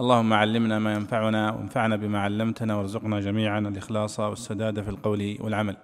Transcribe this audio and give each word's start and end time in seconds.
اللهم 0.00 0.32
علمنا 0.32 0.78
ما 0.78 0.94
ينفعنا 0.94 1.50
وانفعنا 1.50 1.96
بما 1.96 2.20
علمتنا 2.20 2.74
وارزقنا 2.74 3.20
جميعا 3.20 3.58
الإخلاص 3.58 4.20
والسداد 4.20 4.82
في 4.82 4.90
القول 4.90 5.36
والعمل. 5.40 5.76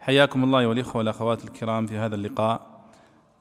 حياكم 0.00 0.44
الله 0.44 0.66
والاخوه 0.66 0.96
والأخوات 0.96 1.44
الكرام 1.44 1.86
في 1.86 1.96
هذا 1.96 2.14
اللقاء 2.14 2.80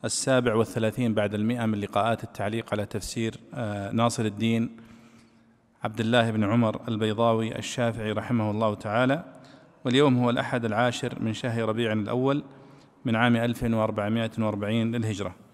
السابع 0.05 0.55
والثلاثين 0.55 1.13
بعد 1.13 1.33
المئة 1.33 1.65
من 1.65 1.79
لقاءات 1.79 2.23
التعليق 2.23 2.73
على 2.73 2.85
تفسير 2.85 3.35
آه، 3.53 3.91
ناصر 3.91 4.25
الدين 4.25 4.77
عبد 5.83 5.99
الله 5.99 6.31
بن 6.31 6.43
عمر 6.43 6.81
البيضاوي 6.87 7.57
الشافعي 7.57 8.11
رحمه 8.11 8.51
الله 8.51 8.73
تعالى. 8.73 9.23
واليوم 9.85 10.17
هو 10.17 10.29
الأحد 10.29 10.65
العاشر 10.65 11.21
من 11.21 11.33
شهر 11.33 11.69
ربيع 11.69 11.93
الأول 11.93 12.43
من 13.05 13.15
عام 13.15 13.35
1440 13.35 14.95
للهجرة. 14.95 15.46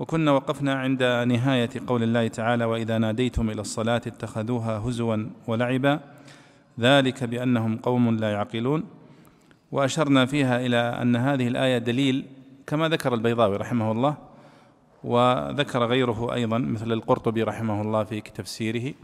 وكنا 0.00 0.32
وقفنا 0.32 0.74
عند 0.74 1.02
نهاية 1.02 1.70
قول 1.86 2.02
الله 2.02 2.28
تعالى 2.28 2.64
وإذا 2.64 2.98
ناديتم 2.98 3.50
إلى 3.50 3.60
الصلاة 3.60 4.02
اتخذوها 4.06 4.78
هزوا 4.78 5.26
ولعبا 5.46 6.00
ذلك 6.80 7.24
بأنهم 7.24 7.76
قوم 7.76 8.16
لا 8.16 8.32
يعقلون. 8.32 8.84
وأشرنا 9.72 10.26
فيها 10.26 10.66
إلى 10.66 10.76
أن 10.76 11.16
هذه 11.16 11.48
الآية 11.48 11.78
دليل 11.78 12.26
كما 12.66 12.88
ذكر 12.88 13.14
البيضاوي 13.14 13.56
رحمه 13.56 13.92
الله 13.92 14.16
وذكر 15.04 15.86
غيره 15.86 16.34
أيضا 16.34 16.58
مثل 16.58 16.92
القرطبي 16.92 17.42
رحمه 17.42 17.82
الله 17.82 18.04
في 18.04 18.20
تفسيره 18.20 18.94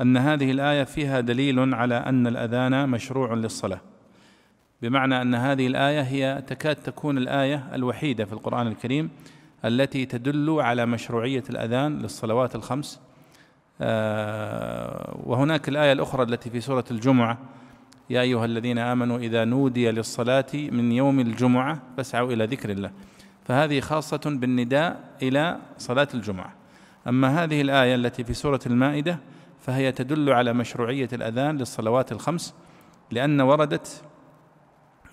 أن 0.00 0.16
هذه 0.16 0.50
الآية 0.50 0.84
فيها 0.84 1.20
دليل 1.20 1.74
على 1.74 1.94
أن 1.94 2.26
الأذان 2.26 2.88
مشروع 2.88 3.34
للصلاة. 3.34 3.80
بمعنى 4.82 5.22
أن 5.22 5.34
هذه 5.34 5.66
الآية 5.66 6.00
هي 6.00 6.42
تكاد 6.46 6.76
تكون 6.76 7.18
الآية 7.18 7.74
الوحيدة 7.74 8.24
في 8.24 8.32
القرآن 8.32 8.66
الكريم 8.66 9.10
التي 9.64 10.06
تدل 10.06 10.60
على 10.60 10.86
مشروعية 10.86 11.44
الأذان 11.50 11.98
للصلوات 11.98 12.54
الخمس. 12.54 13.00
آه، 13.80 15.20
وهناك 15.24 15.68
الآية 15.68 15.92
الأخرى 15.92 16.22
التي 16.22 16.50
في 16.50 16.60
سورة 16.60 16.84
الجمعة. 16.90 17.38
يا 18.10 18.20
أيها 18.20 18.44
الذين 18.44 18.78
آمنوا 18.78 19.18
إذا 19.18 19.44
نودي 19.44 19.90
للصلاة 19.90 20.46
من 20.54 20.92
يوم 20.92 21.20
الجمعة 21.20 21.82
فاسعوا 21.96 22.32
إلى 22.32 22.44
ذكر 22.44 22.70
الله. 22.70 22.90
فهذه 23.44 23.80
خاصة 23.80 24.20
بالنداء 24.26 25.00
إلى 25.22 25.58
صلاة 25.78 26.08
الجمعة. 26.14 26.52
أما 27.08 27.44
هذه 27.44 27.60
الآية 27.60 27.94
التي 27.94 28.24
في 28.24 28.34
سورة 28.34 28.60
المائدة 28.66 29.18
فهي 29.60 29.92
تدل 29.92 30.30
على 30.30 30.52
مشروعية 30.52 31.08
الأذان 31.12 31.56
للصلوات 31.56 32.12
الخمس 32.12 32.54
لأن 33.10 33.40
وردت 33.40 34.02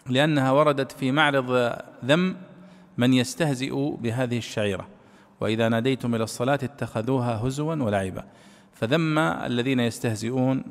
لأنها 0.09 0.51
وردت 0.51 0.91
في 0.91 1.11
معرض 1.11 1.73
ذم 2.05 2.35
من 2.97 3.13
يستهزئ 3.13 3.95
بهذه 4.01 4.37
الشعيرة 4.37 4.87
وإذا 5.41 5.69
ناديتم 5.69 6.15
إلى 6.15 6.23
الصلاة 6.23 6.59
اتخذوها 6.63 7.47
هزوا 7.47 7.75
ولعبا. 7.75 8.23
فذم 8.73 9.17
الذين 9.19 9.79
يستهزئون 9.79 10.63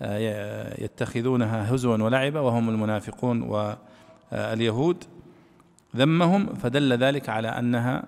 ويتخذونها 0.00 1.74
هزوا 1.74 1.96
ولعبا 1.96 2.40
وهم 2.40 2.68
المنافقون 2.68 3.42
واليهود 3.42 5.04
ذمهم 5.96 6.46
فدل 6.46 6.92
ذلك 6.92 7.28
على 7.28 7.48
أنها 7.48 8.02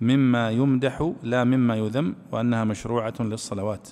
مما 0.00 0.50
يمدح 0.50 1.12
لا 1.22 1.44
مما 1.44 1.76
يذم 1.76 2.14
وأنها 2.32 2.64
مشروعة 2.64 3.14
للصلوات. 3.20 3.88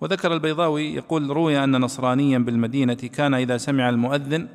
وذكر 0.00 0.34
البيضاوي 0.34 0.94
يقول 0.94 1.30
روي 1.30 1.64
أن 1.64 1.76
نصرانيا 1.80 2.38
بالمدينة 2.38 2.94
كان 2.94 3.34
إذا 3.34 3.56
سمع 3.56 3.88
المؤذن 3.88 4.48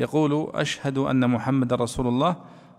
يقول 0.00 0.50
أشهد 0.54 0.98
أن 0.98 1.30
محمد 1.30 1.72
رسول 1.72 2.06
الله. 2.06 2.36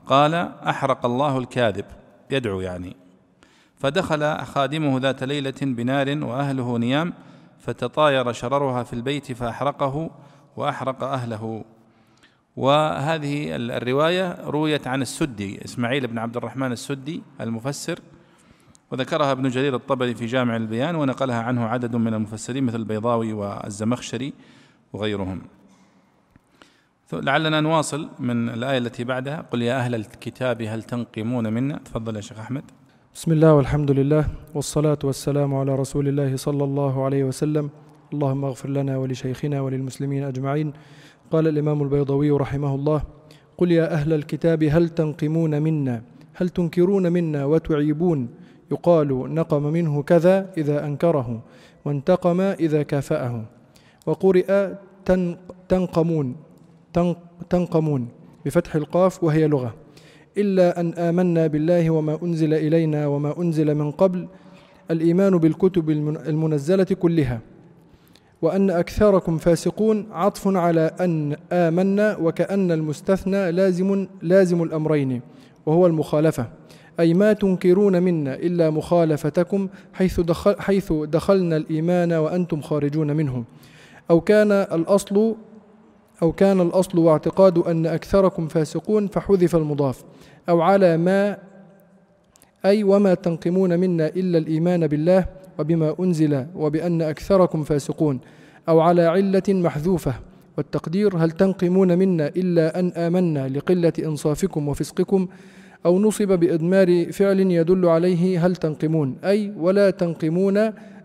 قال 0.07 0.33
أحرق 0.67 1.05
الله 1.05 1.37
الكاذب. 1.37 1.85
يدعو 2.31 2.61
يعني. 2.61 2.95
فدخل 3.77 4.37
خادمه 4.37 4.99
ذات 4.99 5.23
ليلة 5.23 5.61
بنار 5.61 6.23
وأهله 6.23 6.77
نيام 6.77 7.13
فتطاير 7.59 8.31
شررها 8.31 8.83
في 8.83 8.93
البيت 8.93 9.31
فأحرقه 9.31 10.09
وأحرق 10.57 11.03
أهله. 11.03 11.63
وهذه 12.55 13.55
الرواية 13.55 14.37
رويت 14.45 14.87
عن 14.87 15.01
السدي 15.01 15.65
إسماعيل 15.65 16.07
بن 16.07 16.17
عبد 16.17 16.37
الرحمن 16.37 16.71
السدي 16.71 17.23
المفسر. 17.41 17.99
وذكرها 18.91 19.31
ابن 19.31 19.49
جرير 19.49 19.75
الطبري 19.75 20.15
في 20.15 20.25
جامع 20.25 20.55
البيان 20.55 20.95
ونقلها 20.95 21.41
عنه 21.41 21.65
عدد 21.65 21.95
من 21.95 22.13
المفسرين 22.13 22.63
مثل 22.63 22.75
البيضاوي 22.75 23.33
والزمخشري 23.33 24.33
وغيرهم. 24.93 25.41
لعلنا 27.13 27.61
نواصل 27.61 28.09
من 28.19 28.49
الآية 28.49 28.77
التي 28.77 29.03
بعدها. 29.03 29.45
قل 29.51 29.61
يا 29.61 29.77
أهل 29.77 29.95
الكتاب 29.95 30.61
هل 30.61 30.83
تنقمون 30.83 31.53
منا؟ 31.53 31.79
تفضل 31.85 32.15
يا 32.15 32.21
شيخ 32.21 32.39
أحمد. 32.39 32.63
بسم 33.15 33.31
الله 33.31 33.53
والحمد 33.53 33.91
لله 33.91 34.25
والصلاة 34.55 34.99
والسلام 35.03 35.55
على 35.55 35.75
رسول 35.75 36.07
الله 36.07 36.35
صلى 36.35 36.63
الله 36.63 37.05
عليه 37.05 37.23
وسلم. 37.23 37.69
اللهم 38.13 38.45
اغفر 38.45 38.69
لنا 38.69 38.97
ولشيخنا 38.97 39.61
وللمسلمين 39.61 40.23
أجمعين. 40.23 40.73
قال 41.31 41.47
الإمام 41.47 41.83
البيضوي 41.83 42.31
رحمه 42.31 42.75
الله 42.75 43.01
قل 43.57 43.71
يا 43.71 43.93
أهل 43.93 44.13
الكتاب 44.13 44.63
هل 44.63 44.89
تنقمون 44.89 45.61
منا؟ 45.61 46.01
هل 46.33 46.49
تنكرون 46.49 47.11
منا 47.11 47.45
وتعيبون؟ 47.45 48.29
يقال 48.71 49.33
نقم 49.33 49.63
منه 49.63 50.03
كذا 50.03 50.49
إذا 50.57 50.85
أنكره 50.85 51.43
وانتقم 51.85 52.41
إذا 52.41 52.83
كافأه. 52.83 53.45
وقرئ 54.05 54.73
تنقمون. 55.69 56.35
تنقمون 57.49 58.07
بفتح 58.45 58.75
القاف 58.75 59.23
وهي 59.23 59.47
لغة. 59.47 59.73
إلا 60.37 60.79
أن 60.79 60.93
آمنا 60.93 61.47
بالله 61.47 61.89
وما 61.89 62.19
أنزل 62.23 62.53
إلينا 62.53 63.07
وما 63.07 63.41
أنزل 63.41 63.75
من 63.75 63.91
قبل 63.91 64.27
الإيمان 64.91 65.37
بالكتب 65.37 65.89
المنزلة 65.89 66.83
كلها. 66.83 67.39
وأن 68.41 68.69
أكثركم 68.69 69.37
فاسقون 69.37 70.07
عطف 70.11 70.47
على 70.47 70.91
أن 70.99 71.35
آمنا 71.51 72.17
وكأن 72.17 72.71
المستثنى 72.71 73.51
لازم 73.51 74.07
لازم 74.21 74.63
الأمرين 74.63 75.21
وهو 75.65 75.87
المخالفة. 75.87 76.45
أي 76.99 77.13
ما 77.13 77.33
تنكرون 77.33 78.03
منا 78.03 78.35
إلا 78.35 78.69
مخالفتكم 78.69 79.67
حيث, 79.93 80.19
دخل 80.19 80.55
حيث 80.59 80.93
دخلنا 80.93 81.57
الإيمان 81.57 82.13
وأنتم 82.13 82.61
خارجون 82.61 83.15
منه. 83.15 83.43
أو 84.09 84.21
كان 84.21 84.51
الأصل 84.51 85.35
أو 86.21 86.31
كان 86.31 86.61
الأصل 86.61 86.99
واعتقاد 86.99 87.57
أن 87.57 87.85
أكثركم 87.85 88.47
فاسقون 88.47 89.07
فحذف 89.07 89.55
المضاف 89.55 90.03
أو 90.49 90.61
على 90.61 90.97
ما 90.97 91.37
أي 92.65 92.83
وما 92.83 93.13
تنقمون 93.13 93.79
منا 93.79 94.07
إلا 94.07 94.37
الإيمان 94.37 94.87
بالله 94.87 95.25
وبما 95.59 95.95
أنزل 95.99 96.45
وبأن 96.55 97.01
أكثركم 97.01 97.63
فاسقون 97.63 98.19
أو 98.69 98.79
على 98.79 99.05
علة 99.05 99.43
محذوفة 99.49 100.13
والتقدير 100.57 101.17
هل 101.17 101.31
تنقمون 101.31 101.97
منا 101.97 102.27
إلا 102.27 102.79
أن 102.79 102.91
آمنا 102.91 103.47
لقلة 103.47 103.93
إنصافكم 103.99 104.67
وفسقكم 104.67 105.27
أو 105.85 105.99
نصب 105.99 106.27
بإضمار 106.39 107.11
فعل 107.11 107.39
يدل 107.39 107.85
عليه 107.85 108.45
هل 108.45 108.55
تنقمون 108.55 109.17
أي 109.23 109.53
ولا 109.57 109.89
تنقمون 109.89 110.57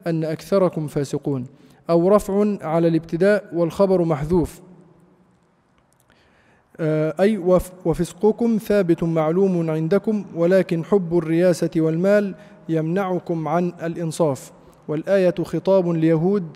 أن 0.06 0.24
أكثركم 0.24 0.86
فاسقون 0.86 1.46
أو 1.90 2.08
رفع 2.08 2.56
على 2.60 2.88
الابتداء 2.88 3.44
والخبر 3.52 4.04
محذوف 4.04 4.60
أي 6.80 7.38
وفسقكم 7.84 8.58
ثابت 8.58 9.02
معلوم 9.02 9.70
عندكم 9.70 10.24
ولكن 10.34 10.84
حب 10.84 11.18
الرياسة 11.18 11.70
والمال 11.76 12.34
يمنعكم 12.68 13.48
عن 13.48 13.72
الإنصاف. 13.82 14.52
والآية 14.88 15.34
خطاب 15.42 15.88
ليهود 15.88 16.46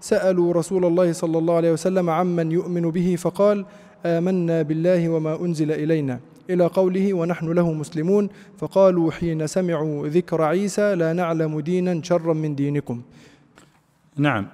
سألوا 0.00 0.52
رسول 0.52 0.84
الله 0.84 1.12
صلى 1.12 1.38
الله 1.38 1.54
عليه 1.54 1.72
وسلم 1.72 2.10
عمن 2.10 2.52
يؤمن 2.52 2.90
به 2.90 3.16
فقال 3.16 3.64
آمنا 4.06 4.62
بالله 4.62 5.08
وما 5.08 5.40
أنزل 5.40 5.72
إلينا. 5.72 6.20
إلى 6.50 6.66
قوله 6.66 7.14
ونحن 7.14 7.52
له 7.52 7.72
مسلمون. 7.72 8.28
فقالوا 8.58 9.10
حين 9.10 9.46
سمعوا 9.46 10.08
ذكر 10.08 10.42
عيسى 10.42 10.94
لا 10.94 11.12
نعلم 11.12 11.60
دينا 11.60 12.02
شرا 12.02 12.32
من 12.34 12.54
دينكم. 12.54 13.02
نعم. 14.16 14.46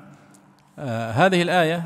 آه 0.79 1.11
هذه 1.11 1.43
الآية 1.43 1.83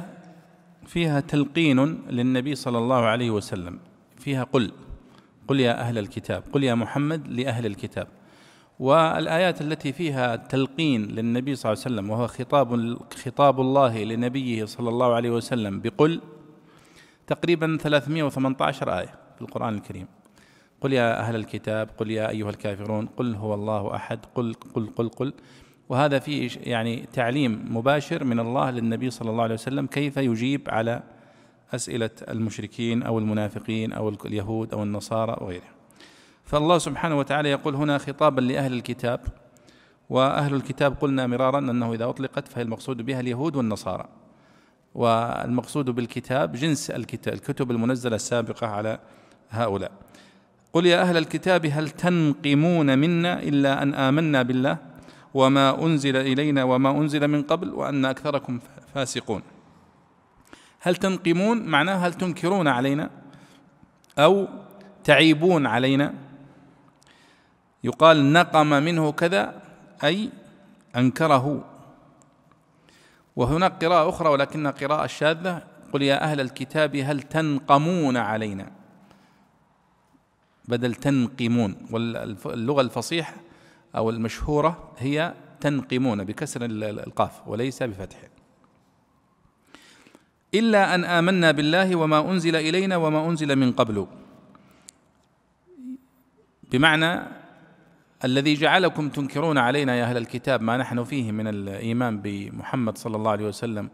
فيها 0.86 1.20
تلقين 1.20 1.80
للنبي 2.10 2.54
صلى 2.54 2.78
الله 2.78 2.96
عليه 2.96 3.30
وسلم. 3.30 3.78
فيها 4.18 4.44
قل 4.44 4.72
قل 5.48 5.60
يا 5.60 5.80
أهل 5.80 5.98
الكتاب 5.98 6.42
قل 6.52 6.64
يا 6.64 6.74
محمد 6.74 7.28
لأهل 7.28 7.66
الكتاب. 7.66 8.08
والآيات 8.80 9.60
التي 9.60 9.92
فيها 9.92 10.36
تلقين 10.36 11.06
للنبي 11.06 11.54
صلى 11.54 11.72
الله 11.72 11.82
عليه 11.84 11.94
وسلم 11.94 12.10
وهو 12.10 12.26
خطاب 12.26 12.98
خطاب 13.24 13.60
الله 13.60 14.04
لنبيه 14.04 14.64
صلى 14.64 14.88
الله 14.88 15.14
عليه 15.14 15.30
وسلم 15.30 15.80
بقل 15.80 16.20
تقريبا 17.26 17.78
318 17.80 18.98
آية 18.98 19.14
في 19.36 19.42
القرآن 19.42 19.74
الكريم. 19.74 20.06
قل 20.80 20.92
يا 20.92 21.20
أهل 21.20 21.36
الكتاب 21.36 21.90
قل 21.98 22.10
يا 22.10 22.28
أيها 22.28 22.50
الكافرون 22.50 23.06
قل 23.06 23.34
هو 23.34 23.54
الله 23.54 23.96
أحد 23.96 24.18
قل 24.34 24.54
قل 24.74 24.86
قل 24.86 25.08
قل. 25.08 25.32
وهذا 25.90 26.18
فيه 26.18 26.50
يعني 26.62 27.06
تعليم 27.12 27.64
مباشر 27.70 28.24
من 28.24 28.40
الله 28.40 28.70
للنبي 28.70 29.10
صلى 29.10 29.30
الله 29.30 29.42
عليه 29.42 29.54
وسلم 29.54 29.86
كيف 29.86 30.16
يجيب 30.16 30.68
على 30.68 31.02
أسئلة 31.74 32.10
المشركين 32.28 33.02
أو 33.02 33.18
المنافقين 33.18 33.92
أو 33.92 34.08
اليهود 34.08 34.72
أو 34.72 34.82
النصارى 34.82 35.36
وغيرهم 35.40 35.74
فالله 36.44 36.78
سبحانه 36.78 37.18
وتعالى 37.18 37.50
يقول 37.50 37.74
هنا 37.74 37.98
خطابا 37.98 38.40
لأهل 38.40 38.72
الكتاب 38.72 39.20
وأهل 40.10 40.54
الكتاب 40.54 40.96
قلنا 41.00 41.26
مرارا 41.26 41.58
أنه 41.58 41.92
إذا 41.92 42.04
أطلقت 42.04 42.48
فهي 42.48 42.62
المقصود 42.62 43.02
بها 43.02 43.20
اليهود 43.20 43.56
والنصارى. 43.56 44.08
والمقصود 44.94 45.90
بالكتاب 45.90 46.52
جنس 46.52 46.90
الكتاب 46.90 47.34
الكتب 47.34 47.70
المنزلة 47.70 48.16
السابقة 48.16 48.66
على 48.66 48.98
هؤلاء. 49.50 49.92
قل 50.72 50.86
يا 50.86 51.02
أهل 51.02 51.16
الكتاب 51.16 51.66
هل 51.66 51.90
تنقمون 51.90 52.98
منا 52.98 53.42
إلا 53.42 53.82
أن 53.82 53.94
آمنا 53.94 54.42
بالله؟ 54.42 54.89
وما 55.34 55.84
أنزل 55.86 56.16
إلينا 56.16 56.64
وما 56.64 56.90
أنزل 56.90 57.28
من 57.28 57.42
قبل 57.42 57.70
وأن 57.70 58.04
أكثركم 58.04 58.60
فاسقون. 58.94 59.42
هل 60.80 60.96
تنقمون؟ 60.96 61.66
معناه 61.66 61.94
هل 61.94 62.14
تنكرون 62.14 62.68
علينا؟ 62.68 63.10
أو 64.18 64.48
تعيبون 65.04 65.66
علينا؟ 65.66 66.14
يقال 67.84 68.32
نقم 68.32 68.66
منه 68.66 69.12
كذا 69.12 69.62
أي 70.04 70.30
أنكره. 70.96 71.64
وهناك 73.36 73.84
قراءة 73.84 74.08
أخرى 74.08 74.28
ولكنها 74.28 74.70
قراءة 74.70 75.06
شاذة. 75.06 75.62
قل 75.92 76.02
يا 76.02 76.22
أهل 76.22 76.40
الكتاب 76.40 76.96
هل 76.96 77.22
تنقمون 77.22 78.16
علينا؟ 78.16 78.70
بدل 80.68 80.94
تنقمون. 80.94 81.76
واللغة 81.90 82.80
الفصيحة 82.80 83.34
أو 83.96 84.10
المشهورة 84.10 84.92
هي 84.98 85.34
تنقمون 85.60 86.24
بكسر 86.24 86.64
القاف 86.64 87.48
وليس 87.48 87.82
بفتحه 87.82 88.28
إلا 90.54 90.94
أن 90.94 91.04
آمنا 91.04 91.50
بالله 91.50 91.96
وما 91.96 92.30
أنزل 92.30 92.56
إلينا 92.56 92.96
وما 92.96 93.26
أنزل 93.26 93.56
من 93.56 93.72
قبل. 93.72 94.06
بمعنى 96.72 97.20
الذي 98.24 98.54
جعلكم 98.54 99.08
تنكرون 99.08 99.58
علينا 99.58 99.96
يا 99.96 100.04
أهل 100.04 100.16
الكتاب 100.16 100.62
ما 100.62 100.76
نحن 100.76 101.04
فيه 101.04 101.32
من 101.32 101.46
الإيمان 101.46 102.20
بمحمد 102.20 102.98
صلى 102.98 103.16
الله 103.16 103.30
عليه 103.30 103.46
وسلم 103.46 103.90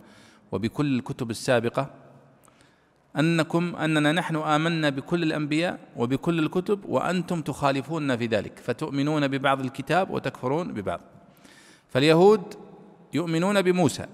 وبكل 0.53 0.99
الكتب 0.99 1.31
السابقة 1.31 1.91
أنكم 3.19 3.77
أننا 3.77 4.13
نحن 4.13 4.37
آمنا 4.37 4.91
بكل 4.91 5.23
الأنبياء 5.23 5.79
وبكل 5.97 6.39
الكتب 6.39 6.81
وأنتم 6.89 7.43
تخالفوننا 7.43 8.17
في 8.17 8.27
ذلك 8.27 8.59
فتؤمنون 8.59 9.29
ببعض 9.29 9.61
الكتاب 9.61 10.11
وتكفرون 10.11 10.73
ببعض. 10.73 11.01
فاليهود 11.89 12.55
يؤمنون 13.15 13.63
بموسى 13.63 14.07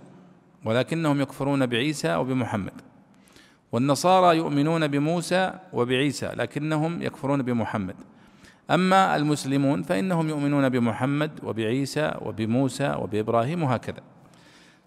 ولكنهم 0.65 1.21
يكفرون 1.21 1.67
بعيسى 1.67 2.15
وبمحمد. 2.15 2.73
والنصارى 3.73 4.37
يؤمنون 4.37 4.87
بموسى 4.87 5.53
وبعيسى 5.73 6.27
لكنهم 6.27 7.03
يكفرون 7.03 7.43
بمحمد. 7.43 7.97
أما 8.71 9.17
المسلمون 9.17 9.83
فإنهم 9.83 10.29
يؤمنون 10.29 10.69
بمحمد 10.69 11.31
وبعيسى 11.43 12.15
وبموسى 12.21 12.97
وبإبراهيم 12.99 13.63
وهكذا. 13.63 14.12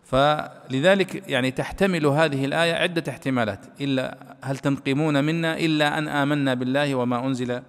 فلذلك 0.06 1.30
يعني 1.30 1.52
تحتمل 1.52 2.06
هذه 2.06 2.46
الآية 2.46 2.74
عدة 2.74 3.04
احتمالات. 3.10 3.66
إلا 3.82 4.18
هل 4.42 4.58
تنقمون 4.58 5.24
منا 5.24 5.60
إلا 5.60 5.98
أن 5.98 6.08
آمنا 6.08 6.54
بالله 6.54 6.96
وما 6.96 7.26
أنزل 7.26 7.62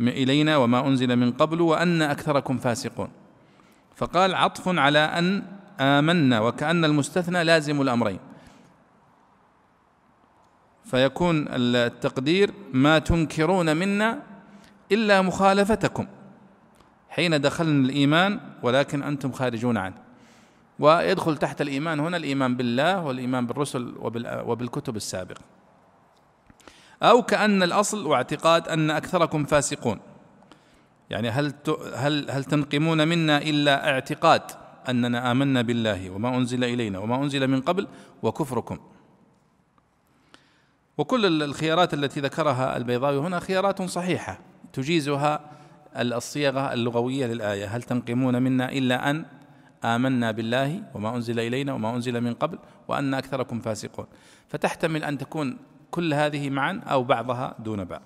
إلينا 0.00 0.56
وما 0.56 0.86
أنزل 0.86 1.16
من 1.16 1.32
قبل 1.32 1.60
وأن 1.60 2.02
أكثركم 2.02 2.58
فاسقون. 2.58 3.08
فقال 3.96 4.34
عطف 4.34 4.68
على 4.68 4.98
أن 4.98 5.42
آمنا 5.80 6.40
وكأن 6.40 6.84
المستثنى 6.84 7.44
لازم 7.44 7.80
الأمرين. 7.80 8.18
فيكون 10.84 11.46
التقدير 11.48 12.50
ما 12.72 12.98
تنكرون 12.98 13.76
منا 13.76 14.22
إلا 14.92 15.22
مخالفتكم. 15.22 16.06
حين 17.08 17.40
دخلنا 17.40 17.88
الإيمان 17.88 18.40
ولكن 18.62 19.02
أنتم 19.02 19.32
خارجون 19.32 19.76
عنه. 19.76 20.09
ويدخل 20.80 21.36
تحت 21.36 21.60
الإيمان. 21.60 22.00
هنا 22.00 22.16
الإيمان 22.16 22.56
بالله 22.56 23.04
والإيمان 23.04 23.46
بالرسل 23.46 23.94
وبالكتب 24.24 24.96
السابقة. 24.96 25.40
أو 27.02 27.22
كأن 27.22 27.62
الأصل 27.62 28.06
واعتقاد 28.06 28.68
أن 28.68 28.90
أكثركم 28.90 29.44
فاسقون. 29.44 30.00
يعني 31.10 31.28
هل 31.28 31.54
هل 31.94 32.30
هل 32.30 32.44
تنقمون 32.44 33.08
منا 33.08 33.38
إلا 33.38 33.90
اعتقاد 33.90 34.42
أننا 34.88 35.30
آمنا 35.30 35.62
بالله 35.62 36.10
وما 36.10 36.36
أنزل 36.36 36.64
إلينا 36.64 36.98
وما 36.98 37.16
أنزل 37.16 37.48
من 37.48 37.60
قبل 37.60 37.88
وكفركم. 38.22 38.78
وكل 40.98 41.42
الخيارات 41.42 41.94
التي 41.94 42.20
ذكرها 42.20 42.76
البيضاوي 42.76 43.18
هنا 43.18 43.40
خيارات 43.40 43.82
صحيحة 43.82 44.38
تجيزها 44.72 45.40
الصيغة 45.96 46.72
اللغوية 46.72 47.26
للآية. 47.26 47.66
هل 47.66 47.82
تنقمون 47.82 48.42
منا 48.42 48.72
إلا 48.72 49.10
أن 49.10 49.24
آمنا 49.84 50.30
بالله 50.30 50.82
وما 50.94 51.16
أنزل 51.16 51.40
إلينا 51.40 51.72
وما 51.72 51.96
أنزل 51.96 52.20
من 52.20 52.34
قبل 52.34 52.58
وأن 52.88 53.14
أكثركم 53.14 53.60
فاسقون. 53.60 54.06
فتحتمل 54.48 55.04
أن 55.04 55.18
تكون 55.18 55.58
كل 55.90 56.14
هذه 56.14 56.50
معا 56.50 56.80
أو 56.86 57.04
بعضها 57.04 57.54
دون 57.58 57.84
بعض. 57.84 58.02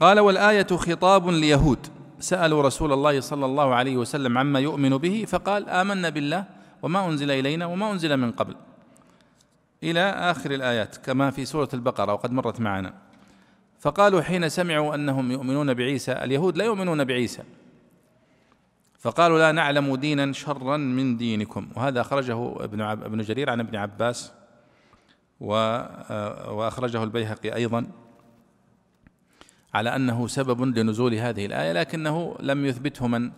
قال 0.00 0.20
والآية 0.20 0.66
خطاب 0.66 1.28
ليهود. 1.28 1.86
سألوا 2.20 2.62
رسول 2.62 2.92
الله 2.92 3.20
صلى 3.20 3.46
الله 3.46 3.74
عليه 3.74 3.96
وسلم 3.96 4.38
عما 4.38 4.60
يؤمن 4.60 4.96
به 4.96 5.24
فقال 5.28 5.68
آمنا 5.68 6.08
بالله 6.08 6.44
وما 6.82 7.06
أنزل 7.06 7.30
إلينا 7.30 7.66
وما 7.66 7.92
أنزل 7.92 8.16
من 8.16 8.32
قبل. 8.32 8.54
إلى 9.82 10.00
آخر 10.00 10.50
الآيات 10.50 10.96
كما 10.96 11.30
في 11.30 11.44
سورة 11.44 11.68
البقرة 11.74 12.12
وقد 12.12 12.32
مرت 12.32 12.60
معنا. 12.60 12.94
فقالوا 13.80 14.22
حين 14.22 14.48
سمعوا 14.48 14.94
أنهم 14.94 15.30
يؤمنون 15.30 15.74
بعيسى 15.74 16.12
اليهود 16.12 16.56
لا 16.56 16.64
يؤمنون 16.64 17.04
بعيسى. 17.04 17.42
فقالوا 19.02 19.38
لا 19.38 19.52
نعلم 19.52 19.96
دينا 19.96 20.32
شرا 20.32 20.76
من 20.76 21.16
دينكم. 21.16 21.68
وهذا 21.76 22.00
أخرجه 22.00 22.64
ابن 22.64 22.80
ابن 22.80 23.22
جرير 23.22 23.50
عن 23.50 23.60
ابن 23.60 23.76
عباس 23.76 24.32
وأخرجه 25.40 27.04
البيهقي 27.04 27.54
أيضا 27.54 27.86
على 29.74 29.96
أنه 29.96 30.26
سبب 30.26 30.78
لنزول 30.78 31.14
هذه 31.14 31.46
الآية 31.46 31.72
لكنه 31.72 32.36
لم 32.40 32.66
يثبته 32.66 33.06
من 33.06 33.32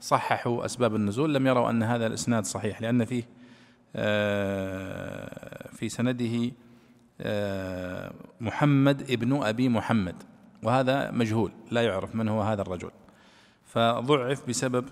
صححوا 0.00 0.64
أسباب 0.64 0.94
النزول 0.94 1.34
لم 1.34 1.46
يروا 1.46 1.70
أن 1.70 1.82
هذا 1.82 2.06
الإسناد 2.06 2.44
صحيح 2.44 2.82
لأن 2.82 3.04
فيه 3.04 3.28
آه، 3.96 5.68
في 5.72 5.88
سنده 5.88 6.52
آه، 7.20 8.12
محمد 8.40 9.10
ابن 9.10 9.42
أبي 9.42 9.68
محمد 9.68 10.22
وهذا 10.62 11.10
مجهول 11.10 11.52
لا 11.70 11.82
يعرف 11.82 12.14
من 12.14 12.28
هو 12.28 12.42
هذا 12.42 12.62
الرجل. 12.62 12.90
فضعف 13.64 14.48
بسبب 14.48 14.84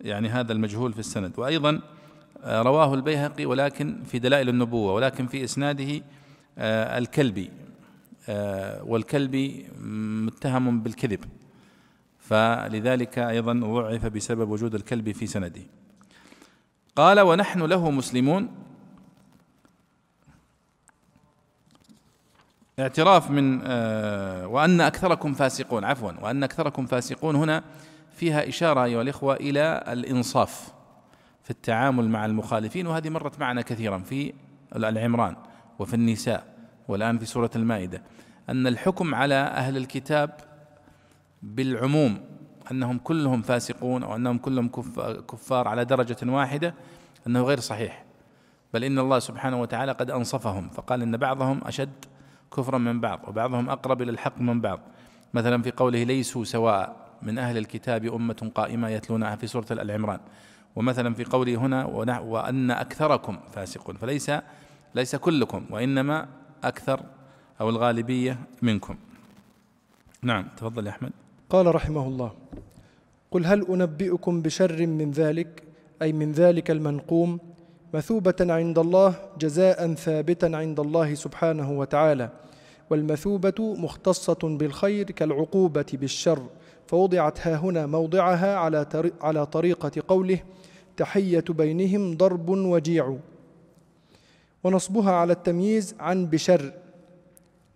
يعني 0.00 0.28
هذا 0.28 0.52
المجهول 0.52 0.92
في 0.92 0.98
السند. 0.98 1.38
وأيضا 1.38 1.80
آه، 2.42 2.62
رواه 2.62 2.94
البيهقي 2.94 3.46
ولكن 3.46 4.02
في 4.04 4.18
دلائل 4.18 4.48
النبوة 4.48 4.94
ولكن 4.94 5.26
في 5.26 5.44
إسناده 5.44 6.02
آه، 6.58 6.98
الكلبي 6.98 7.50
آه، 8.28 8.82
والكلبي 8.84 9.66
متهم 10.26 10.80
بالكذب. 10.80 11.24
فلذلك 12.18 13.18
أيضا 13.18 13.52
ضعف 13.52 14.06
بسبب 14.06 14.50
وجود 14.50 14.74
الكلب 14.74 15.12
في 15.12 15.26
سنده. 15.26 15.62
قال 16.96 17.20
ونحن 17.20 17.62
له 17.62 17.90
مسلمون. 17.90 18.48
اعتراف 22.78 23.30
من 23.30 23.60
وأن 24.46 24.80
أكثركم 24.80 25.34
فاسقون. 25.34 25.84
عفوا 25.84 26.12
وأن 26.22 26.42
أكثركم 26.42 26.86
فاسقون 26.86 27.36
هنا 27.36 27.64
فيها 28.18 28.48
إشارة 28.48 28.84
أيها 28.84 29.02
الإخوة 29.02 29.34
إلى 29.34 29.84
الإنصاف 29.88 30.72
في 31.44 31.50
التعامل 31.50 32.08
مع 32.08 32.26
المخالفين 32.26 32.86
وهذه 32.86 33.08
مرت 33.08 33.40
معنا 33.40 33.62
كثيرا 33.62 33.98
في 33.98 34.32
العمران 34.76 35.36
وفي 35.78 35.94
النساء 35.94 36.54
والآن 36.88 37.18
في 37.18 37.26
سورة 37.26 37.50
المائدة 37.56 38.02
أن 38.48 38.66
الحكم 38.66 39.14
على 39.14 39.34
أهل 39.34 39.76
الكتاب 39.76 40.30
بالعموم 41.42 42.20
أنهم 42.70 42.98
كلهم 42.98 43.42
فاسقون 43.42 44.02
أو 44.02 44.16
أنهم 44.16 44.38
كلهم 44.38 44.68
كفار 45.28 45.68
على 45.68 45.84
درجة 45.84 46.16
واحدة 46.22 46.74
أنه 47.26 47.42
غير 47.42 47.60
صحيح. 47.60 48.04
بل 48.74 48.84
إن 48.84 48.98
الله 48.98 49.18
سبحانه 49.18 49.60
وتعالى 49.60 49.92
قد 49.92 50.10
أنصفهم 50.10 50.68
فقال 50.68 51.02
إن 51.02 51.16
بعضهم 51.16 51.60
أشد 51.64 52.04
كفرا 52.56 52.78
من 52.78 53.00
بعض 53.00 53.20
وبعضهم 53.28 53.70
أقرب 53.70 54.02
إلى 54.02 54.10
الحق 54.10 54.40
من 54.40 54.60
بعض. 54.60 54.80
مثلا 55.34 55.62
في 55.62 55.70
قوله 55.70 56.02
ليسوا 56.02 56.44
سواء 56.44 57.07
من 57.22 57.38
أهل 57.38 57.58
الكتاب 57.58 58.04
أمة 58.04 58.50
قائمة 58.54 58.88
يتلونها 58.88 59.36
في 59.36 59.46
سورة 59.46 59.66
العمران 59.70 60.20
ومثلا 60.76 61.14
في 61.14 61.24
قوله 61.24 61.54
هنا 61.56 61.84
وأن 62.18 62.70
أكثركم 62.70 63.38
فاسقون. 63.52 63.96
فليس 63.96 64.30
ليس 64.94 65.16
كلكم 65.16 65.64
وإنما 65.70 66.28
أكثر 66.64 67.00
أو 67.60 67.68
الغالبية 67.68 68.38
منكم. 68.62 68.96
نعم 70.22 70.48
تفضل 70.56 70.86
يا 70.86 70.90
أحمد. 70.90 71.10
قال 71.50 71.74
رحمه 71.74 72.06
الله 72.06 72.32
قل 73.30 73.46
هل 73.46 73.66
أنبئكم 73.68 74.42
بشر 74.42 74.86
من 74.86 75.10
ذلك؟ 75.10 75.62
أي 76.02 76.12
من 76.12 76.32
ذلك 76.32 76.70
المنقوم؟ 76.70 77.40
مثوبة 77.94 78.34
عند 78.40 78.78
الله 78.78 79.14
جزاء 79.38 79.94
ثابتا 79.94 80.46
عند 80.46 80.80
الله 80.80 81.14
سبحانه 81.14 81.70
وتعالى. 81.72 82.30
والمثوبة 82.90 83.74
مختصة 83.78 84.38
بالخير 84.42 85.10
كالعقوبة 85.10 85.86
بالشر. 85.92 86.46
فوضعت 86.88 87.46
ها 87.46 87.56
هنا 87.56 87.86
موضعها 87.86 88.56
على 88.56 88.86
على 89.20 89.46
طريقة 89.46 89.90
قوله 90.08 90.38
تحية 90.96 91.44
بينهم 91.48 92.16
ضرب 92.16 92.48
وجيع. 92.48 93.16
ونصبها 94.64 95.12
على 95.12 95.32
التمييز 95.32 95.94
عن 96.00 96.26
بشر. 96.26 96.72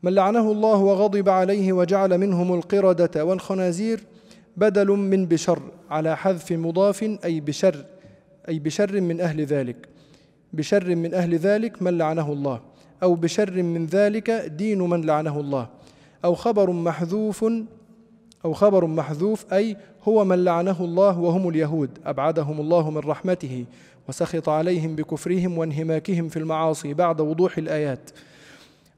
من 0.03 0.13
لعنه 0.13 0.53
الله 0.53 0.77
وغضب 0.77 1.29
عليه 1.29 1.73
وجعل 1.73 2.19
منهم 2.19 2.55
القردة 2.55 3.25
والخنازير 3.25 4.01
بدل 4.57 4.87
من 4.87 5.27
بشر 5.27 5.63
على 5.91 6.17
حذف 6.17 6.53
مضاف 6.53 7.03
أي 7.25 7.41
بشر 7.41 7.85
أي 8.49 8.59
بشر 8.59 9.01
من 9.01 9.21
أهل 9.21 9.45
ذلك. 9.45 9.89
بشر 10.53 10.95
من 10.95 11.15
أهل 11.15 11.35
ذلك 11.35 11.83
من 11.83 11.99
لعنه 11.99 12.33
الله. 12.33 12.61
أو 13.03 13.15
بشر 13.15 13.63
من 13.63 13.87
ذلك 13.87 14.31
دين 14.31 14.79
من 14.79 15.01
لعنه 15.07 15.41
الله. 15.41 15.69
أو 16.25 16.35
خبر 16.35 16.71
محذوف 16.71 17.45
أو 18.45 18.53
خبر 18.53 18.87
محذوف 18.87 19.53
أي 19.53 19.77
هو 20.09 20.25
من 20.25 20.45
لعنه 20.45 20.77
الله 20.81 21.19
وهم 21.19 21.49
اليهود 21.49 21.91
أبعدهم 22.07 22.61
الله 22.61 22.91
من 22.91 22.99
رحمته 22.99 23.65
وسخط 24.09 24.49
عليهم 24.49 24.97
بكفرهم 24.97 25.59
وانهماكهم 25.59 26.29
في 26.29 26.39
المعاصي 26.39 26.95
بعد 26.95 27.21
وضوح 27.21 27.59
الآيات. 27.59 28.11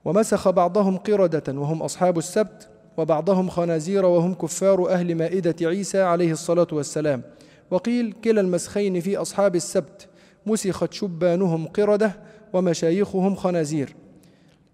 ومسخ 0.04 0.48
بعضهم 0.50 0.96
قردة 0.96 1.60
وهم 1.60 1.82
أصحاب 1.82 2.18
السبت 2.18 2.68
وبعضهم 2.96 3.48
خنازير 3.48 4.04
وهم 4.04 4.34
كفار 4.34 4.88
أهل 4.88 5.14
مائدة 5.14 5.68
عيسى 5.68 6.02
عليه 6.02 6.32
الصلاة 6.32 6.66
والسلام. 6.72 7.22
وقيل 7.70 8.14
كلا 8.24 8.40
المسخين 8.40 9.00
في 9.00 9.16
أصحاب 9.16 9.56
السبت 9.56 10.08
مسخت 10.46 10.92
شبانهم 10.92 11.66
قردة 11.66 12.12
ومشايخهم 12.52 13.34
خنازير. 13.34 13.94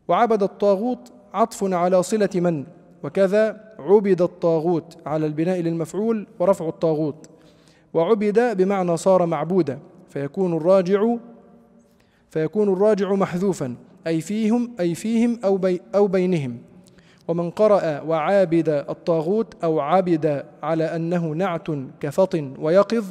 وعبد 0.08 0.42
الطاغوت 0.42 1.12
عطف 1.34 1.64
على 1.64 2.02
صلة 2.02 2.30
من؟ 2.34 2.64
وكذا 3.02 3.60
عبد 3.78 4.22
الطاغوت 4.22 4.96
على 5.06 5.26
البناء 5.26 5.60
للمفعول 5.60 6.26
ورفع 6.38 6.68
الطاغوت. 6.68 7.30
وعبد 7.94 8.56
بمعنى 8.56 8.96
صار 8.96 9.26
معبودا 9.26 9.78
فيكون 10.08 10.56
الراجع 10.56 11.16
فيكون 12.30 12.72
الراجع 12.72 13.14
محذوفا 13.14 13.74
أي 14.06 14.20
فيهم 14.20 14.70
أي 14.80 14.94
فيهم 14.94 15.40
أو, 15.44 15.56
بي 15.56 15.80
أو 15.94 16.06
بينهم. 16.06 16.58
ومن 17.28 17.50
قرأ 17.50 18.00
وعابد 18.00 18.68
الطاغوت 18.68 19.64
أو 19.64 19.80
عبد 19.80 20.44
على 20.62 20.84
أنه 20.84 21.26
نعت 21.26 21.66
كفط 22.00 22.34
ويقظ 22.58 23.04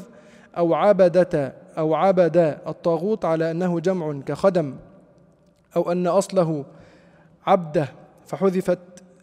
أو 0.57 0.73
عبدة 0.73 1.53
أو 1.77 1.93
عبد 1.93 2.37
الطاغوت 2.67 3.25
على 3.25 3.51
أنه 3.51 3.79
جمع 3.79 4.19
كخدم 4.25 4.75
أو 5.75 5.91
أن 5.91 6.07
أصله 6.07 6.65
عبده 7.47 7.87
فحذفت 8.25 8.79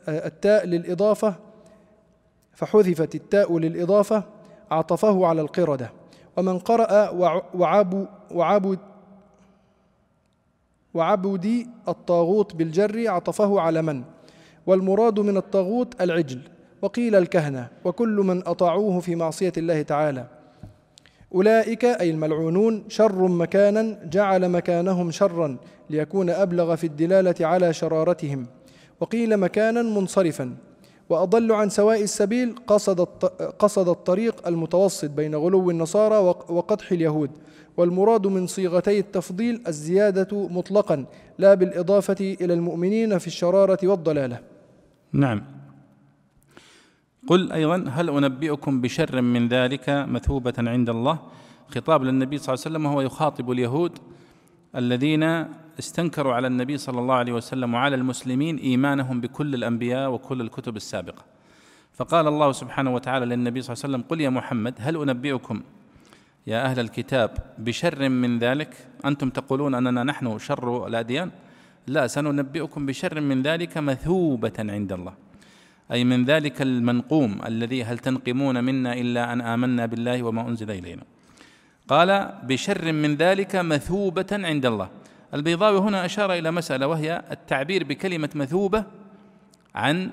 التاء 0.08 0.66
للإضافة 0.66 1.34
فحذفت 2.52 3.14
التاء 3.14 3.58
للإضافة 3.58 4.22
عطفه 4.70 5.26
على 5.26 5.40
القردة. 5.40 5.90
ومن 6.36 6.58
قرأ 6.58 7.10
وعب 7.54 8.06
وعبد 8.34 8.78
وعبدي 10.94 11.66
الطاغوت 11.88 12.54
بالجر 12.54 13.08
عطفه 13.08 13.60
على 13.60 13.82
من؟ 13.82 14.02
والمراد 14.66 15.20
من 15.20 15.36
الطاغوت 15.36 16.00
العجل 16.00 16.40
وقيل 16.82 17.14
الكهنة 17.14 17.68
وكل 17.84 18.16
من 18.16 18.48
أطاعوه 18.48 19.00
في 19.00 19.14
معصية 19.14 19.52
الله 19.56 19.82
تعالى. 19.82 20.26
أولئك 21.34 21.84
أي 21.84 22.10
الملعونون 22.10 22.84
شر 22.88 23.28
مكانا 23.28 23.98
جعل 24.04 24.48
مكانهم 24.48 25.10
شرا 25.10 25.56
ليكون 25.90 26.30
أبلغ 26.30 26.76
في 26.76 26.86
الدلالة 26.86 27.46
على 27.46 27.72
شرارتهم. 27.72 28.46
وقيل 29.00 29.36
مكانا 29.36 29.82
منصرفا 29.82 30.56
وأضل 31.08 31.52
عن 31.52 31.68
سواء 31.68 32.02
السبيل 32.02 32.54
قصد 32.66 33.00
قصد 33.58 33.88
الطريق 33.88 34.48
المتوسط 34.48 35.10
بين 35.10 35.34
غلو 35.34 35.70
النصارى 35.70 36.18
وقدح 36.48 36.92
اليهود 36.92 37.30
والمراد 37.76 38.26
من 38.26 38.46
صيغتي 38.46 38.98
التفضيل 38.98 39.62
الزيادة 39.66 40.48
مطلقا 40.48 41.04
لا 41.38 41.54
بالإضافة 41.54 42.36
إلى 42.40 42.54
المؤمنين 42.54 43.18
في 43.18 43.26
الشرارة 43.26 43.78
والضلالة. 43.82 44.40
نعم. 45.12 45.44
قل 47.28 47.52
أيضا 47.52 47.84
هل 47.88 48.10
أنبئكم 48.10 48.80
بشر 48.80 49.20
من 49.20 49.48
ذلك 49.48 49.88
مثوبة 49.88 50.54
عند 50.58 50.90
الله؟ 50.90 51.18
خطاب 51.68 52.02
للنبي 52.02 52.38
صلى 52.38 52.54
الله 52.54 52.64
عليه 52.66 52.76
وسلم 52.76 52.86
وهو 52.86 53.00
يخاطب 53.00 53.50
اليهود 53.50 53.98
الذين 54.76 55.22
استنكروا 55.78 56.34
على 56.34 56.46
النبي 56.46 56.76
صلى 56.78 57.00
الله 57.00 57.14
عليه 57.14 57.32
وسلم 57.32 57.74
وعلى 57.74 57.96
المسلمين 57.96 58.56
إيمانهم 58.56 59.20
بكل 59.20 59.54
الأنبياء 59.54 60.10
وكل 60.10 60.40
الكتب 60.40 60.76
السابقة. 60.76 61.24
فقال 61.92 62.26
الله 62.26 62.52
سبحانه 62.52 62.94
وتعالى 62.94 63.26
للنبي 63.26 63.62
صلى 63.62 63.72
الله 63.72 63.84
عليه 63.84 63.94
وسلم 63.94 64.08
قل 64.10 64.20
يا 64.20 64.30
محمد 64.30 64.74
هل 64.78 64.96
أنبئكم 64.96 65.62
يا 66.46 66.64
أهل 66.64 66.80
الكتاب 66.80 67.30
بشر 67.58 68.08
من 68.08 68.38
ذلك؟ 68.38 68.88
أنتم 69.04 69.30
تقولون 69.30 69.74
أننا 69.74 70.02
نحن 70.04 70.38
شر 70.38 70.86
الأديان؟ 70.86 71.30
لا 71.86 72.06
سننبئكم 72.06 72.86
بشر 72.86 73.20
من 73.20 73.42
ذلك 73.42 73.78
مثوبة 73.78 74.52
عند 74.58 74.92
الله. 74.92 75.14
أي 75.92 76.04
من 76.04 76.24
ذلك 76.24 76.62
المنقوم 76.62 77.40
الذي 77.46 77.84
هل 77.84 77.98
تنقمون 77.98 78.64
منا 78.64 78.92
إلا 78.92 79.32
أن 79.32 79.40
آمنا 79.40 79.86
بالله 79.86 80.22
وما 80.22 80.48
أنزل 80.48 80.70
إلينا. 80.70 81.02
قال 81.88 82.34
بشر 82.42 82.92
من 82.92 83.14
ذلك 83.14 83.56
مثوبة 83.56 84.26
عند 84.32 84.66
الله. 84.66 84.88
البيضاوي 85.34 85.78
هنا 85.78 86.04
أشار 86.04 86.32
إلى 86.32 86.50
مسألة 86.50 86.86
وهي 86.86 87.22
التعبير 87.30 87.84
بكلمة 87.84 88.30
مثوبة 88.34 88.84
عن 89.74 90.10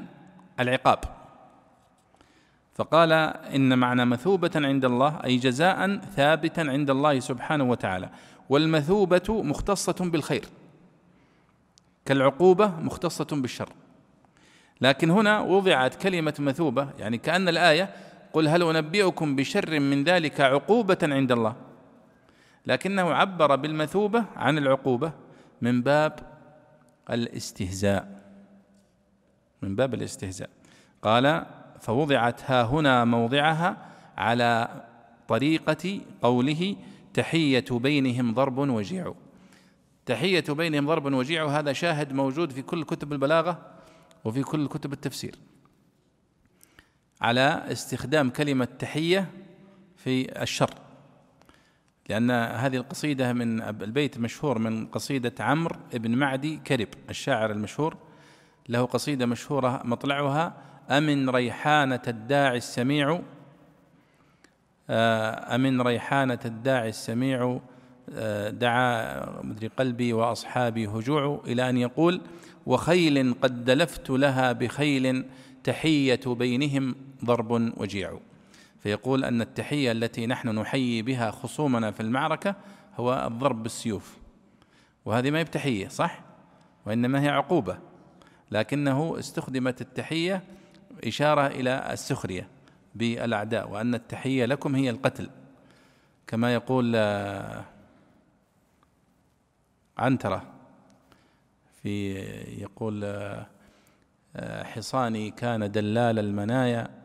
العقاب. 0.59 0.99
فقال 2.75 3.11
إن 3.55 3.77
معنى 3.77 4.05
مثوبة 4.05 4.51
عند 4.55 4.85
الله 4.85 5.19
أي 5.23 5.37
جزاء 5.37 5.97
ثابتا 5.97 6.61
عند 6.61 6.89
الله 6.89 7.19
سبحانه 7.19 7.63
وتعالى. 7.63 8.09
والمثوبة 8.49 9.43
مختصة 9.43 9.95
بالخير 9.99 10.45
كالعقوبة 12.05 12.67
مختصة 12.79 13.27
بالشر. 13.31 13.69
لكن 14.81 15.09
هنا 15.09 15.39
وضعت 15.39 15.95
كلمة 15.95 16.33
مثوبة 16.39 16.87
يعني 16.99 17.17
كأن 17.17 17.49
الآية 17.49 17.89
قل 18.33 18.47
هل 18.47 18.63
أنبئكم 18.63 19.35
بشر 19.35 19.79
من 19.79 20.03
ذلك 20.03 20.41
عقوبة 20.41 20.97
عند 21.03 21.31
الله؟ 21.31 21.55
لكنه 22.65 23.13
عبر 23.13 23.55
بالمثوبة 23.55 24.25
عن 24.35 24.57
العقوبة 24.57 25.11
من 25.61 25.81
باب 25.81 26.19
الاستهزاء. 27.09 28.21
من 29.61 29.75
باب 29.75 29.93
الاستهزاء. 29.93 30.49
قال 31.01 31.45
فوضعت 31.79 32.51
ها 32.51 32.63
هنا 32.63 33.05
موضعها 33.05 33.77
على 34.17 34.69
طريقة 35.27 35.99
قوله 36.21 36.75
تحية 37.13 37.65
بينهم 37.71 38.33
ضرب 38.33 38.57
وجيع. 38.57 39.13
تحية 40.05 40.43
بينهم 40.49 40.87
ضرب 40.87 41.13
وجيع 41.13 41.45
هذا 41.45 41.73
شاهد 41.73 42.13
موجود 42.13 42.51
في 42.51 42.61
كل 42.61 42.83
كتب 42.83 43.13
البلاغة 43.13 43.57
وفي 44.25 44.43
كل 44.43 44.67
كتب 44.67 44.93
التفسير. 44.93 45.35
على 47.23 47.63
استخدام 47.71 48.29
كلمة 48.29 48.67
تحية 48.79 49.29
في 49.97 50.41
الشر. 50.41 50.73
لأن 52.09 52.31
هذه 52.31 52.75
القصيدة 52.75 53.33
من 53.33 53.61
البيت 53.61 54.17
مشهور 54.17 54.59
من 54.59 54.85
قصيدة 54.85 55.33
عمرو 55.39 55.75
بن 55.93 56.11
معدي 56.11 56.57
كرب 56.57 56.87
الشاعر 57.09 57.51
المشهور. 57.51 57.97
له 58.69 58.85
قصيدة 58.85 59.25
مشهورة 59.25 59.81
مطلعها 59.85 60.53
أمن 60.89 61.29
ريحانة 61.29 62.01
الداعي 62.07 62.57
السميع 62.57 63.21
آه، 64.89 65.55
أمن 65.55 65.81
ريحانة 65.81 66.39
الداعي 66.45 66.89
السميع 66.89 67.59
آه، 68.13 68.49
دعا 68.49 69.25
مدري 69.41 69.67
قلبي 69.67 70.13
وأصحابي 70.13 70.87
هجوع 70.87 71.41
إلى 71.47 71.69
أن 71.69 71.77
يقول 71.77 72.21
وخيل 72.65 73.35
قد 73.41 73.65
دلفت 73.65 74.09
لها 74.09 74.51
بخيل 74.51 75.25
تحية 75.63 76.19
بينهم. 76.27 76.95
ضرب 77.23 77.51
وجيع. 77.77 78.19
فيقول 78.79 79.25
أن 79.25 79.41
التحية 79.41 79.91
التي 79.91 80.27
نحن 80.27 80.49
نحيي 80.49 81.01
بها 81.01 81.31
خصومنا 81.31 81.91
في 81.91 81.99
المعركة 81.99 82.55
هو 82.95 83.27
الضرب 83.27 83.63
بالسيوف. 83.63 84.17
وهذه 85.05 85.31
ما 85.31 85.39
هي 85.39 85.43
بتحية 85.43 85.87
صح؟ 85.87 86.19
وإنما 86.85 87.21
هي 87.21 87.29
عقوبة. 87.29 87.77
لكنه 88.51 89.19
استخدمت 89.19 89.81
التحية 89.81 90.41
إشارة 91.03 91.47
إلى 91.47 91.93
السخرية 91.93 92.47
بالأعداء 92.95 93.69
وأن 93.69 93.95
التحية 93.95 94.45
لكم 94.45 94.75
هي 94.75 94.89
القتل. 94.89 95.29
كما 96.27 96.53
يقول 96.53 96.93
آه، 96.95 97.65
عنترة 99.97 100.43
في 101.81 102.13
يقول 102.61 103.03
آه، 104.35 104.63
حصاني 104.63 105.31
كان 105.31 105.71
دلال 105.71 106.19
المنايا 106.19 107.02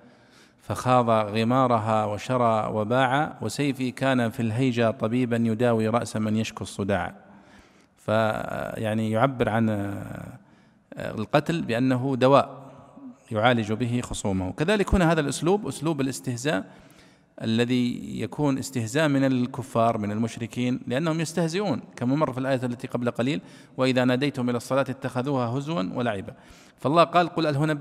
فخاض 0.68 1.10
غمارها 1.10 2.04
وشرى 2.04 2.70
وباع 2.72 3.38
وسيفي 3.40 3.90
كان 3.90 4.30
في 4.30 4.40
الهيجة 4.40 4.90
طبيبا 4.90 5.36
يداوي 5.36 5.88
رأس 5.88 6.16
من 6.16 6.36
يشكو 6.36 6.64
الصداع. 6.64 7.14
فيعني 7.96 9.10
يعبر 9.10 9.48
عن 9.48 9.94
القتل 10.98 11.62
بأنه 11.62 12.16
دواء 12.16 12.70
يعالج 13.30 13.72
به 13.72 14.00
خصومه. 14.00 14.52
كذلك 14.52 14.94
هنا 14.94 15.12
هذا 15.12 15.20
الأسلوب 15.20 15.66
أسلوب 15.66 16.00
الاستهزاء 16.00 16.64
الذي 17.42 18.20
يكون 18.20 18.58
استهزاء 18.58 19.08
من 19.08 19.24
الكفار 19.24 19.98
من 19.98 20.10
المشركين 20.10 20.80
لأنهم 20.86 21.20
يستهزئون 21.20 21.80
كما 21.96 22.16
مر 22.16 22.32
في 22.32 22.38
الآية 22.40 22.60
التي 22.64 22.86
قبل 22.86 23.10
قليل 23.10 23.40
وإذا 23.76 24.04
ناديتم 24.04 24.50
إلى 24.50 24.56
الصلاة 24.56 24.86
اتخذوها 24.88 25.46
هزوا 25.46 25.82
ولعبا. 25.94 26.34
فالله 26.76 27.04
قال 27.04 27.28
قل 27.28 27.46
هل 27.46 27.74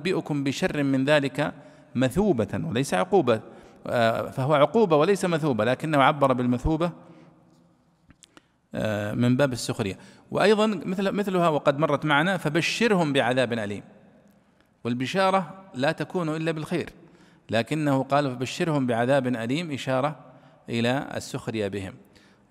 بشر 0.44 0.84
من 0.84 1.06
ذلك 1.06 1.54
مثوبة 2.00 2.62
وليس 2.64 2.94
عقوبة. 2.94 3.42
آه، 3.88 4.30
فهو 4.30 4.54
عقوبة 4.54 4.96
وليس 4.96 5.26
مثوبة 5.26 5.66
لكنه 5.66 6.04
عبر 6.04 6.34
بالمثوبة 6.34 6.92
آه، 8.76 9.14
من 9.14 9.38
باب 9.38 9.54
السخرية. 9.54 9.98
وأيضا 10.32 10.68
مثل 10.68 11.12
مثلها 11.12 11.50
وقد 11.50 11.80
مرت 11.80 12.06
معنا 12.06 12.38
فبشرهم 12.38 13.14
بعذاب 13.14 13.54
أليم. 13.54 13.84
والبشارة 14.84 15.64
لا 15.74 15.92
تكون 15.92 16.36
إلا 16.36 16.52
بالخير 16.52 16.90
لكنه 17.50 18.04
قال 18.04 18.32
فبشرهم 18.32 18.88
بعذاب 18.88 19.28
أليم 19.28 19.72
إشارة 19.72 20.16
إلى 20.70 21.08
السخرية 21.16 21.68
بهم. 21.68 21.94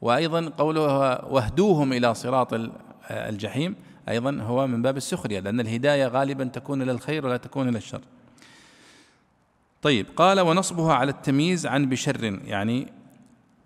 وأيضا 0.01 0.53
قوله 0.59 1.25
واهدوهم 1.25 1.93
إلى 1.93 2.15
صراط 2.15 2.49
الجحيم 3.11 3.77
أيضا 4.09 4.39
هو 4.41 4.67
من 4.67 4.83
باب 4.83 4.97
السخرية 4.97 5.41
لأن 5.41 5.61
الهداية 5.61 6.07
غالبا 6.07 6.45
تكون 6.45 6.83
إلى 6.83 6.93
الخير 6.93 7.27
ولا 7.27 7.37
تكون 7.37 7.69
إلى 7.69 7.79
الشر. 7.79 8.01
طيب 9.87 10.07
قال 10.17 10.41
ونصبها 10.41 10.95
على 10.95 11.11
التمييز 11.11 11.67
عن 11.67 11.87
بشر. 11.87 12.25
يعني 12.25 12.87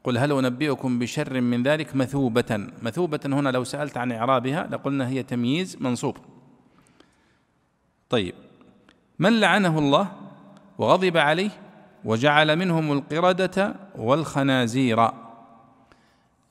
قل 0.05 0.19
هل 0.19 0.33
أنبئكم 0.33 0.99
بشر 0.99 1.41
من 1.41 1.63
ذلك 1.63 1.97
مثوبة؟ 1.97 2.67
مثوبة 2.83 3.21
هنا 3.25 3.49
لو 3.49 3.65
سألت 3.65 3.97
عن 3.97 4.13
إعرابها 4.13 4.69
لقلنا 4.71 5.09
هي 5.09 5.23
تمييز 5.23 5.77
منصوب. 5.81 6.17
طيب 8.11 8.35
من 9.19 9.41
لعنه 9.41 9.79
الله 9.79 10.13
وغضب 10.79 11.17
عليه 11.17 11.51
وجعل 12.05 12.57
منهم 12.57 12.93
القردة 12.93 13.75
والخنازير. 13.99 15.09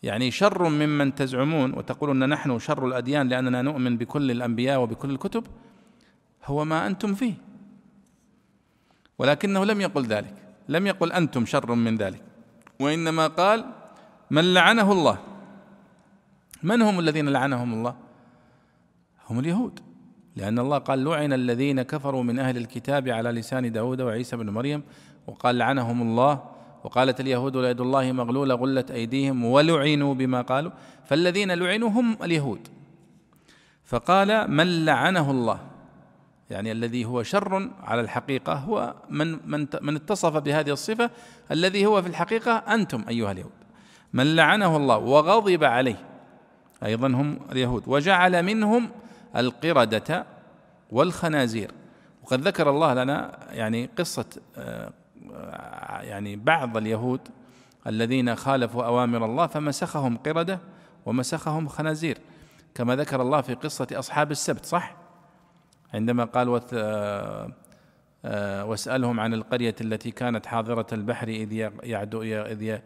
يعني 0.04 0.32
شر 0.32 0.70
ممن 0.70 1.16
تزعمون 1.16 1.74
وتقولون 1.74 2.30
نحن 2.30 2.60
شر 2.60 2.88
الأديان 2.88 3.28
لأننا 3.28 3.62
نؤمن 3.62 3.98
بكل 3.98 4.32
الأنبياء 4.32 4.82
وبكل 4.82 5.10
الكتب 5.10 5.44
هو 6.46 6.66
ما 6.66 6.88
أنتم 6.88 7.14
فيه. 7.16 7.49
ولكنه 9.20 9.66
لم 9.66 9.82
يقل 9.82 10.06
ذلك 10.06 10.34
لم 10.70 10.88
يقل 10.88 11.12
أنتم 11.12 11.46
شر 11.46 11.76
من 11.76 11.98
ذلك 11.98 12.22
وإنما 12.80 13.28
قال 13.28 13.66
من 14.32 14.54
لعنه 14.54 14.92
الله. 14.92 15.18
من 16.64 16.82
هم 16.82 17.00
الذين 17.00 17.30
لعنهم 17.30 17.74
الله؟ 17.74 17.96
هم 19.30 19.40
اليهود 19.40 19.80
لأن 20.36 20.60
الله 20.60 20.78
قال 20.78 21.04
لعن 21.04 21.34
الذين 21.34 21.82
كفروا 21.82 22.24
من 22.24 22.40
أهل 22.40 22.58
الكتاب 22.58 23.10
على 23.10 23.32
لسان 23.32 23.72
داود 23.72 24.02
وعيسى 24.02 24.36
بن 24.38 24.50
مريم 24.50 24.84
وقال 25.28 25.58
لعنهم 25.58 26.02
الله 26.02 26.44
وقالت 26.84 27.20
اليهود 27.20 27.58
ليد 27.58 27.82
الله 27.82 28.12
مغلولة 28.12 28.56
غلت 28.56 28.92
أيديهم 28.92 29.46
ولعنوا 29.46 30.14
بما 30.14 30.42
قالوا 30.42 30.72
فالذين 31.06 31.52
لعنوا 31.52 31.90
هم 31.90 32.18
اليهود. 32.24 32.68
فقال 33.84 34.52
من 34.52 34.86
لعنه 34.86 35.32
الله؟ 35.32 35.60
يعني 36.50 36.72
الذي 36.72 37.06
هو 37.06 37.24
شر 37.24 37.70
على 37.84 38.02
الحقيقة 38.02 38.54
هو 38.54 38.96
من 39.10 39.50
من 39.50 39.68
من 39.82 39.96
اتصف 39.96 40.38
بهذه 40.38 40.72
الصفة 40.72 41.10
الذي 41.52 41.86
هو 41.86 42.02
في 42.02 42.08
الحقيقة 42.08 42.52
أنتم 42.52 43.04
أيها 43.10 43.32
اليهود. 43.32 43.52
من 44.14 44.36
لعنه 44.36 44.78
الله 44.78 44.98
وغضب 44.98 45.64
عليه 45.64 46.06
أيضا 46.84 47.08
هم 47.08 47.40
اليهود 47.52 47.84
وجعل 47.88 48.44
منهم 48.44 48.90
القردة 49.36 50.26
والخنازير. 50.92 51.72
وقد 52.24 52.48
ذكر 52.48 52.70
الله 52.70 52.94
لنا 52.94 53.40
يعني 53.52 53.90
قصة 53.98 54.26
آه، 54.58 54.92
يعني 56.02 56.36
بعض 56.36 56.78
اليهود 56.78 57.22
الذين 57.88 58.36
خالفوا 58.36 58.84
أوامر 58.84 59.26
الله 59.26 59.48
فمسخهم 59.48 60.18
قردة 60.18 60.60
ومسخهم 61.06 61.68
خنازير. 61.68 62.18
كما 62.76 62.96
ذكر 62.96 63.22
الله 63.22 63.42
في 63.42 63.54
قصة 63.54 63.88
أصحاب 63.94 64.32
السبت 64.32 64.66
صح؟ 64.66 64.99
عندما 65.94 66.24
قال 66.24 66.62
آه، 66.74 67.52
آه، 68.26 68.66
واسألهم 68.66 69.20
عن 69.20 69.34
القرية 69.34 69.76
التي 69.82 70.12
كانت 70.12 70.46
حاضرة 70.46 70.88
البحر 70.94 71.28
إذ 71.28 71.54
يعدو 71.84 72.22
إذ 72.24 72.80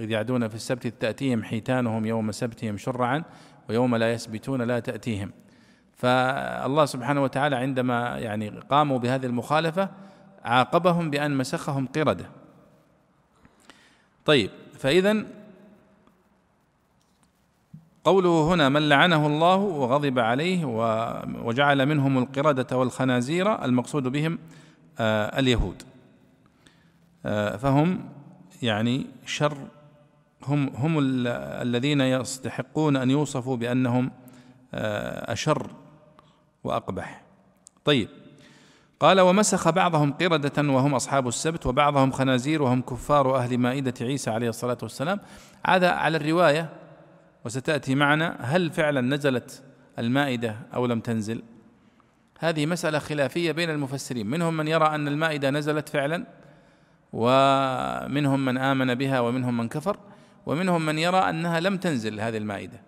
إذ 0.00 0.10
يعدون 0.10 0.48
في 0.48 0.54
السبت 0.54 0.86
تأتيهم 0.86 1.42
حيتانهم 1.42 2.06
يوم 2.06 2.32
سبتهم 2.32 2.78
شرعا 2.78 3.22
ويوم 3.68 3.96
لا 3.96 4.12
يسبتون 4.12 4.62
لا 4.62 4.80
تأتيهم. 4.80 5.32
فالله 5.96 6.84
سبحانه 6.84 7.22
وتعالى 7.22 7.56
عندما 7.56 8.18
يعني 8.18 8.48
قاموا 8.48 8.98
بهذه 8.98 9.26
المخالفة 9.26 9.88
عاقبهم 10.44 11.10
بأن 11.10 11.36
مسخهم 11.36 11.86
قردة. 11.86 12.26
طيب 14.24 14.50
فإذا 14.78 15.24
قوله 18.04 18.54
هنا 18.54 18.68
من 18.68 18.88
لعنه 18.88 19.26
الله 19.26 19.56
وغضب 19.56 20.18
عليه 20.18 20.64
وجعل 21.44 21.86
منهم 21.86 22.18
القردة 22.18 22.78
والخنازير 22.78 23.64
المقصود 23.64 24.02
بهم 24.02 24.38
آه، 24.98 25.38
اليهود. 25.38 25.82
آه، 27.26 27.56
فهم 27.56 28.00
يعني 28.62 29.06
شر 29.26 29.56
هم 30.46 30.68
هم 30.76 30.96
الذين 31.62 32.00
يستحقون 32.00 32.96
أن 32.96 33.10
يوصفوا 33.10 33.56
بأنهم 33.56 34.10
آه، 34.74 35.32
أشر 35.32 35.66
وأقبح. 36.64 37.22
طيب. 37.84 38.08
قال 39.00 39.20
ومسخ 39.20 39.70
بعضهم 39.70 40.12
قردة 40.12 40.72
وهم 40.72 40.94
أصحاب 40.94 41.28
السبت 41.28 41.66
وبعضهم 41.66 42.10
خنازير 42.12 42.62
وهم 42.62 42.82
كفار 42.82 43.36
أهل 43.36 43.58
مائدة 43.58 43.94
عيسى 44.00 44.30
عليه 44.30 44.48
الصلاة 44.48 44.78
والسلام. 44.82 45.20
هذا 45.66 45.90
على 45.90 46.16
الرواية 46.16 46.81
وستأتي 47.44 47.94
معنا 47.94 48.36
هل 48.40 48.70
فعلا 48.70 49.00
نزلت 49.00 49.62
المائدة 49.98 50.56
أو 50.74 50.86
لم 50.86 51.00
تنزل؟ 51.00 51.42
هذه 52.38 52.66
مسألة 52.66 52.98
خلافية 52.98 53.52
بين 53.52 53.70
المفسرين. 53.70 54.26
منهم 54.26 54.56
من 54.56 54.68
يرى 54.68 54.86
أن 54.86 55.08
المائدة 55.08 55.50
نزلت 55.50 55.88
فعلا 55.88 56.26
ومنهم 57.12 58.44
من 58.44 58.58
آمن 58.58 58.94
بها 58.94 59.20
ومنهم 59.20 59.56
من 59.56 59.68
كفر 59.68 59.96
ومنهم 60.46 60.86
من 60.86 60.98
يرى 60.98 61.16
أنها 61.16 61.60
لم 61.60 61.76
تنزل 61.76 62.20
هذه 62.20 62.36
المائدة. 62.36 62.80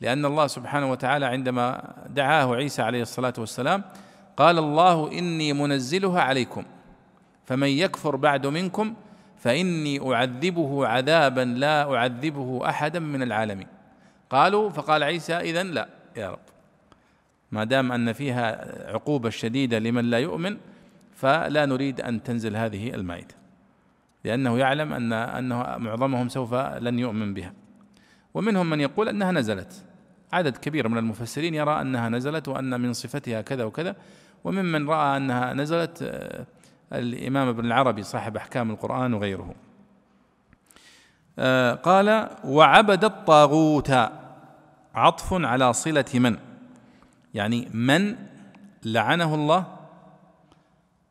لأن 0.00 0.24
الله 0.24 0.46
سبحانه 0.46 0.90
وتعالى 0.90 1.26
عندما 1.26 1.94
دعاه 2.08 2.54
عيسى 2.54 2.82
عليه 2.82 3.02
الصلاة 3.02 3.34
والسلام 3.38 3.84
قال 4.36 4.58
الله 4.58 5.12
إني 5.12 5.52
منزلها 5.52 6.20
عليكم 6.20 6.64
فمن 7.44 7.68
يكفر 7.68 8.16
بعد 8.16 8.46
منكم 8.46 8.94
فإني 9.38 10.14
أعذبه 10.14 10.86
عذابا 10.86 11.40
لا 11.40 11.94
أعذبه 11.94 12.68
احدا 12.68 12.98
من 12.98 13.22
العالمين. 13.22 13.75
قالوا 14.30 14.70
فقال 14.70 15.02
عيسى 15.02 15.34
اذا 15.34 15.62
لا 15.62 15.88
يا 16.16 16.30
رب. 16.30 16.38
ما 17.52 17.64
دام 17.64 17.92
أن 17.92 18.12
فيها 18.12 18.74
عقوبة 18.92 19.30
شديدة 19.30 19.78
لمن 19.78 20.04
لا 20.04 20.18
يؤمن 20.18 20.56
فلا 21.14 21.66
نريد 21.66 22.00
أن 22.00 22.22
تنزل 22.22 22.56
هذه 22.56 22.94
المائدة. 22.94 23.34
لأنه 24.24 24.58
يعلم 24.58 24.92
أن 24.92 25.12
أنه 25.12 25.76
معظمهم 25.78 26.28
سوف 26.28 26.54
لن 26.54 26.98
يؤمن 26.98 27.34
بها. 27.34 27.52
ومنهم 28.34 28.70
من 28.70 28.80
يقول 28.80 29.08
أنها 29.08 29.32
نزلت. 29.32 29.84
عدد 30.32 30.56
كبير 30.56 30.88
من 30.88 30.98
المفسرين 30.98 31.54
يرى 31.54 31.80
أنها 31.80 32.08
نزلت 32.08 32.48
وأن 32.48 32.80
من 32.80 32.92
صفتها 32.92 33.40
كذا 33.40 33.64
وكذا. 33.64 33.96
وممن 34.44 34.88
رأى 34.88 35.16
أنها 35.16 35.54
نزلت 35.54 36.02
آه، 36.02 36.46
الإمام 36.92 37.48
ابن 37.48 37.66
العربي 37.66 38.02
صاحب 38.02 38.36
أحكام 38.36 38.70
القرآن 38.70 39.14
وغيره. 39.14 39.54
قال 41.82 42.30
وعبد 42.44 43.04
الطاغوت. 43.04 43.90
عطف 44.94 45.32
على 45.32 45.72
صلة 45.72 46.04
من؟ 46.14 46.36
يعني 47.34 47.68
من 47.74 48.16
لعنه 48.84 49.34
الله؟ 49.34 49.66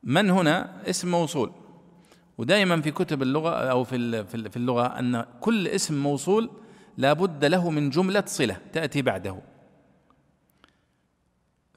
من 0.03 0.29
هنا 0.29 0.69
اسم 0.89 1.11
موصول. 1.11 1.51
ودائما 2.37 2.81
في 2.81 2.91
كتب 2.91 3.21
اللغة 3.21 3.49
أو 3.49 3.83
في 3.83 4.23
في 4.23 4.57
اللغة 4.57 4.85
أن 4.99 5.25
كل 5.41 5.67
اسم 5.67 6.03
موصول 6.03 6.49
لا 6.97 7.13
بد 7.13 7.45
له 7.45 7.69
من 7.69 7.89
جملة 7.89 8.23
صلة 8.25 8.57
تأتي 8.73 9.01
بعده. 9.01 9.37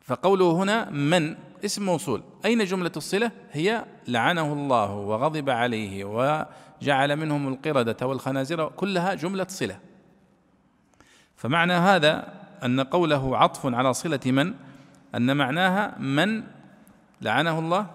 فقوله 0.00 0.50
هنا 0.50 0.90
من 0.90 1.37
اسم 1.64 1.84
موصول. 1.87 2.22
أين 2.44 2.64
جملة 2.64 2.92
الصلة؟ 2.96 3.30
هي 3.52 3.84
لعنه 4.08 4.52
الله 4.52 4.94
وغضب 4.94 5.50
عليه 5.50 6.04
وجعل 6.82 7.16
منهم 7.16 7.48
القردة 7.48 8.06
والخنازير 8.06 8.68
كلها 8.68 9.14
جملة 9.14 9.46
صلة. 9.48 9.78
فمعنى 11.36 11.72
هذا 11.72 12.32
أن 12.64 12.80
قوله 12.80 13.36
عطف 13.36 13.74
على 13.74 13.94
صلة 13.94 14.20
من؟ 14.26 14.54
أن 15.14 15.36
معناها 15.36 15.98
من 15.98 16.42
لعنه 17.20 17.58
الله؟ 17.58 17.86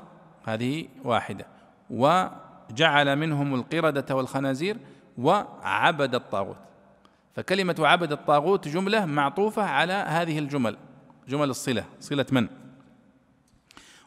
هذه 0.46 0.86
واحدة. 1.04 1.46
وجعل 1.90 3.16
منهم 3.16 3.56
القردة 3.56 4.16
والخنازير 4.16 4.78
وعبد 5.18 6.16
الطاغوت. 6.16 6.58
فكلمة 7.36 7.76
عبد 7.80 8.12
الطاغوت 8.12 8.68
جملة 8.68 9.06
معطوفة 9.06 9.64
على 9.64 9.94
هذه 9.94 10.40
الجمل 10.40 10.78
جمل 11.28 11.50
الصلة. 11.50 11.86
صلة 12.00 12.26
من؟ 12.32 12.48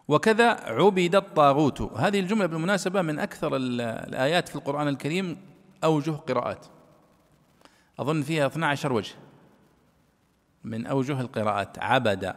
وكذا 0.09 0.57
عبد 0.67 1.15
الطاغوت. 1.15 1.83
هذه 1.83 2.21
الجملة 2.21 2.47
بالمناسبة 2.47 3.03
من 3.03 3.19
أكثر 3.19 3.57
الآيات 3.57 4.49
في 4.49 4.57
القرآن 4.57 4.89
الكريم 4.89 5.37
أوجه 5.85 6.11
قراءات. 6.11 6.67
أظن 7.99 8.23
فيها 8.23 8.47
12 8.47 8.93
وجه. 8.93 9.15
من 10.65 10.87
أوجه 10.87 11.21
القراءات. 11.21 11.79
عبد 11.79 12.35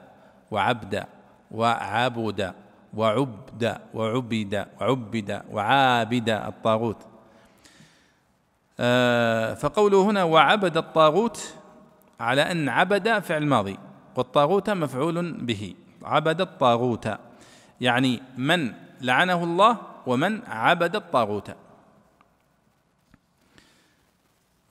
وعبد 0.52 1.06
وعبد 1.52 2.54
وعبد 2.94 3.78
وعبد 3.94 4.66
وعبد 4.82 5.42
وعابد 5.52 6.30
الطاغوت. 6.30 6.98
آه، 8.80 9.54
فقوله 9.54 10.02
هنا 10.02 10.24
وعبد 10.24 10.78
الطاغوت 10.78 11.54
على 12.20 12.42
أن 12.42 12.70
عبد 12.70 13.20
فعل 13.20 13.46
ماضي 13.46 13.78
والطاغوت 14.16 14.70
مفعول 14.70 15.32
به. 15.34 15.76
عبد 16.04 16.42
الطاغوت. 16.42 17.29
يعني 17.82 18.22
من 18.38 18.74
لعنه 19.02 19.44
الله 19.44 19.78
ومن 20.06 20.42
عبد 20.48 20.96
الطاغوت. 20.96 21.52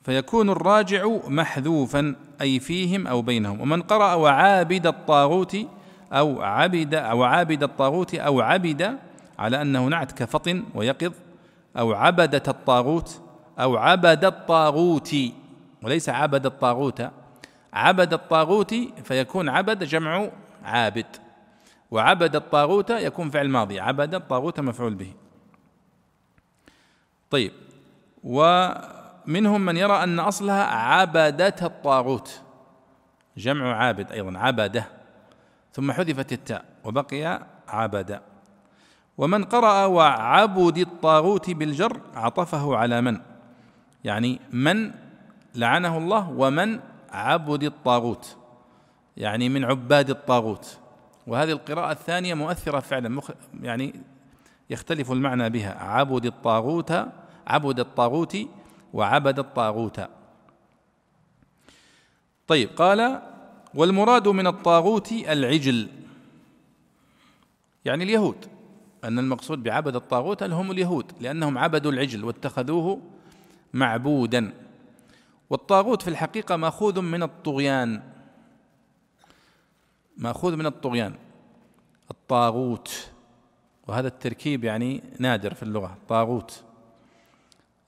فيكون 0.05 0.51
الراجع 0.51 1.07
محذوفا 1.27 2.17
أي 2.41 2.61
فيهم 2.61 3.07
أو 3.07 3.23
بينهم. 3.23 3.61
ومن 3.61 3.83
قرأ 3.83 4.15
وعابد 4.15 4.87
الطاغوت 4.87 5.57
أو 6.13 6.43
عبد 6.43 6.95
أو 6.95 7.23
عابد 7.23 7.63
الطاغوت 7.63 8.15
أو 8.15 8.41
عبد 8.41 8.99
على 9.39 9.63
أنه 9.63 9.87
نعت 9.87 10.13
كفطن 10.13 10.65
ويقظ 10.75 11.13
أو 11.79 11.93
عبدة 11.93 12.43
الطاغوت 12.49 13.21
أو 13.59 13.77
عبد 13.77 14.25
الطاغوت 14.25 15.17
وليس 15.83 16.09
عبد 16.09 16.47
الطاغوت. 16.47 17.11
عبد 17.73 18.13
الطاغوت 18.13 18.75
فيكون 19.05 19.49
عبد 19.49 19.85
جمع 19.85 20.29
عابد. 20.65 21.07
وعبد 21.91 22.37
الطاغوت 22.37 22.91
يكون 22.91 23.31
فعل 23.31 23.49
ماضي. 23.49 23.81
عبد 23.81 24.15
الطاغوت 24.15 24.61
مفعول 24.61 24.95
به. 24.95 25.13
طيب. 27.31 27.53
ومنهم 28.25 29.61
من 29.61 29.77
يرى 29.77 30.03
أن 30.03 30.21
أصلها 30.21 30.65
عبدة 30.65 31.55
الطاغوت. 31.63 32.41
جمع 33.37 33.77
عابد 33.77 34.13
أيضا 34.13 34.39
عبدة. 34.39 34.85
ثم 35.73 35.93
حذفت 35.93 36.33
التاء 36.33 36.65
وبقي 36.85 37.47
عبد. 37.69 38.21
ومن 39.19 39.45
قرأ 39.45 39.87
وعبد 39.87 40.79
الطاغوت 40.79 41.51
بالجر 41.51 42.01
عطفه 42.15 42.77
على 42.77 43.01
من؟ 43.01 43.21
يعني 44.05 44.41
من 44.53 44.93
لعنه 45.55 45.99
الله 45.99 46.31
ومن 46.31 46.81
عبد 47.11 47.63
الطاغوت. 47.63 48.37
يعني 49.17 49.49
من 49.49 49.65
عباد 49.65 50.11
الطاغوت. 50.11 50.79
وهذه 51.29 51.51
القراءة 51.51 51.93
الثانية 51.93 52.35
مؤثرة 52.35 52.81
فعلا 52.81 53.21
يعني 53.63 53.95
يختلف 54.71 55.13
المعنى 55.13 55.51
بها. 55.51 55.75
عبد 55.85 56.27
الطاغوت 56.27 56.93
عبد 57.47 57.81
الطاغوت 57.81 58.37
وعبد 58.93 59.39
الطاغوت. 59.39 60.01
طيب 62.47 62.69
قال 62.77 63.23
والمراد 63.75 64.29
من 64.29 64.47
الطاغوت 64.47 65.13
العجل. 65.13 65.89
يعني 67.85 68.05
اليهود. 68.05 68.47
أن 69.05 69.19
المقصود 69.19 69.63
بعبد 69.63 69.97
الطاغوت 69.97 70.43
هم 70.43 70.71
اليهود 70.71 71.13
لأنهم 71.21 71.59
عبدوا 71.59 71.93
العجل 71.93 72.25
واتخذوه 72.25 73.01
معبودا. 73.75 74.53
والطاغوت 75.51 76.03
في 76.03 76.09
الحقيقة 76.09 76.57
مأخوذ 76.57 77.01
من 77.01 77.23
الطغيان. 77.23 78.03
مأخوذ 80.19 80.57
من 80.57 80.67
الطغيان 80.67 81.15
الطاغوت. 82.11 83.11
وهذا 83.89 84.09
التركيب 84.09 84.65
يعني 84.65 85.03
نادر 85.19 85.55
في 85.55 85.63
اللغة 85.63 85.99
طاغوت 86.09 86.63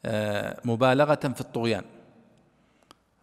آه، 0.05 0.61
مبالغة 0.65 1.15
في 1.15 1.41
الطغيان. 1.41 1.85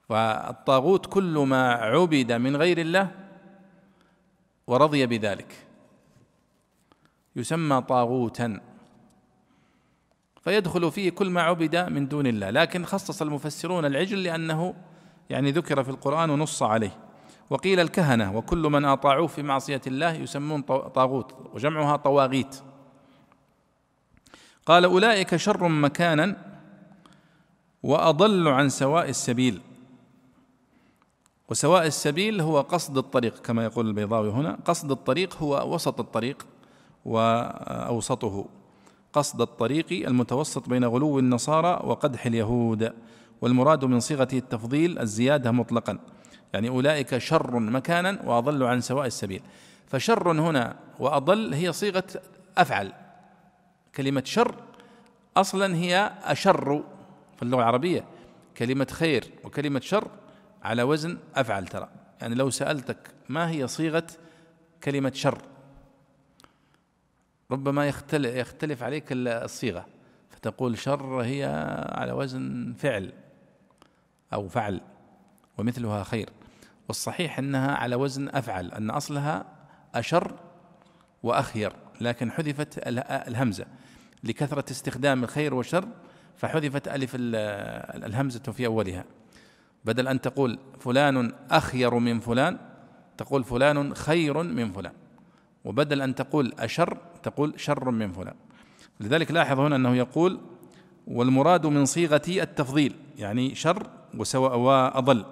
فالطاغوت 0.10 1.06
كل 1.06 1.38
ما 1.38 1.72
عبد 1.72 2.32
من 2.32 2.56
غير 2.56 2.78
الله 2.78 3.12
ورضي 4.68 5.06
بذلك. 5.06 5.56
يسمى 7.36 7.82
طاغوتا. 7.82 8.60
فيدخل 10.42 10.92
فيه 10.92 11.10
كل 11.10 11.30
ما 11.30 11.42
عبد 11.42 11.76
من 11.76 12.08
دون 12.08 12.28
الله. 12.28 12.50
لكن 12.50 12.86
خصص 12.86 13.22
المفسرون 13.22 13.86
العجل 13.86 14.24
لأنه 14.24 14.76
يعني 15.30 15.52
ذكر 15.52 15.84
في 15.84 15.90
القرآن 15.90 16.30
ونص 16.30 16.64
عليه. 16.64 17.07
وقيل 17.50 17.80
الكهنة 17.80 18.38
وكل 18.38 18.58
من 18.58 18.86
أطاعوه 18.86 19.28
في 19.28 19.44
معصية 19.44 19.82
الله 19.88 20.14
يسمون 20.14 20.62
طاغوت 20.62 21.34
وجمعها 21.54 21.96
طواغيت. 21.96 22.56
قال 24.66 24.86
أولئك 24.86 25.36
شر 25.36 25.68
مكانا 25.68 26.36
وأضل 27.84 28.48
عن 28.48 28.70
سواء 28.70 29.10
السبيل. 29.10 29.62
وسواء 31.50 31.86
السبيل 31.86 32.42
هو 32.42 32.62
قصد 32.62 32.98
الطريق 32.98 33.40
كما 33.42 33.64
يقول 33.64 33.88
البيضاوي 33.88 34.30
هنا 34.30 34.58
قصد 34.66 34.92
الطريق 34.92 35.36
هو 35.38 35.74
وسط 35.74 36.00
الطريق 36.00 36.46
وأوسطه. 37.06 38.46
قصد 39.14 39.42
الطريق 39.42 40.08
المتوسط 40.08 40.70
بين 40.70 40.86
غلو 40.86 41.20
النصارى 41.20 41.82
وقدح 41.84 42.26
اليهود 42.26 42.94
والمراد 43.42 43.86
من 43.86 44.00
صيغة 44.00 44.28
التفضيل 44.34 45.00
الزيادة 45.00 45.52
مطلقا. 45.52 46.00
يعني 46.54 46.70
أولئك 46.70 47.18
شر 47.18 47.60
مكانا 47.60 48.22
وأضل 48.26 48.64
عن 48.64 48.82
سواء 48.82 49.06
السبيل. 49.06 49.42
فشر 49.88 50.32
هنا 50.32 50.76
وأضل 51.00 51.54
هي 51.54 51.74
صيغة 51.74 52.04
أفعل. 52.58 52.94
كلمة 53.96 54.24
شر 54.26 54.56
أصلا 55.38 55.76
هي 55.76 56.12
أشر 56.24 56.84
في 57.36 57.44
اللغة 57.44 57.60
العربية. 57.60 58.04
كلمة 58.58 58.88
خير 58.92 59.32
وكلمة 59.44 59.80
شر 59.80 60.08
على 60.64 60.84
وزن 60.84 61.18
أفعل 61.36 61.68
ترى. 61.68 61.90
يعني 62.22 62.36
لو 62.36 62.50
سألتك 62.50 62.98
ما 63.30 63.50
هي 63.50 63.68
صيغة 63.68 64.08
كلمة 64.84 65.12
شر؟ 65.16 65.42
ربما 67.52 67.88
يختلف, 67.88 68.84
عليك 68.84 69.06
الصيغة. 69.12 69.86
فتقول 70.30 70.78
شر 70.78 71.22
هي 71.22 71.44
على 71.92 72.12
وزن 72.12 72.74
فعل 72.78 73.14
أو 74.34 74.48
فعل 74.48 74.82
ومثلها 75.58 76.04
خير. 76.04 76.30
والصحيح 76.88 77.40
أنها 77.40 77.76
على 77.76 77.96
وزن 77.96 78.30
أفعل 78.30 78.72
أن 78.72 78.90
أصلها 78.90 79.46
أشر 79.96 80.32
وأخير 81.24 81.74
لكن 82.02 82.32
حذفت 82.32 82.80
الهمزة. 83.28 83.66
لكثرة 84.24 84.72
استخدام 84.72 85.24
الخير 85.24 85.54
والشر 85.54 85.88
فحذفت 86.36 86.88
ألف 86.88 87.12
الهمزة 87.16 88.40
في 88.40 88.66
أولها. 88.66 89.06
بدل 89.86 90.08
أن 90.08 90.22
تقول 90.22 90.60
فلان 90.80 91.34
أخير 91.52 91.94
من 91.96 92.20
فلان 92.20 92.58
تقول 93.18 93.44
فلان 93.44 93.96
خير 93.96 94.44
من 94.44 94.72
فلان. 94.72 94.94
وبدل 95.66 96.02
أن 96.02 96.16
تقول 96.16 96.54
أشر 96.60 96.98
تقول 97.24 97.54
شر 97.60 97.92
من 97.92 98.12
فلان. 98.12 98.36
لذلك 99.00 99.32
لاحظ 99.32 99.60
هنا 99.60 99.76
أنه 99.76 99.96
يقول 99.96 100.40
والمراد 101.08 101.66
من 101.66 101.86
صيغة 101.86 102.22
التفضيل 102.28 102.96
يعني 103.18 103.56
شر 103.56 103.90
وسواء 104.18 104.58
وأضل. 104.58 105.26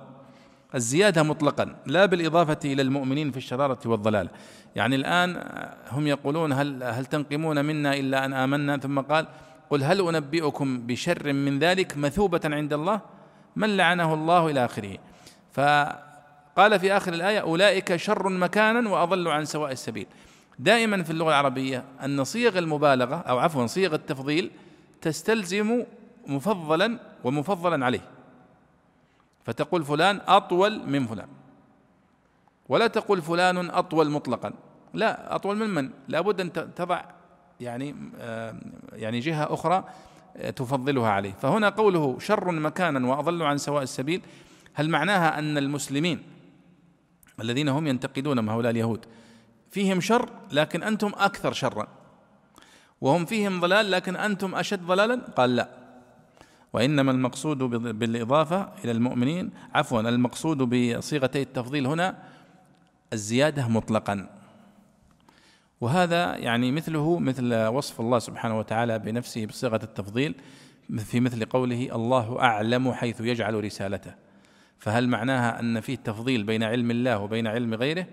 الزيادة 0.75 1.23
مطلقا 1.23 1.75
لا 1.85 2.05
بالإضافة 2.05 2.59
إلى 2.65 2.81
المؤمنين 2.81 3.31
في 3.31 3.37
الشرارة 3.37 3.79
والضلال. 3.85 4.29
يعني 4.75 4.95
الآن 4.95 5.43
هم 5.91 6.07
يقولون 6.07 6.53
هل, 6.53 6.83
هل 6.83 7.05
تنقمون 7.05 7.65
منا 7.65 7.93
إلا 7.93 8.25
أن 8.25 8.33
آمنا؟ 8.33 8.77
ثم 8.77 8.99
قال 8.99 9.27
قل 9.69 9.83
هل 9.83 10.07
أنبئكم 10.07 10.87
بشر 10.87 11.33
من 11.33 11.59
ذلك 11.59 11.97
مثوبة 11.97 12.41
عند 12.45 12.73
الله؟ 12.73 13.01
من 13.55 13.77
لعنه 13.77 14.13
الله 14.13 14.51
إلى 14.51 14.65
آخره. 14.65 14.97
فقال 15.51 16.79
في 16.79 16.97
آخر 16.97 17.13
الآية 17.13 17.39
أولئك 17.39 17.95
شر 17.95 18.29
مكانا 18.29 18.89
وأضل 18.89 19.27
عن 19.27 19.45
سواء 19.45 19.71
السبيل. 19.71 20.07
دائما 20.59 21.03
في 21.03 21.11
اللغة 21.11 21.29
العربية 21.29 21.83
أن 22.03 22.23
صيغ 22.23 22.57
المبالغة 22.57 23.15
أو 23.15 23.39
عفوا 23.39 23.65
صيغ 23.65 23.95
التفضيل 23.95 24.51
تستلزم 25.01 25.83
مفضلا 26.27 26.99
ومفضلا 27.23 27.85
عليه. 27.85 28.14
فتقول 29.45 29.83
فلان 29.83 30.21
أطول 30.27 30.89
من 30.89 31.07
فلان. 31.07 31.27
ولا 32.69 32.87
تقول 32.87 33.21
فلان 33.21 33.69
أطول 33.69 34.09
مطلقا. 34.09 34.53
لا 34.93 35.35
أطول 35.35 35.57
من 35.57 35.69
من؟ 35.69 35.89
لابد 36.07 36.41
أن 36.41 36.73
تضع 36.75 37.01
يعني 37.59 37.95
آه، 38.19 38.55
يعني 38.93 39.19
جهة 39.19 39.53
أخرى 39.53 39.83
آه، 40.37 40.49
تفضلها 40.49 41.09
عليه. 41.09 41.33
فهنا 41.41 41.69
قوله 41.69 42.19
شر 42.19 42.51
مكانا 42.51 43.07
وأضل 43.07 43.43
عن 43.43 43.57
سواء 43.57 43.83
السبيل. 43.83 44.21
هل 44.73 44.89
معناها 44.89 45.39
أن 45.39 45.57
المسلمين 45.57 46.23
الذين 47.39 47.69
هم 47.69 47.87
ينتقدون 47.87 48.49
هؤلاء 48.49 48.71
اليهود 48.71 49.05
فيهم 49.71 50.01
شر 50.01 50.29
لكن 50.51 50.83
أنتم 50.83 51.11
أكثر 51.17 51.53
شرا؟ 51.53 51.87
وهم 53.01 53.25
فيهم 53.25 53.59
ضلال 53.59 53.91
لكن 53.91 54.15
أنتم 54.15 54.55
أشد 54.55 54.85
ضلالا؟ 54.85 55.21
قال 55.35 55.55
لا. 55.55 55.84
وإنما 56.73 57.11
المقصود 57.11 57.57
بالإضافة 57.99 58.69
إلى 58.83 58.91
المؤمنين. 58.91 59.51
عفوا 59.73 60.01
المقصود 60.01 60.57
بصيغتي 60.57 61.41
التفضيل 61.41 61.87
هنا 61.87 62.17
الزيادة 63.13 63.67
مطلقا. 63.67 64.29
وهذا 65.81 66.35
يعني 66.35 66.71
مثله 66.71 67.19
مثل 67.19 67.53
وصف 67.53 68.01
الله 68.01 68.19
سبحانه 68.19 68.59
وتعالى 68.59 68.99
بنفسه 68.99 69.45
بصيغة 69.45 69.79
التفضيل 69.83 70.35
في 70.97 71.19
مثل 71.19 71.45
قوله 71.45 71.95
الله 71.95 72.41
أعلم 72.41 72.93
حيث 72.93 73.21
يجعل 73.21 73.63
رسالته. 73.63 74.13
فهل 74.79 75.09
معناها 75.09 75.59
أن 75.59 75.79
فيه 75.79 75.95
تفضيل 75.95 76.43
بين 76.43 76.63
علم 76.63 76.91
الله 76.91 77.19
وبين 77.19 77.47
علم 77.47 77.73
غيره؟ 77.73 78.07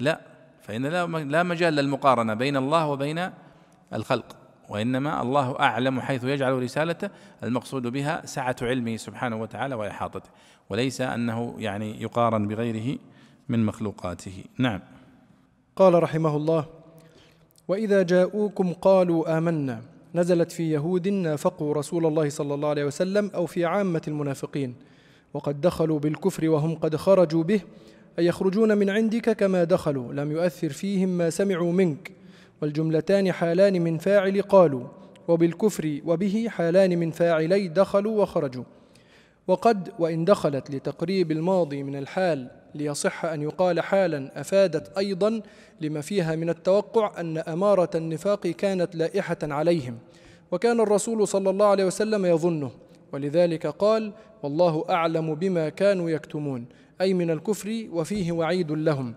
لا 0.00 0.20
فإن 0.62 0.86
لا 1.30 1.42
مجال 1.42 1.74
للمقارنة 1.74 2.34
بين 2.34 2.56
الله 2.56 2.86
وبين 2.86 3.30
الخلق. 3.94 4.39
وإنما 4.70 5.22
الله 5.22 5.60
أعلم 5.60 6.00
حيث 6.00 6.24
يجعل 6.24 6.62
رسالته 6.62 7.10
المقصود 7.42 7.82
بها 7.86 8.26
سعة 8.26 8.56
علمه 8.62 8.96
سبحانه 8.96 9.36
وتعالى 9.36 9.74
وإحاطته 9.74 10.30
وليس 10.70 11.00
أنه 11.00 11.54
يعني 11.58 12.02
يقارن 12.02 12.48
بغيره 12.48 12.98
من 13.48 13.66
مخلوقاته. 13.66 14.44
نعم. 14.58 14.80
قال 15.76 16.02
رحمه 16.02 16.36
الله 16.36 16.64
وإذا 17.68 18.02
جاءوكم 18.02 18.72
قالوا 18.72 19.38
آمنا 19.38 19.82
نزلت 20.14 20.52
في 20.52 20.70
يهود 20.70 21.08
نافقوا 21.08 21.74
رسول 21.74 22.06
الله 22.06 22.28
صلى 22.28 22.54
الله 22.54 22.68
عليه 22.68 22.84
وسلم 22.84 23.30
أو 23.34 23.46
في 23.46 23.64
عامة 23.64 24.02
المنافقين 24.08 24.74
وقد 25.34 25.60
دخلوا 25.60 25.98
بالكفر 25.98 26.48
وهم 26.48 26.74
قد 26.74 26.96
خرجوا 26.96 27.42
به 27.42 27.60
أي 28.18 28.26
يخرجون 28.26 28.78
من 28.78 28.90
عندك 28.90 29.36
كما 29.36 29.64
دخلوا 29.64 30.12
لم 30.12 30.32
يؤثر 30.32 30.68
فيهم 30.68 31.08
ما 31.08 31.30
سمعوا 31.30 31.72
منك. 31.72 32.19
والجملتان 32.62 33.32
حالان 33.32 33.82
من 33.82 33.98
فاعل 33.98 34.42
قالوا 34.42 34.84
وبالكفر 35.28 36.00
وبه 36.04 36.46
حالان 36.48 36.98
من 36.98 37.10
فاعلي 37.10 37.68
دخلوا 37.68 38.22
وخرجوا. 38.22 38.64
وقد 39.48 39.92
وإن 39.98 40.24
دخلت 40.24 40.70
لتقريب 40.70 41.32
الماضي 41.32 41.82
من 41.82 41.96
الحال 41.96 42.50
ليصح 42.74 43.24
أن 43.24 43.42
يقال 43.42 43.80
حالا 43.80 44.40
أفادت 44.40 44.98
أيضا 44.98 45.40
لما 45.80 46.00
فيها 46.00 46.36
من 46.36 46.50
التوقع 46.50 47.20
أن 47.20 47.38
أمارة 47.38 47.90
النفاق 47.94 48.46
كانت 48.46 48.96
لائحة 48.96 49.38
عليهم. 49.42 49.98
وكان 50.52 50.80
الرسول 50.80 51.28
صلى 51.28 51.50
الله 51.50 51.66
عليه 51.66 51.84
وسلم 51.84 52.26
يظنه 52.26 52.70
ولذلك 53.12 53.66
قال 53.66 54.12
والله 54.42 54.84
أعلم 54.90 55.34
بما 55.34 55.68
كانوا 55.68 56.10
يكتمون. 56.10 56.64
أي 57.00 57.14
من 57.14 57.30
الكفر 57.30 57.86
وفيه 57.92 58.32
وعيد 58.32 58.72
لهم. 58.72 59.14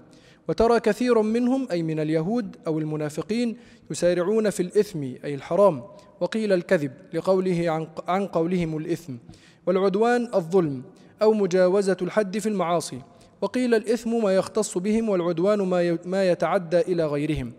وترى 0.48 0.80
كثير 0.80 1.22
منهم 1.22 1.68
أي 1.72 1.84
من 1.84 2.00
اليهود 2.00 2.56
أو 2.68 2.80
المنافقين 2.80 3.58
يسارعون 3.92 4.50
في 4.50 4.60
الإثم 4.60 5.04
أي 5.04 5.36
الحرام. 5.36 5.84
وقيل 6.20 6.54
الكذب 6.54 6.92
لقوله 7.14 7.88
عن 8.08 8.28
قولهم 8.28 8.78
الإثم. 8.78 9.14
والعدوان 9.68 10.30
الظلم 10.36 10.84
أو 11.22 11.34
مجاوزة 11.34 11.98
الحد 12.02 12.38
في 12.38 12.50
المعاصي. 12.50 13.02
وقيل 13.42 13.76
الإثم 13.76 14.24
ما 14.24 14.36
يختص 14.36 14.78
بهم 14.78 15.10
والعدوان 15.10 15.62
ما 16.06 16.30
يتعدى 16.32 16.80
إلى 16.80 17.06
غيرهم. 17.06 17.54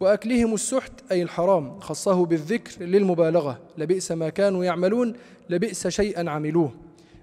وأكلهم 0.00 0.54
السحت 0.54 0.92
أي 1.12 1.22
الحرام 1.22 1.80
خصه 1.80 2.26
بالذكر 2.26 2.84
للمبالغة. 2.84 3.60
لبئس 3.78 4.12
ما 4.12 4.28
كانوا 4.28 4.64
يعملون 4.64 5.12
لبئس 5.50 5.88
شيئا 5.88 6.30
عملوه. 6.30 6.72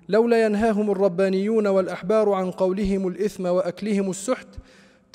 لولا 0.09 0.45
ينهاهم 0.45 0.91
الربانيون 0.91 1.67
والأحبار 1.67 2.29
عن 2.29 2.51
قولهم 2.51 3.07
الإثم 3.07 3.45
وأكلهم 3.45 4.09
السحت 4.09 4.47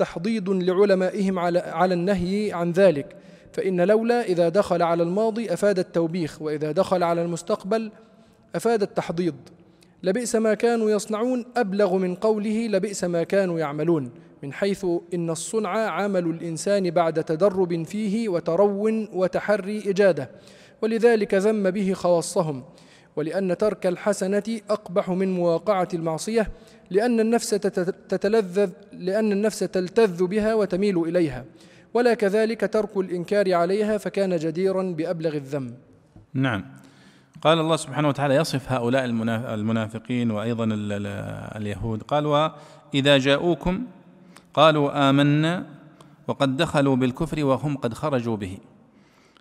تحضيض 0.02 0.50
لعلمائهم 0.50 1.38
على, 1.38 1.58
على 1.58 1.94
النهي 1.94 2.52
عن 2.52 2.72
ذلك 2.72 3.16
فإن 3.52 3.80
لولا 3.80 4.22
إذا 4.22 4.48
دخل 4.48 4.82
على 4.82 5.02
الماضي 5.02 5.52
أفاد 5.52 5.78
التوبيخ 5.78 6.42
وإذا 6.42 6.72
دخل 6.72 7.02
على 7.02 7.22
المستقبل 7.22 7.92
أفاد 8.54 8.82
التحضيض. 8.82 9.34
لبئس 10.02 10.36
ما 10.36 10.54
كانوا 10.54 10.90
يصنعون 10.90 11.44
أبلغ 11.56 11.96
من 11.96 12.14
قوله 12.14 12.66
لبئس 12.66 13.04
ما 13.04 13.22
كانوا 13.22 13.58
يعملون 13.58 14.10
من 14.42 14.52
حيث 14.52 14.86
إن 15.14 15.30
الصنع 15.30 15.70
عمل 15.70 16.26
الإنسان 16.26 16.90
بعد 16.90 17.24
تدرب 17.24 17.82
فيه 17.82 18.28
وترو 18.28 19.06
وتحري 19.12 19.82
إجادة 19.90 20.30
ولذلك 20.82 21.34
ذم 21.34 21.70
به 21.70 21.92
خواصهم 21.92 22.64
ولأن 23.16 23.58
ترك 23.58 23.86
الحسنة 23.86 24.60
أقبح 24.70 25.10
من 25.10 25.34
مواقعة 25.34 25.88
المعصية 25.94 26.50
لأن 26.92 27.20
النفس 27.20 27.50
تتلذذ 28.12 28.70
لأن 28.92 29.32
النفس 29.32 29.58
تلتذ 29.58 30.26
بها 30.26 30.54
وتميل 30.54 30.96
إليها. 31.08 31.44
ولا 31.94 32.14
كذلك 32.14 32.60
ترك 32.72 32.96
الإنكار 32.96 33.54
عليها 33.54 33.98
فكان 33.98 34.36
جديرا 34.36 34.82
بأبلغ 34.82 35.36
الذم 35.36 35.74
نعم. 36.34 36.64
قال 37.42 37.58
الله 37.58 37.76
سبحانه 37.76 38.08
وتعالى 38.08 38.34
يصف 38.34 38.72
هؤلاء 38.72 39.04
المنافقين 39.54 40.30
وأيضا 40.30 40.68
اليهود. 41.56 42.02
قال 42.02 42.26
واذا 42.26 43.18
جاءوكم 43.18 43.74
قالوا 44.54 45.10
آمنا 45.10 45.66
وقد 46.28 46.56
دخلوا 46.56 46.96
بالكفر 46.96 47.44
وهم 47.44 47.76
قد 47.76 47.94
خرجوا 47.94 48.36
به. 48.36 48.58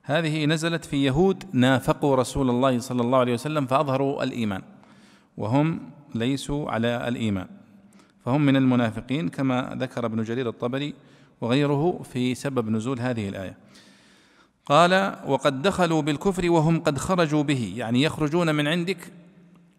هذه 0.04 0.46
نزلت 0.46 0.86
في 0.86 1.06
يهود 1.06 1.44
نافقوا 1.54 2.16
رسول 2.16 2.50
الله 2.50 2.80
صلى 2.80 3.02
الله 3.02 3.18
عليه 3.18 3.34
وسلم 3.34 3.66
فأظهروا 3.66 4.24
الإيمان. 4.24 4.62
وهم 5.38 5.80
ليسوا 6.16 6.72
على 6.72 7.08
الإيمان. 7.08 7.48
فهم 8.26 8.42
من 8.42 8.56
المنافقين 8.56 9.30
كما 9.30 9.76
ذكر 9.80 10.06
ابن 10.06 10.24
جرير 10.24 10.50
الطبري 10.50 10.94
وغيره 11.42 12.02
في 12.04 12.36
سبب 12.36 12.70
نزول 12.70 13.00
هذه 13.00 13.30
الآية. 13.30 13.58
قال 14.66 15.16
وقد 15.28 15.62
دخلوا 15.62 16.02
بالكفر 16.02 16.52
وهم 16.52 16.80
قد 16.80 16.98
خرجوا 16.98 17.44
به. 17.44 17.74
يعني 17.76 18.02
يخرجون 18.02 18.56
من 18.56 18.68
عندك 18.68 19.12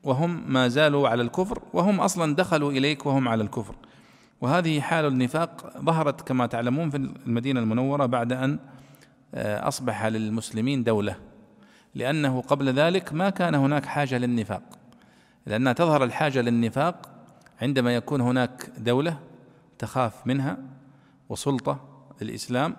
وهم 0.02 0.52
ما 0.52 0.68
زالوا 0.68 1.08
على 1.08 1.22
الكفر 1.22 1.62
وهم 1.72 2.00
أصلا 2.00 2.34
دخلوا 2.34 2.72
إليك 2.72 3.06
وهم 3.06 3.28
على 3.28 3.42
الكفر. 3.42 3.74
وهذه 4.40 4.80
حال 4.80 5.04
النفاق 5.04 5.72
ظهرت 5.78 6.20
كما 6.20 6.46
تعلمون 6.46 6.90
في 6.90 6.96
المدينة 6.96 7.60
المنورة 7.60 8.06
بعد 8.06 8.32
أن 8.32 8.58
آه، 9.34 9.68
أصبح 9.68 10.06
للمسلمين 10.06 10.84
دولة. 10.84 11.16
لأنه 11.94 12.40
قبل 12.40 12.68
ذلك 12.68 13.12
ما 13.12 13.30
كان 13.30 13.54
هناك 13.54 13.86
حاجة 13.86 14.18
للنفاق. 14.18 14.62
لانها 15.46 15.72
تظهر 15.72 16.04
الحاجة 16.04 16.40
للنفاق 16.40 17.10
عندما 17.62 17.94
يكون 17.94 18.20
هناك 18.20 18.70
دولة 18.78 19.18
تخاف 19.78 20.26
منها 20.26 20.58
وسلطة 21.28 21.80
الاسلام 22.22 22.76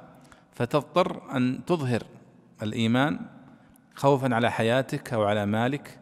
فتضطر 0.52 1.38
أن 1.38 1.60
تظهر 1.68 2.04
الإيمان 2.64 3.20
خوفا 3.96 4.36
على 4.36 4.52
حياتك 4.52 5.14
أو 5.14 5.24
على 5.24 5.46
مالك. 5.46 6.00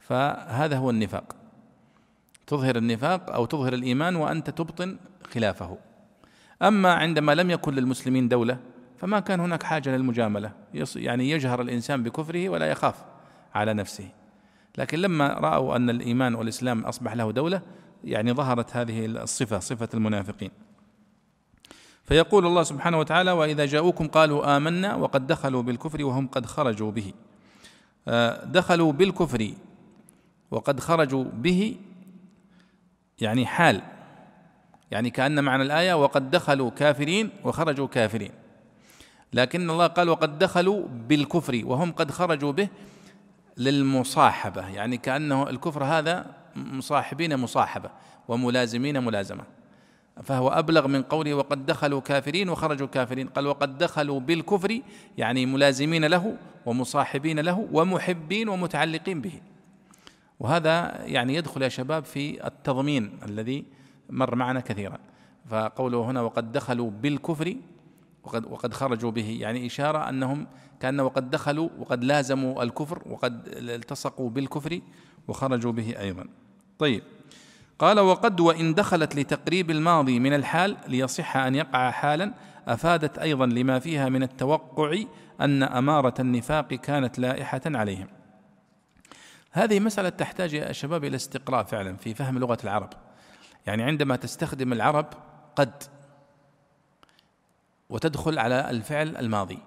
فهذا 0.00 0.76
هو 0.76 0.90
النفاق. 0.90 1.36
تظهر 2.46 2.76
النفاق 2.76 3.30
أو 3.30 3.44
تظهر 3.44 3.74
الإيمان 3.74 4.16
وأنت 4.16 4.50
تبطن 4.50 4.96
خلافه. 5.32 5.78
أما 6.62 6.92
عندما 6.94 7.34
لم 7.34 7.50
يكن 7.50 7.74
للمسلمين 7.74 8.28
دولة 8.28 8.58
فما 8.98 9.20
كان 9.20 9.40
هناك 9.40 9.62
حاجة 9.62 9.96
للمجاملة. 9.96 10.52
يعني 10.96 11.30
يجهر 11.30 11.60
الإنسان 11.60 12.02
بكفره 12.02 12.48
ولا 12.48 12.66
يخاف 12.66 13.04
على 13.54 13.74
نفسه. 13.74 14.08
لكن 14.78 14.98
لما 14.98 15.28
رأوا 15.28 15.76
أن 15.76 15.90
الإيمان 15.90 16.34
والإسلام 16.34 16.84
أصبح 16.84 17.12
له 17.12 17.32
دولة 17.32 17.62
يعني 18.04 18.32
ظهرت 18.32 18.76
هذه 18.76 19.06
الصفة 19.06 19.58
صفة 19.58 19.88
المنافقين. 19.94 20.50
فيقول 22.04 22.46
الله 22.46 22.62
سبحانه 22.62 22.98
وتعالى 22.98 23.32
وإذا 23.32 23.66
جاءوكم 23.66 24.08
قالوا 24.08 24.56
آمنا 24.56 24.94
وقد 24.94 25.26
دخلوا 25.26 25.62
بالكفر 25.62 26.04
وهم 26.04 26.26
قد 26.26 26.46
خرجوا 26.46 26.90
به. 26.90 27.12
آه، 28.08 28.44
دخلوا 28.44 28.92
بالكفر 28.92 29.50
وقد 30.50 30.80
خرجوا 30.80 31.24
به 31.24 31.76
يعني 33.20 33.46
حال 33.46 33.82
يعني 34.90 35.10
كأن 35.10 35.44
معنى 35.44 35.62
الآية 35.62 35.94
وقد 35.94 36.30
دخلوا 36.30 36.70
كافرين 36.70 37.30
وخرجوا 37.44 37.86
كافرين. 37.86 38.30
لكن 39.32 39.70
الله 39.70 39.86
قال 39.86 40.08
وقد 40.08 40.38
دخلوا 40.38 40.86
بالكفر 40.88 41.62
وهم 41.64 41.92
قد 41.92 42.10
خرجوا 42.10 42.52
به. 42.52 42.68
للمصاحبة 43.56 44.68
يعني 44.68 44.96
كأنه 44.96 45.50
الكفر 45.50 45.84
هذا 45.84 46.26
مصاحبين 46.56 47.36
مصاحبة 47.36 47.90
وملازمين 48.28 49.04
ملازمة. 49.04 49.44
فهو 50.22 50.48
أبلغ 50.48 50.86
من 50.86 51.02
قوله 51.02 51.34
وقد 51.34 51.66
دخلوا 51.66 52.00
كافرين 52.00 52.48
وخرجوا 52.48 52.86
كافرين. 52.86 53.28
قال 53.28 53.46
وقد 53.46 53.78
دخلوا 53.78 54.20
بالكفر 54.20 54.80
يعني 55.18 55.46
ملازمين 55.46 56.04
له 56.04 56.36
ومصاحبين 56.66 57.40
له 57.40 57.68
ومحبين 57.72 58.48
ومتعلقين 58.48 59.20
به. 59.20 59.40
وهذا 60.40 61.04
يعني 61.04 61.34
يدخل 61.34 61.62
يا 61.62 61.68
شباب 61.68 62.04
في 62.04 62.46
التضمين 62.46 63.18
الذي 63.28 63.64
مر 64.10 64.34
معنا 64.34 64.60
كثيرا. 64.60 64.98
فقوله 65.50 66.10
هنا 66.10 66.20
وقد 66.20 66.52
دخلوا 66.52 66.90
بالكفر 66.90 67.56
وقد 68.26 68.44
وقد 68.44 68.74
خرجوا 68.74 69.10
به 69.10 69.38
يعني 69.40 69.66
إشارة 69.66 70.08
أنهم 70.08 70.46
كأن 70.80 71.00
وقد 71.00 71.30
دخلوا 71.30 71.68
وقد 71.78 72.04
لازموا 72.04 72.62
الكفر 72.62 73.02
وقد 73.06 73.48
التصقوا 73.48 74.30
بالكفر 74.30 74.80
وخرجوا 75.28 75.72
به 75.72 76.00
أيضا. 76.00 76.24
طيب. 76.78 77.02
قال 77.78 78.00
وقد 78.00 78.40
وإن 78.40 78.74
دخلت 78.74 79.16
لتقريب 79.16 79.70
الماضي 79.70 80.18
من 80.18 80.34
الحال 80.34 80.76
ليصح 80.88 81.36
أن 81.36 81.54
يقع 81.54 81.90
حالا 81.90 82.34
أفادت 82.68 83.18
أيضا 83.18 83.46
لما 83.46 83.78
فيها 83.78 84.08
من 84.08 84.22
التوقع 84.22 84.98
أن 85.40 85.62
أمارة 85.62 86.14
النفاق 86.20 86.68
كانت 86.68 87.18
لائحة 87.18 87.60
عليهم. 87.66 88.06
هذه 89.52 89.80
مسألة 89.80 90.08
تحتاج 90.08 90.52
يا 90.52 90.72
شباب 90.72 91.04
إلى 91.04 91.16
استقراء 91.16 91.64
فعلا 91.64 91.96
في 91.96 92.14
فهم 92.14 92.38
لغة 92.38 92.58
العرب. 92.64 92.90
يعني 93.66 93.82
عندما 93.82 94.16
تستخدم 94.16 94.72
العرب 94.72 95.06
قد 95.56 95.82
وتدخل 97.90 98.38
على 98.38 98.70
الفعل 98.70 99.16
الماضي. 99.16 99.58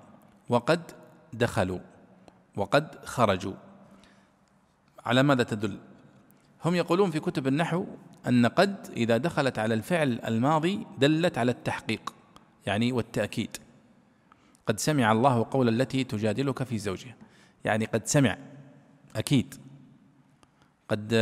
وقد 0.50 0.82
دخلوا 1.34 1.80
وقد 2.56 3.06
خرجوا. 3.06 3.54
على 5.06 5.24
ماذا 5.24 5.44
تدل؟ 5.44 5.78
هم 6.66 6.76
يقولون 6.76 7.12
في 7.12 7.20
كتب 7.20 7.48
النحو 7.48 7.86
أن 8.28 8.46
قد 8.46 8.76
إذا 8.98 9.18
دخلت 9.18 9.60
على 9.60 9.74
الفعل 9.74 10.20
الماضي 10.28 10.88
دلت 10.98 11.38
على 11.38 11.52
التحقيق 11.52 12.14
يعني 12.66 12.92
والتأكيد. 12.92 13.58
قد 14.68 14.80
سمع 14.80 15.12
الله 15.12 15.48
قول 15.52 15.70
التي 15.70 16.04
تجادلك 16.04 16.64
في 16.64 16.78
زوجها 16.78 17.16
يعني 17.66 17.86
قد 17.86 18.08
سمع 18.08 18.38
أكيد. 19.16 19.56
قد 20.90 21.14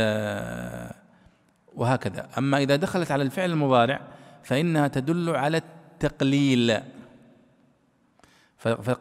وهكذا. 1.74 2.28
أما 2.38 2.58
إذا 2.58 2.76
دخلت 2.76 3.10
على 3.10 3.22
الفعل 3.22 3.50
المضارع 3.50 4.00
فإنها 4.42 4.88
تدل 4.88 5.36
على 5.36 5.62
التقليل. 5.98 6.80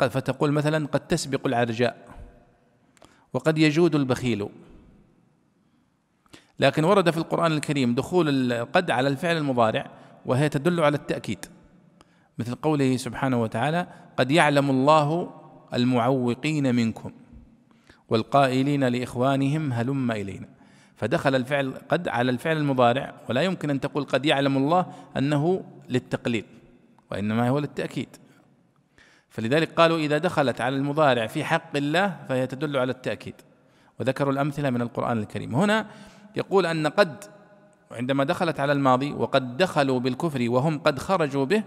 فتقول 0.09 0.51
مثلا 0.51 0.87
قد 0.87 1.07
تسبق 1.07 1.47
العرجاء 1.47 2.07
وقد 3.33 3.57
يجود 3.57 3.95
البخيل. 3.95 4.49
لكن 6.59 6.83
ورد 6.83 7.11
في 7.11 7.17
القرآن 7.17 7.51
الكريم 7.51 7.95
دخول 7.95 8.53
قد 8.73 8.91
على 8.91 9.07
الفعل 9.07 9.37
المضارع 9.37 9.91
وهي 10.25 10.49
تدل 10.49 10.79
على 10.79 10.97
التأكيد 10.97 11.45
مثل 12.37 12.55
قوله 12.55 12.97
سبحانه 12.97 13.41
وتعالى 13.41 13.87
قد 14.17 14.31
يعلم 14.31 14.69
الله 14.69 15.31
المعوقين 15.73 16.75
منكم 16.75 17.11
والقائلين 18.09 18.83
لإخوانهم 18.83 19.73
هلم 19.73 20.11
إلينا 20.11 20.47
فدخل 20.95 21.35
الفعل 21.35 21.73
قد 21.89 22.07
على 22.07 22.31
الفعل 22.31 22.57
المضارع 22.57 23.13
ولا 23.29 23.41
يمكن 23.41 23.69
أن 23.69 23.79
تقول 23.79 24.03
قد 24.03 24.25
يعلم 24.25 24.57
الله 24.57 24.85
أنه 25.17 25.63
للتقليل. 25.89 26.45
وإنما 27.11 27.49
هو 27.49 27.59
للتأكيد. 27.59 28.09
فلذلك 29.29 29.73
قالوا 29.73 29.97
إذا 29.97 30.17
دخلت 30.17 30.61
على 30.61 30.75
المضارع 30.75 31.27
في 31.27 31.43
حق 31.43 31.77
الله 31.77 32.17
فهي 32.29 32.47
تدل 32.47 32.77
على 32.77 32.91
التأكيد. 32.91 33.35
وذكروا 33.99 34.33
الأمثلة 34.33 34.69
من 34.69 34.81
القرآن 34.81 35.17
الكريم. 35.19 35.55
هنا 35.55 35.87
يقول 36.35 36.65
أن 36.65 36.87
قد 36.87 37.23
عندما 37.91 38.23
دخلت 38.23 38.59
على 38.59 38.71
الماضي 38.71 39.11
وقد 39.11 39.57
دخلوا 39.57 39.99
بالكفر 39.99 40.49
وهم 40.49 40.79
قد 40.79 40.99
خرجوا 40.99 41.45
به 41.45 41.63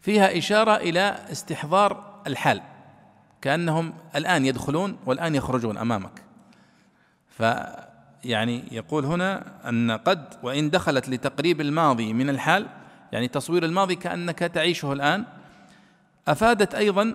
فيها 0.00 0.38
إشارة 0.38 0.76
إلى 0.76 1.18
استحضار 1.32 2.20
الحال. 2.26 2.60
كأنهم 3.40 3.94
الآن 4.16 4.46
يدخلون 4.46 4.96
والآن 5.06 5.34
يخرجون 5.34 5.78
أمامك. 5.78 6.22
فيعني 7.28 8.64
يقول 8.70 9.04
هنا 9.04 9.44
أن 9.68 9.90
قد 9.90 10.34
وإن 10.42 10.70
دخلت 10.70 11.08
لتقريب 11.08 11.60
الماضي 11.60 12.12
من 12.12 12.30
الحال 12.30 12.66
يعني 13.12 13.28
تصوير 13.28 13.64
الماضي 13.64 13.94
كأنك 13.94 14.38
تعيشه 14.38 14.92
الآن. 14.92 15.24
أفادت 16.28 16.74
أيضا 16.74 17.14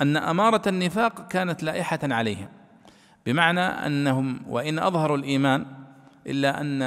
أن 0.00 0.16
أمارة 0.16 0.62
النفاق 0.66 1.28
كانت 1.28 1.62
لائحة 1.62 1.98
عليهم 2.02 2.48
بمعنى 3.26 3.60
أنهم 3.60 4.40
وإن 4.48 4.78
أظهروا 4.78 5.16
الإيمان 5.16 5.66
إلا 6.26 6.60
أن 6.60 6.82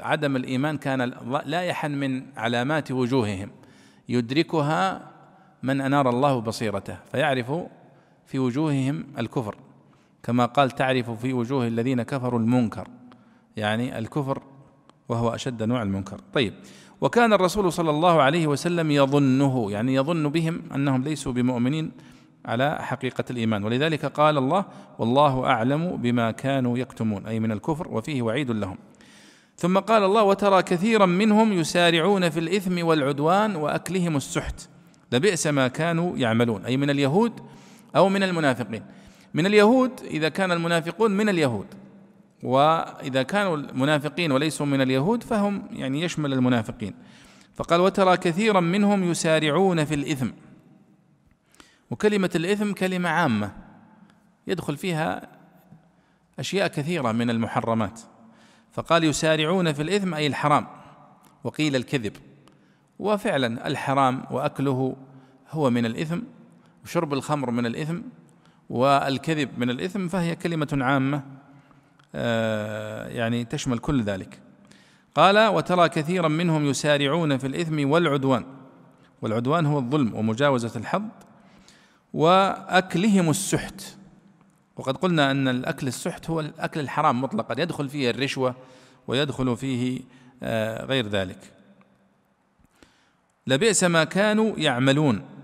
عدم 0.00 0.36
الإيمان 0.36 0.78
كان 0.78 1.12
لائحا 1.46 1.88
من 1.88 2.26
علامات 2.36 2.92
وجوههم 2.92 3.50
يدركها 4.08 5.00
من 5.62 5.80
أنار 5.80 6.08
الله 6.08 6.40
بصيرته 6.40 6.96
فيعرف 7.12 7.52
في 8.26 8.38
وجوههم 8.38 9.06
الكفر. 9.18 9.56
كما 10.22 10.46
قال 10.46 10.70
تعرف 10.70 11.10
في 11.10 11.32
وجوه 11.32 11.66
الذين 11.66 12.02
كفروا 12.02 12.40
المنكر. 12.40 12.88
يعني 13.56 13.98
الكفر 13.98 14.42
وهو 15.08 15.34
أشد 15.34 15.62
نوع 15.62 15.82
المنكر. 15.82 16.20
طيب 16.32 16.54
وكان 17.00 17.32
الرسول 17.32 17.72
صلى 17.72 17.90
الله 17.90 18.22
عليه 18.22 18.46
وسلم 18.46 18.90
يظنه 18.90 19.70
يعني 19.70 19.94
يظن 19.94 20.28
بهم 20.28 20.62
أنهم 20.74 21.02
ليسوا 21.02 21.32
بمؤمنين 21.32 21.92
على 22.44 22.78
حقيقة 22.80 23.24
الإيمان. 23.30 23.64
ولذلك 23.64 24.06
قال 24.06 24.38
الله 24.38 24.64
والله 24.98 25.44
أعلم 25.44 25.96
بما 25.96 26.30
كانوا 26.30 26.78
يكتمون. 26.78 27.26
أي 27.26 27.40
من 27.40 27.52
الكفر 27.52 27.88
وفيه 27.88 28.22
وعيد 28.22 28.50
لهم. 28.50 28.76
ثم 29.56 29.78
قال 29.78 30.02
الله 30.02 30.22
وترى 30.22 30.62
كثيرا 30.62 31.06
منهم 31.06 31.52
يسارعون 31.52 32.30
في 32.30 32.40
الإثم 32.40 32.86
والعدوان 32.86 33.56
وأكلهم 33.56 34.16
السحت. 34.16 34.68
لبئس 35.12 35.46
ما 35.46 35.68
كانوا 35.68 36.16
يعملون. 36.16 36.64
أي 36.64 36.76
من 36.76 36.90
اليهود 36.90 37.32
أو 37.96 38.08
من 38.08 38.22
المنافقين. 38.22 38.82
من 39.34 39.46
اليهود 39.46 39.90
إذا 40.04 40.28
كان 40.28 40.52
المنافقون 40.52 41.10
من 41.10 41.28
اليهود. 41.28 41.66
وإذا 42.42 43.22
كانوا 43.22 43.56
المنافقين 43.56 44.32
وليسوا 44.32 44.66
من 44.66 44.80
اليهود 44.80 45.22
فهم 45.22 45.68
يعني 45.72 46.02
يشمل 46.02 46.32
المنافقين. 46.32 46.94
فقال 47.54 47.80
وترى 47.80 48.16
كثيرا 48.16 48.60
منهم 48.60 49.10
يسارعون 49.10 49.84
في 49.84 49.94
الإثم. 49.94 50.28
وكلمة 51.90 52.30
الإثم 52.34 52.72
كلمة 52.72 53.08
عامة. 53.08 53.52
يدخل 54.46 54.76
فيها 54.76 55.28
أشياء 56.38 56.68
كثيرة 56.68 57.12
من 57.12 57.30
المحرمات. 57.30 58.00
فقال 58.72 59.04
يسارعون 59.04 59.72
في 59.72 59.82
الإثم 59.82 60.14
أي 60.14 60.26
الحرام. 60.26 60.66
وقيل 61.44 61.76
الكذب. 61.76 62.12
وفعلا 62.98 63.66
الحرام 63.66 64.24
وأكله 64.30 64.96
هو 65.50 65.70
من 65.70 65.86
الإثم 65.86 66.18
وشرب 66.84 67.12
الخمر 67.12 67.50
من 67.50 67.66
الإثم 67.66 67.98
والكذب 68.70 69.58
من 69.58 69.70
الإثم 69.70 70.08
فهي 70.08 70.36
كلمة 70.36 70.78
عامة. 70.80 71.35
يعني 72.14 73.44
تشمل 73.44 73.78
كل 73.78 74.02
ذلك. 74.02 74.40
قال 75.14 75.46
وترى 75.46 75.88
كثيرا 75.88 76.28
منهم 76.28 76.66
يسارعون 76.66 77.38
في 77.38 77.46
الإثم 77.46 77.90
والعدوان. 77.90 78.44
والعدوان 79.22 79.66
هو 79.66 79.78
الظلم 79.78 80.14
ومجاوزة 80.14 80.72
الحظ 80.76 81.02
وأكلهم 82.14 83.30
السحت. 83.30 83.82
وقد 84.76 84.96
قلنا 84.96 85.30
أن 85.30 85.48
الأكل 85.48 85.88
السحت 85.88 86.30
هو 86.30 86.40
الأكل 86.40 86.80
الحرام 86.80 87.20
مطلقا. 87.20 87.62
يدخل 87.62 87.88
فيه 87.88 88.10
الرشوة 88.10 88.54
ويدخل 89.08 89.56
فيه 89.56 90.00
آه، 90.42 90.84
غير 90.84 91.08
ذلك. 91.08 91.38
لبئس 93.46 93.84
ما 93.84 94.04
كانوا 94.04 94.52
يعملون. 94.56 95.35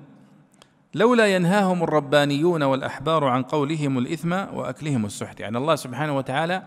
لولا 0.95 1.27
ينهاهم 1.27 1.83
الربانيون 1.83 2.63
والأحبار 2.63 3.25
عن 3.25 3.43
قولهم 3.43 3.99
الإثم 3.99 4.33
وأكلهم 4.33 5.07
السحت. 5.07 5.41
يعني 5.41 5.59
الله 5.59 5.77
سبحانه 5.77 6.17
وتعالى 6.17 6.63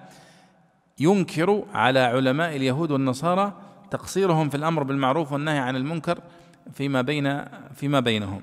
ينكر 1.00 1.66
على 1.74 2.00
علماء 2.00 2.56
اليهود 2.56 2.92
والنصارى 2.92 3.54
تقصيرهم 3.92 4.50
في 4.50 4.58
الأمر 4.58 4.84
بالمعروف 4.84 5.32
والنهي 5.32 5.58
عن 5.58 5.76
المنكر 5.76 6.20
فيما 6.74 7.02
بين 7.02 7.44
فيما 7.76 8.00
بينهم. 8.00 8.42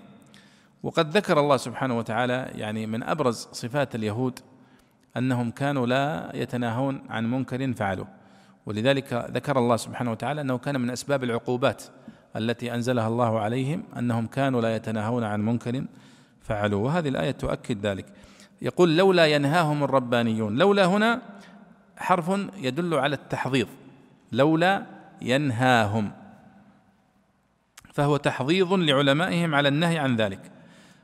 وقد 0.82 1.16
ذكر 1.16 1.40
الله 1.40 1.56
سبحانه 1.56 1.98
وتعالى 1.98 2.50
يعني 2.54 2.86
من 2.86 3.02
أبرز 3.02 3.48
صفات 3.52 3.94
اليهود 3.94 4.38
أنهم 5.16 5.50
كانوا 5.50 5.86
لا 5.86 6.30
يتناهون 6.34 7.02
عن 7.10 7.30
منكر 7.30 7.72
فعلوه. 7.72 8.08
ولذلك 8.66 9.30
ذكر 9.30 9.58
الله 9.58 9.76
سبحانه 9.76 10.10
وتعالى 10.10 10.40
أنه 10.40 10.58
كان 10.58 10.80
من 10.80 10.90
أسباب 10.90 11.24
العقوبات 11.24 11.82
التي 12.36 12.74
أنزلها 12.74 13.08
الله 13.08 13.40
عليهم 13.40 13.82
أنهم 13.98 14.26
كانوا 14.26 14.60
لا 14.60 14.76
يتناهون 14.76 15.24
عن 15.24 15.40
منكر 15.40 15.84
فعلوه 16.42 16.82
وهذه 16.82 17.08
الآية 17.08 17.30
تؤكد 17.30 17.86
ذلك. 17.86 18.06
يقول 18.62 18.96
لولا 18.96 19.26
ينهاهم 19.26 19.84
الربانيون. 19.84 20.56
لولا 20.58 20.84
هنا 20.84 21.22
حرف 21.96 22.30
يدل 22.56 22.94
على 22.94 23.14
التحضيض. 23.14 23.68
لولا 24.32 24.86
ينهاهم. 25.22 26.12
فهو 27.92 28.16
تحضيض 28.16 28.72
لعلمائهم 28.72 29.54
على 29.54 29.68
النهي 29.68 29.98
عن 29.98 30.16
ذلك. 30.16 30.50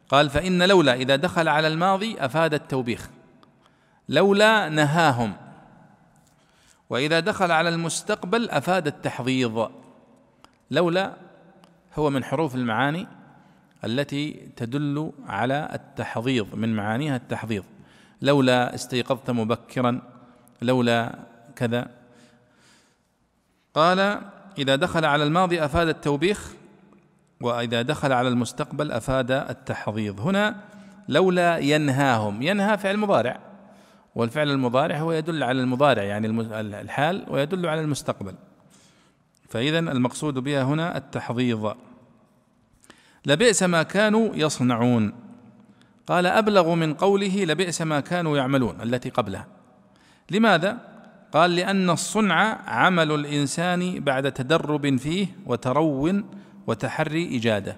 قال 0.09 0.31
فإن 0.31 0.62
لولا 0.62 0.95
إذا 0.95 1.16
دخل 1.16 1.49
على 1.49 1.68
الماضي 1.68 2.16
أفاد 2.18 2.55
التوبيخ. 2.55 3.11
لولا 4.09 4.68
نهاهم. 4.68 5.33
وإذا 6.91 7.20
دخل 7.20 7.53
على 7.53 7.68
المستقبل 7.68 8.51
أفاد 8.51 8.87
التحضيض. 8.87 9.70
لولا 10.71 11.12
هو 11.95 12.11
من 12.11 12.25
حروف 12.25 12.55
المعاني 12.55 13.07
التي 13.85 14.49
تدل 14.57 15.12
على 15.27 15.69
التحضيض 15.75 16.55
من 16.55 16.77
معانيها 16.77 17.16
التحضيض. 17.16 17.64
لولا 18.23 18.75
استيقظت 18.75 19.31
مبكرا 19.31 20.01
لولا 20.62 21.19
كذا. 21.57 21.91
قال 23.75 24.21
إذا 24.59 24.77
دخل 24.77 25.05
على 25.05 25.25
الماضي 25.25 25.64
أفاد 25.64 25.89
التوبيخ 25.89 26.53
وإذا 27.41 27.83
دخل 27.83 28.12
على 28.12 28.29
المستقبل 28.29 28.93
أفاد 28.93 29.31
التحضيض. 29.31 30.21
هنا 30.21 30.57
لولا 31.09 31.59
ينهاهم. 31.59 32.43
ينهى 32.43 32.79
فعل 32.79 32.97
مضارع 32.97 33.41
والفعل 34.14 34.51
المضارع 34.51 34.99
هو 34.99 35.12
يدل 35.12 35.43
على 35.43 35.61
المضارع 35.61 36.03
يعني 36.03 36.27
الحال 36.81 37.27
ويدل 37.29 37.66
على 37.66 37.81
المستقبل. 37.81 38.35
فإذا 39.49 39.78
المقصود 39.78 40.34
بها 40.34 40.62
هنا 40.62 40.96
التحضيض. 40.96 41.74
لبئس 43.26 43.62
ما 43.62 43.82
كانوا 43.82 44.30
يصنعون. 44.34 45.12
قال 46.07 46.26
أبلغ 46.26 46.74
من 46.74 46.94
قوله 46.94 47.44
لبئس 47.44 47.82
ما 47.82 48.01
كانوا 48.01 48.36
يعملون 48.36 48.80
التي 48.80 49.11
قبلها. 49.11 49.46
لماذا؟ 50.30 50.78
قال 51.32 51.57
لأن 51.57 51.90
الصنع 51.90 52.59
عمل 52.66 53.12
الإنسان 53.12 54.01
بعد 54.01 54.32
تدرب 54.32 54.96
فيه 54.96 55.26
وترو 55.46 56.22
وتحري 56.66 57.36
إجادة 57.36 57.76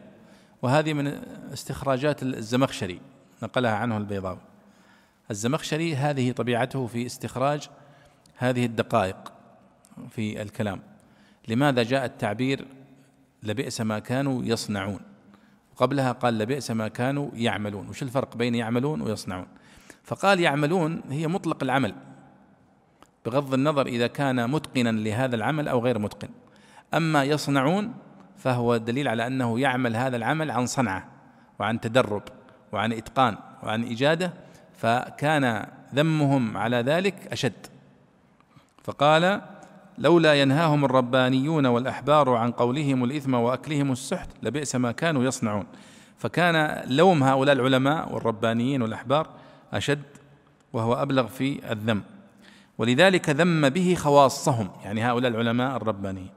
وهذه 0.62 0.92
من 0.92 1.06
استخراجات 1.52 2.22
الزمخشري 2.22 3.00
نقلها 3.42 3.70
عنه 3.74 3.96
البيضاوي. 3.96 4.38
الزمخشري 5.30 5.96
هذه 5.96 6.32
طبيعته 6.32 6.86
في 6.86 7.06
استخراج 7.06 7.68
هذه 8.36 8.66
الدقائق 8.66 9.32
في 10.10 10.42
الكلام. 10.42 10.89
لماذا 11.51 11.82
جاء 11.82 12.05
التعبير 12.05 12.66
لبئس 13.42 13.80
ما 13.80 13.98
كانوا 13.98 14.44
يصنعون؟ 14.44 15.01
قبلها 15.76 16.12
قال 16.12 16.38
لبئس 16.38 16.70
ما 16.70 16.88
كانوا 16.88 17.30
يعملون. 17.34 17.88
وش 17.88 18.03
الفرق 18.03 18.36
بين 18.36 18.55
يعملون 18.55 19.01
ويصنعون؟ 19.01 19.46
فقال 20.05 20.40
يعملون 20.40 21.03
هي 21.11 21.26
مطلق 21.26 21.62
العمل 21.62 21.94
بغض 23.26 23.55
النظر 23.55 23.86
إذا 23.86 24.07
كان 24.07 24.51
متقنا 24.51 24.88
لهذا 24.88 25.36
العمل 25.36 25.68
أو 25.68 25.80
غير 25.80 25.98
متقن. 25.98 26.28
أما 26.94 27.24
يصنعون 27.24 27.94
فهو 28.36 28.76
دليل 28.76 29.09
على 29.09 29.26
أنه 29.26 29.61
يعمل 29.61 29.96
هذا 29.96 30.16
العمل 30.16 30.51
عن 30.51 30.66
صنعة 30.66 31.09
وعن 31.59 31.80
تدرب 31.80 32.22
وعن 32.72 32.92
إتقان 32.92 33.36
وعن 33.62 33.84
إجادة 33.84 34.32
فكان 34.76 35.66
ذمهم 35.94 36.57
على 36.57 36.76
ذلك 36.76 37.32
أشد. 37.32 37.66
فقال 38.84 39.42
لولا 39.99 40.34
ينهاهم 40.34 40.84
الربانيون 40.84 41.66
والأحبار 41.66 42.30
عن 42.30 42.51
قولهم 42.51 43.05
الإثم 43.05 43.34
وأكلهم 43.34 43.93
السحت 43.93 44.28
لبئس 44.43 44.76
ما 44.76 44.93
كانوا 44.93 45.24
يصنعون. 45.24 45.66
فكان 46.18 46.82
لوم 46.86 47.22
هؤلاء 47.22 47.55
العلماء 47.55 48.14
والربانيين 48.14 48.82
والأحبار 48.82 49.26
أشد 49.72 50.03
وهو 50.72 50.95
أبلغ 50.95 51.26
في 51.26 51.72
الذم. 51.72 52.03
ولذلك 52.78 53.30
ذم 53.30 53.68
به 53.68 53.95
خواصهم 53.95 54.70
يعني 54.84 55.05
هؤلاء 55.05 55.30
العلماء 55.30 55.76
الربانيين. 55.76 56.30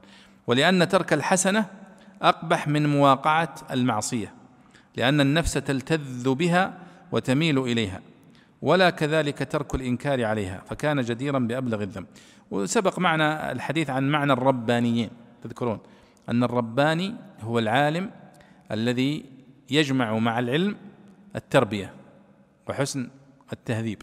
ولأن 0.48 0.88
ترك 0.88 1.14
الحسنة 1.14 1.66
أقبح 2.22 2.68
من 2.68 2.90
مواقعة 2.90 3.56
المعصية 3.72 4.34
لأن 4.96 5.22
النفس 5.22 5.54
تلتذ 5.54 6.34
بها 6.34 6.74
وتميل 7.12 7.60
إليها 7.60 8.02
ولا 8.62 8.90
كذلك 8.90 9.52
ترك 9.52 9.76
الإنكار 9.76 10.26
عليها 10.26 10.62
فكان 10.70 11.02
جديرا 11.02 11.40
بأبلغ 11.40 11.84
الذنب 11.84 12.06
وسبق 12.52 13.00
معنا 13.00 13.52
الحديث 13.52 13.90
عن 13.90 14.10
معنى 14.10 14.34
الربانيين 14.34 15.10
تذكرون 15.44 15.80
أن 16.30 16.44
الرباني 16.44 17.16
هو 17.42 17.60
العالم 17.60 18.12
الذي 18.72 19.26
يجمع 19.70 20.18
مع 20.18 20.40
العلم 20.40 20.76
التربية 21.36 21.94
وحسن 22.70 23.10
التهذيب. 23.54 24.02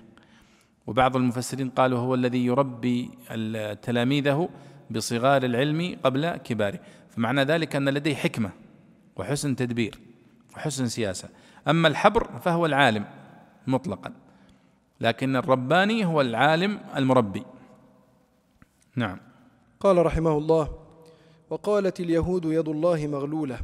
وبعض 0.87 1.17
المفسرين 1.17 1.71
قالوا 1.71 1.99
هو 1.99 2.15
الذي 2.15 2.47
يربي 2.47 3.11
تلاميذه 3.83 4.49
بصغار 4.91 5.43
العلم 5.43 5.97
قبل 6.05 6.37
كباره. 6.37 6.81
فمعنى 7.11 7.43
ذلك 7.43 7.77
أن 7.77 7.89
لديه 7.89 8.15
حكمة 8.15 8.51
وحسن 9.17 9.57
تدبير 9.57 9.99
وحسن 10.57 10.87
سياسة. 10.87 11.29
أما 11.69 11.89
الحبر 11.89 12.25
فهو 12.39 12.67
العالم 12.67 13.05
مطلقا. 13.67 14.13
لكن 15.01 15.37
الرباني 15.37 16.05
هو 16.05 16.21
العالم 16.21 16.81
المربي. 16.97 17.43
نعم. 18.97 19.19
قال 19.81 20.07
رحمه 20.07 20.39
الله 20.39 20.79
وقالت 21.51 22.01
اليهود 22.01 22.45
يد 22.45 22.69
الله 22.69 23.07
مغلولة 23.07 23.61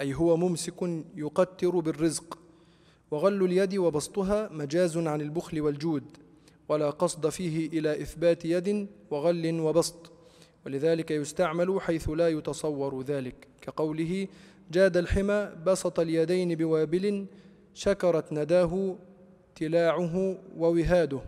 أي 0.00 0.14
هو 0.14 0.36
ممسك 0.36 0.82
يقتر 1.16 1.80
بالرزق 1.80 2.38
وغل 3.10 3.44
اليد 3.44 3.74
وبسطها 3.76 4.48
مجاز 4.52 4.96
عن 4.96 5.20
البخل 5.20 5.60
والجود 5.60 6.04
ولا 6.68 6.90
قصد 6.90 7.28
فيه 7.28 7.68
إلى 7.68 8.02
إثبات 8.02 8.44
يد 8.44 8.88
وغل 9.10 9.60
وبسط 9.60 10.12
ولذلك 10.66 11.10
يستعمل 11.10 11.80
حيث 11.80 12.08
لا 12.08 12.28
يتصور 12.28 13.02
ذلك 13.02 13.48
كقوله 13.60 14.28
جاد 14.70 14.96
الحمى 14.96 15.52
بسط 15.66 16.00
اليدين 16.00 16.54
بوابل 16.54 17.26
شكرت 17.74 18.32
نداه 18.32 18.96
تلاعه 19.54 20.36
ووهاده. 20.56 21.20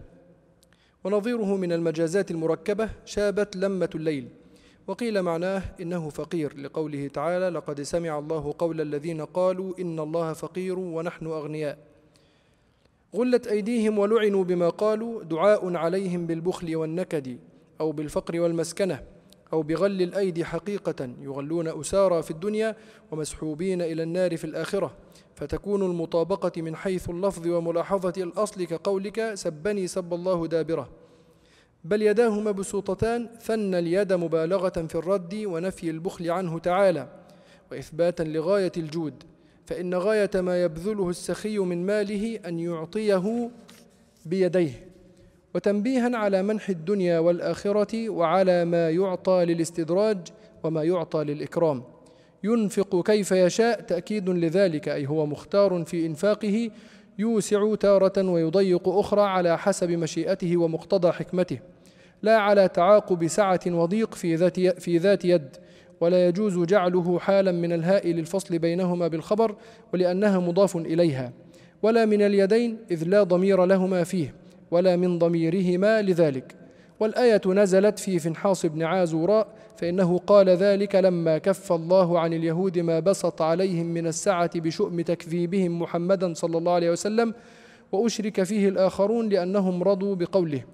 ونظيره 1.06 1.56
من 1.56 1.72
المجازات 1.72 2.30
المركبة 2.30 2.88
شابت 3.04 3.56
لمة 3.56 3.90
الليل. 3.94 4.28
وقيل 4.86 5.22
معناه 5.22 5.62
إنه 5.80 6.08
فقير. 6.08 6.58
لقوله 6.58 7.08
تعالى 7.08 7.48
لقد 7.48 7.82
سمع 7.82 8.18
الله 8.18 8.54
قول 8.58 8.80
الذين 8.80 9.24
قالوا 9.24 9.74
إن 9.80 10.00
الله 10.00 10.32
فقير 10.32 10.78
ونحن 10.78 11.26
أغنياء 11.26 11.78
غلت 13.14 13.46
أيديهم 13.46 13.98
ولعنوا 13.98 14.44
بما 14.44 14.68
قالوا 14.68 15.22
دعاء 15.22 15.76
عليهم 15.76 16.26
بالبخل 16.26 16.76
والنكد 16.76 17.38
أو 17.80 17.92
بالفقر 17.92 18.40
والمسكنة 18.40 19.02
أو 19.52 19.62
بغل 19.62 20.02
الأيدي 20.02 20.44
حقيقة 20.44 21.10
يغلون 21.20 21.80
أسارى 21.80 22.22
في 22.22 22.30
الدنيا 22.30 22.76
ومسحوبين 23.10 23.82
إلى 23.82 24.02
النار 24.02 24.36
في 24.36 24.44
الآخرة. 24.44 25.05
فتكون 25.36 25.82
المطابقة 25.82 26.62
من 26.62 26.76
حيث 26.76 27.10
اللفظ 27.10 27.46
وملاحظة 27.46 28.12
الأصل 28.16 28.64
كقولك 28.64 29.34
سبني 29.34 29.86
سب 29.86 30.14
الله 30.14 30.46
دابرة. 30.46 30.88
بل 31.84 32.02
يداه 32.02 32.40
مبسوطتان 32.40 33.28
ثن 33.40 33.74
اليد 33.74 34.12
مبالغة 34.12 34.86
في 34.88 34.94
الرد 34.94 35.34
ونفي 35.34 35.90
البخل 35.90 36.30
عنه 36.30 36.58
تعالى 36.58 37.08
وإثباتا 37.70 38.22
لغاية 38.22 38.72
الجود. 38.76 39.22
فإن 39.66 39.94
غاية 39.94 40.30
ما 40.34 40.62
يبذله 40.62 41.10
السخي 41.10 41.58
من 41.58 41.86
ماله 41.86 42.40
أن 42.46 42.58
يعطيه 42.58 43.50
بيديه. 44.26 44.88
وتنبيها 45.54 46.16
على 46.16 46.42
منح 46.42 46.68
الدنيا 46.68 47.18
والآخرة 47.18 48.08
وعلى 48.08 48.64
ما 48.64 48.90
يعطى 48.90 49.44
للاستدراج 49.44 50.18
وما 50.64 50.82
يعطى 50.82 51.24
للإكرام. 51.24 51.95
ينفق 52.44 53.02
كيف 53.06 53.32
يشاء 53.32 53.80
تأكيد 53.80 54.28
لذلك 54.28 54.88
أي 54.88 55.06
هو 55.06 55.26
مختار 55.26 55.84
في 55.84 56.06
إنفاقه 56.06 56.70
يوسع 57.18 57.74
تارة 57.74 58.30
ويضيق 58.30 58.88
أخرى 58.88 59.22
على 59.22 59.58
حسب 59.58 59.90
مشيئته 59.90 60.56
ومقتضى 60.56 61.12
حكمته. 61.12 61.58
لا 62.22 62.36
على 62.36 62.68
تعاقب 62.68 63.26
سعة 63.26 63.60
وضيق 63.66 64.14
في 64.14 64.34
ذات 64.34 64.60
في 64.60 64.98
ذات 64.98 65.24
يد 65.24 65.56
ولا 66.00 66.28
يجوز 66.28 66.58
جعله 66.58 67.18
حالا 67.18 67.52
من 67.52 67.72
الهاء 67.72 68.08
للفصل 68.08 68.58
بينهما 68.58 69.08
بالخبر 69.08 69.56
ولأنها 69.92 70.38
مضاف 70.38 70.76
إليها. 70.76 71.32
ولا 71.82 72.04
من 72.04 72.22
اليدين 72.22 72.78
إذ 72.90 73.04
لا 73.04 73.22
ضمير 73.22 73.64
لهما 73.64 74.04
فيه 74.04 74.34
ولا 74.70 74.96
من 74.96 75.18
ضميرهما 75.18 76.02
لذلك. 76.02 76.54
والآية 77.00 77.40
نزلت 77.46 77.98
في 77.98 78.18
فنحاص 78.18 78.66
بن 78.66 78.82
عازوراء 78.82 79.48
فإنه 79.78 80.18
قال 80.18 80.48
ذلك 80.48 80.94
لما 80.94 81.38
كف 81.38 81.72
الله 81.72 82.18
عن 82.18 82.32
اليهود 82.32 82.78
ما 82.78 83.00
بسط 83.00 83.42
عليهم 83.42 83.86
من 83.86 84.06
السعة 84.06 84.50
بشؤم 84.54 85.00
تكذيبهم 85.00 85.82
محمدا 85.82 86.34
صلى 86.34 86.58
الله 86.58 86.72
عليه 86.72 86.90
وسلم 86.90 87.34
وأشرك 87.92 88.42
فيه 88.42 88.68
الآخرون 88.68 89.28
لأنهم 89.28 89.82
رضوا 89.82 90.14
بقوله 90.14 90.64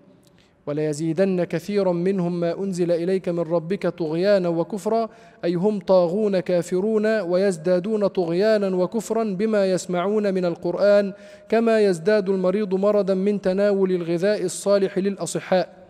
وليزيدن 0.67 1.45
كثيرا 1.45 1.93
منهم 1.93 2.41
ما 2.41 2.59
أنزل 2.59 2.93
إليك 2.93 3.29
من 3.29 3.41
ربك 3.41 3.87
طغيانا 3.87 4.49
وكفرا 4.49 5.09
أي 5.45 5.55
هم 5.55 5.79
طاغون 5.79 6.41
كافرون 6.41 7.21
ويزدادون 7.21 8.07
طغيانا 8.07 8.77
وكفرا 8.77 9.25
بما 9.25 9.73
يسمعون 9.73 10.35
من 10.35 10.45
القرآن 10.45 11.13
كما 11.49 11.81
يزداد 11.81 12.29
المريض 12.29 12.75
مرضا 12.75 13.15
من 13.15 13.41
تناول 13.41 13.93
الغذاء 13.93 14.45
الصالح 14.45 14.99
للأصحاء 14.99 15.82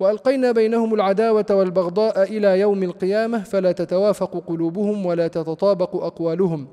وألقينا 0.00 0.52
بينهم 0.52 0.94
العداوة 0.94 1.46
والبغضاء 1.50 2.22
إلى 2.22 2.60
يوم 2.60 2.82
القيامة 2.82 3.42
فلا 3.42 3.72
تتوافق 3.72 4.44
قلوبهم 4.46 5.06
ولا 5.06 5.28
تتطابق 5.28 5.96
أقوالهم. 5.96 6.68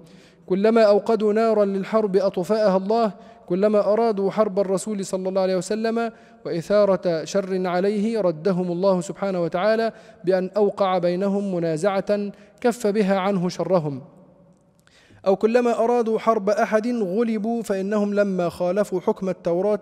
كلما 0.45 0.81
أوقدوا 0.81 1.33
نارا 1.33 1.65
للحرب 1.65 2.15
اطفاها 2.15 2.77
الله 2.77 3.11
كلما 3.47 3.93
أرادوا 3.93 4.31
حرب 4.31 4.59
الرسول 4.59 5.05
صلى 5.05 5.29
الله 5.29 5.41
عليه 5.41 5.57
وسلم 5.57 6.11
وإثارة 6.45 7.23
شر 7.23 7.67
عليه 7.67 8.21
ردهم 8.21 8.71
الله 8.71 9.01
سبحانه 9.01 9.43
وتعالى 9.43 9.91
بأن 10.23 10.49
أوقع 10.57 10.97
بينهم 10.97 11.55
منازعة 11.55 12.31
كف 12.61 12.87
بها 12.87 13.19
عنه 13.19 13.49
شرهم. 13.49 14.01
أو 15.25 15.35
كلما 15.35 15.83
أرادوا 15.83 16.19
حرب 16.19 16.49
أحد 16.49 16.87
غلبوا 16.87 17.63
فإنهم 17.63 18.13
لما 18.13 18.49
خالفوا 18.49 19.01
حكم 19.01 19.29
التوراة 19.29 19.81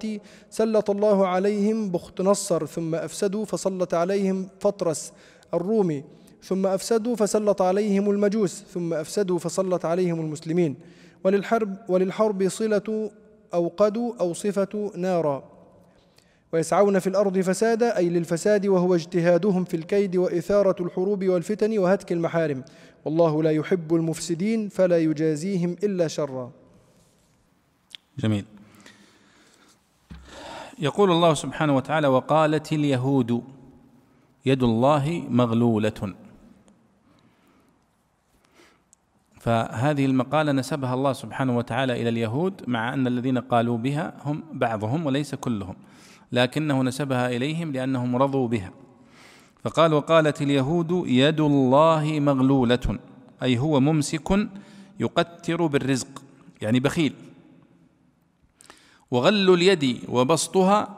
سلط 0.49 0.89
الله 0.89 1.27
عليهم 1.27 1.91
بخت 1.91 2.21
نصر 2.21 2.65
ثم 2.65 2.95
أفسدوا 2.95 3.45
فسلط 3.45 3.93
عليهم 3.93 4.47
فطرس 4.59 5.13
الرومي 5.53 6.03
ثم 6.43 6.67
أفسدوا 6.67 7.15
فسلط 7.15 7.61
عليهم 7.61 8.09
المجوس 8.09 8.63
ثم 8.73 8.93
أفسدوا 8.93 9.39
فسلط 9.39 9.85
عليهم 9.85 10.19
المسلمين. 10.19 10.75
وللحرب 11.23 11.75
وللحرب 11.89 12.49
صلة 12.49 13.11
أوقدوا 13.53 14.13
أو 14.19 14.33
صفة 14.33 14.91
نارا. 14.95 15.54
ويسعون 16.55 16.99
في 16.99 17.07
الأرض 17.07 17.39
فسادا 17.39 17.97
أي 17.97 18.09
للفساد 18.09 18.65
وهو 18.67 18.95
اجتهادهم 18.95 19.63
في 19.63 19.77
الكيد 19.77 20.15
وإثارة 20.15 20.75
الحروب 20.83 21.25
والفتن 21.25 21.77
وهتك 21.77 22.11
المحارم. 22.11 22.63
والله 23.05 23.43
لا 23.43 23.51
يحب 23.51 23.95
المفسدين 23.95 24.69
فلا 24.69 24.97
يجازيهم 24.97 25.75
إلا 25.83 26.07
شرا. 26.07 26.51
جميل. 28.19 28.45
يقول 30.79 31.11
الله 31.11 31.33
سبحانه 31.33 31.75
وتعالى 31.75 32.07
وقالت 32.07 32.73
اليهود 32.73 33.43
يد 34.45 34.63
الله 34.63 35.23
مغلولة. 35.29 36.15
فهذه 39.39 40.05
المقالة 40.05 40.51
نسبها 40.51 40.93
الله 40.93 41.13
سبحانه 41.13 41.57
وتعالى 41.57 42.01
إلى 42.01 42.09
اليهود 42.09 42.61
مع 42.67 42.93
أن 42.93 43.07
الذين 43.07 43.37
قالوا 43.37 43.77
بها 43.77 44.13
هم 44.23 44.43
بعضهم 44.53 45.05
وليس 45.05 45.35
كلهم. 45.35 45.75
لكنه 46.35 46.83
نسبها 46.83 47.27
إليهم 47.29 47.71
لأنهم 47.71 48.15
رضوا 48.15 48.47
بها. 48.47 48.71
فقال 49.63 49.93
وقالت 49.93 50.41
اليهود 50.41 51.03
يد 51.07 51.39
الله 51.39 52.19
مغلولة 52.19 52.99
أي 53.43 53.57
هو 53.57 53.79
ممسك 53.79 54.47
يقتر 54.99 55.65
بالرزق 55.65 56.23
يعني 56.61 56.79
بخيل. 56.79 57.13
وغل 59.11 59.53
اليد 59.53 59.99
وبسطها 60.09 60.97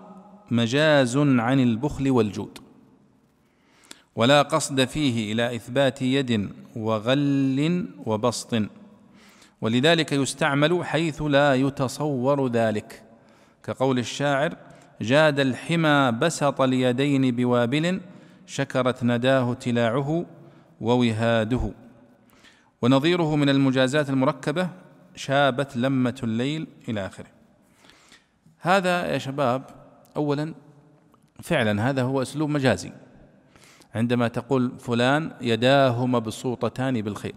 مجاز 0.51 1.17
عن 1.17 1.59
البخل 1.59 2.11
والجود. 2.11 2.57
ولا 4.15 4.41
قصد 4.41 4.85
فيه 4.85 5.33
إلى 5.33 5.55
إثبات 5.55 6.01
يد 6.01 6.49
وغل 6.75 7.87
وبسط. 8.05 8.61
ولذلك 9.61 10.11
يستعمل 10.11 10.85
حيث 10.85 11.21
لا 11.21 11.55
يتصور 11.55 12.47
ذلك 12.47 13.03
كقول 13.63 13.99
الشاعر 13.99 14.66
جاد 15.01 15.39
الحمى 15.39 16.11
بسط 16.11 16.61
اليدين 16.61 17.35
بوابل 17.35 18.01
شكرت 18.45 19.03
نداه 19.03 19.53
تلاعه 19.53 20.25
ووهاده. 20.81 21.71
ونظيره 22.81 23.35
من 23.35 23.49
المجازات 23.49 24.09
المركبة 24.09 24.69
شابت 25.15 25.77
لمة 25.77 26.19
الليل 26.23 26.67
إلى 26.89 27.05
آخره. 27.05 27.27
هذا 28.59 29.05
يا 29.05 29.17
شباب 29.17 29.63
اولا 30.15 30.53
فعلا 31.41 31.89
هذا 31.89 32.01
هو 32.01 32.21
أسلوب 32.21 32.49
مجازي. 32.49 32.91
عندما 33.95 34.27
تقول 34.27 34.71
فلان 34.79 35.31
يداه 35.41 36.05
مبسوطتان 36.05 37.01
بالخير. 37.01 37.35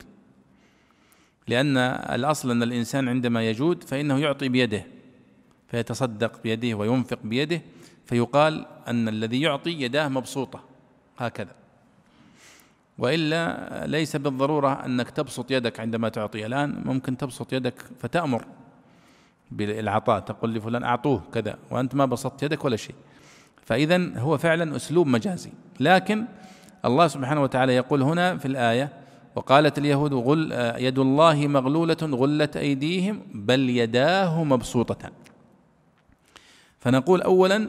لأن 1.48 1.76
الأصل 1.76 2.50
أن 2.50 2.62
الإنسان 2.62 3.08
عندما 3.08 3.48
يجود 3.48 3.84
فإنه 3.84 4.18
يعطي 4.18 4.48
بيده. 4.48 4.84
فيتصدق 5.70 6.42
بيده 6.42 6.74
وينفق 6.74 7.18
بيده 7.24 7.62
فيقال 8.06 8.66
أن 8.88 9.08
الذي 9.08 9.40
يعطي 9.40 9.70
يداه 9.70 10.08
مبسوطة. 10.08 10.60
هكذا. 11.18 11.52
وإلا 12.98 13.86
ليس 13.86 14.16
بالضرورة 14.16 14.84
أنك 14.86 15.10
تبسط 15.10 15.50
يدك 15.50 15.80
عندما 15.80 16.08
تعطي. 16.08 16.46
الآن 16.46 16.82
ممكن 16.84 17.16
تبسط 17.16 17.52
يدك 17.52 17.74
فتأمر 17.98 18.44
بالعطاء 19.50 20.20
تقول 20.20 20.54
لفلان 20.54 20.84
أعطوه 20.84 21.22
كذا 21.34 21.58
وأنت 21.70 21.94
ما 21.94 22.04
بسطت 22.04 22.42
يدك 22.42 22.64
ولا 22.64 22.76
شيء. 22.76 22.94
فإذا 23.64 24.18
هو 24.18 24.38
فعلا 24.38 24.76
أسلوب 24.76 25.06
مجازي. 25.06 25.50
لكن 25.80 26.24
الله 26.84 27.08
سبحانه 27.08 27.42
وتعالى 27.42 27.76
يقول 27.76 28.02
هنا 28.02 28.36
في 28.36 28.46
الآية 28.46 28.88
وقالت 29.34 29.78
اليهود 29.78 30.14
غل 30.14 30.52
يد 30.78 30.98
الله 30.98 31.46
مغلولة 31.46 31.96
غلت 32.02 32.56
أيديهم 32.56 33.22
بل 33.34 33.70
يداه 33.70 34.44
مبسوطتان 34.44 35.10
فنقول 36.80 37.22
اولا 37.22 37.68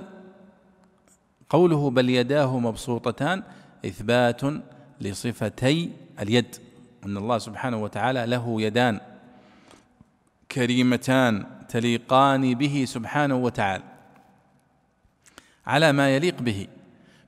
قوله 1.49 1.89
بل 1.89 2.09
يداه 2.09 2.59
مبسوطتان 2.59 3.43
إثبات 3.85 4.41
لصفتي 5.01 5.91
اليد 6.19 6.55
أن 7.05 7.17
الله 7.17 7.37
سبحانه 7.37 7.83
وتعالى 7.83 8.25
له 8.25 8.61
يدان 8.61 8.99
كريمتان 10.51 11.45
تليقان 11.69 12.53
به 12.53 12.85
سبحانه 12.87 13.35
وتعالى 13.35 13.83
على 15.67 15.91
ما 15.91 16.15
يليق 16.15 16.41
به 16.41 16.67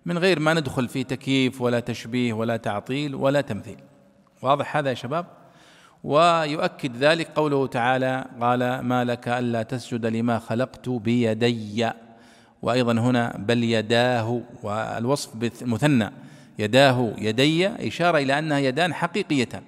من 0.05 0.17
غير 0.17 0.39
ما 0.39 0.53
ندخل 0.53 0.87
في 0.87 1.03
تكييف 1.03 1.61
ولا 1.61 1.79
تشبيه 1.79 2.33
ولا 2.33 2.57
تعطيل 2.57 3.15
ولا 3.15 3.41
تمثيل. 3.41 3.77
واضح 4.41 4.77
هذا 4.77 4.89
يا 4.89 4.93
شباب؟ 4.93 5.25
ويؤكد 6.03 6.97
ذلك 6.97 7.27
قوله 7.35 7.67
تعالى 7.67 8.25
قال 8.41 8.79
ما 8.79 9.03
لك 9.03 9.27
ألا 9.27 9.63
تسجد 9.63 10.05
لما 10.05 10.39
خلقت 10.39 10.89
بيدي. 10.89 11.89
وأيضا 12.61 12.91
هنا 12.91 13.37
بل 13.37 13.63
يداه 13.63 14.41
والوصف 14.63 15.29
مثنى 15.61 16.11
يداه 16.59 17.13
يدي 17.17 17.67
إشارة 17.67 18.17
إلى 18.17 18.39
أنها 18.39 18.59
يدان 18.59 18.93
حقيقيتان. 18.93 19.63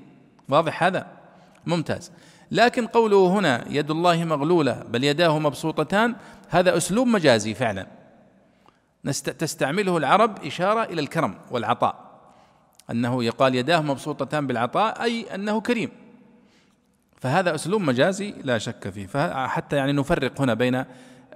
واضح 0.49 0.83
هذا؟ 0.83 1.07
ممتاز. 1.65 2.11
لكن 2.51 2.87
قوله 2.87 3.27
هنا 3.27 3.65
يد 3.69 3.91
الله 3.91 4.23
مغلولة 4.23 4.83
بل 4.89 5.03
يداه 5.03 5.39
مبسوطتان 5.39 6.15
هذا 6.49 6.77
أسلوب 6.77 7.07
مجازي 7.07 7.53
فعلا. 7.53 7.87
تستعمله 9.39 9.97
العرب 9.97 10.45
إشارة 10.45 10.83
إلى 10.83 11.01
الكرم 11.01 11.35
والعطاء. 11.51 11.95
أنه 12.91 13.23
يقال 13.23 13.55
يداه 13.55 13.81
مبسوطتان 13.81 14.47
بالعطاء 14.47 15.03
أي 15.03 15.35
أنه 15.35 15.61
كريم. 15.61 16.04
فهذا 17.25 17.55
أسلوب 17.55 17.81
مجازي 17.81 18.33
لا 18.43 18.57
شك 18.57 18.89
فيه. 18.89 19.07
فحتى 19.07 19.75
يعني 19.75 19.91
نفرق 19.91 20.41
هنا 20.41 20.53
بين 20.53 20.75
آه، 20.75 20.85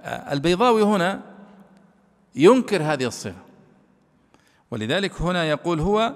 البيضاوي 0.04 0.82
هنا 0.82 1.20
ينكر 2.34 2.82
هذه 2.82 3.04
الصفة. 3.04 3.42
ولذلك 4.70 5.22
هنا 5.22 5.44
يقول 5.44 5.80
هو 5.80 6.12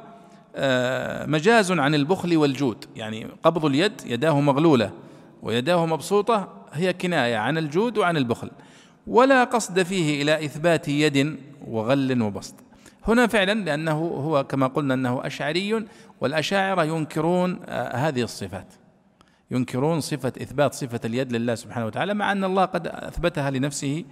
آه، 0.57 1.27
مجاز 1.27 1.72
عن 1.72 1.95
البخل 1.95 2.37
والجود. 2.37 2.85
يعني 2.97 3.27
قبض 3.43 3.64
اليد 3.64 3.93
يداه 4.07 4.41
مغلولة 4.41 4.91
ويداه 5.43 5.87
مبسوطة 5.87 6.49
هي 6.72 6.93
كناية 6.93 7.37
عن 7.37 7.59
الجود 7.59 7.99
وعن 7.99 8.16
البخل. 8.16 8.51
ولا 9.07 9.45
قصد 9.45 9.83
فيه 9.83 10.22
إلى 10.22 10.45
إثبات 10.45 10.89
يد 10.89 11.39
وغل 11.66 12.22
وبسط. 12.22 12.55
هنا 13.05 13.27
فعلا 13.27 13.64
لأنه 13.64 13.99
هو 13.99 14.45
كما 14.45 14.66
قلنا 14.66 14.95
أنه 14.95 15.27
أشعري 15.27 15.87
والأشاعرة 16.20 16.85
ينكرون 16.85 17.61
آه، 17.68 17.97
هذه 17.97 18.22
الصفات. 18.22 18.66
ينكرون 19.55 20.01
صفة 20.01 20.33
إثبات 20.43 20.75
صفة 20.75 21.01
اليد 21.05 21.33
لله 21.33 21.55
سبحانه 21.55 21.87
وتعالى 21.87 22.15
مع 22.15 22.33
أن 22.33 22.45
الله 22.45 22.65
قد 22.65 22.87
أثبتها 22.87 23.51
لنفسه 23.51 24.05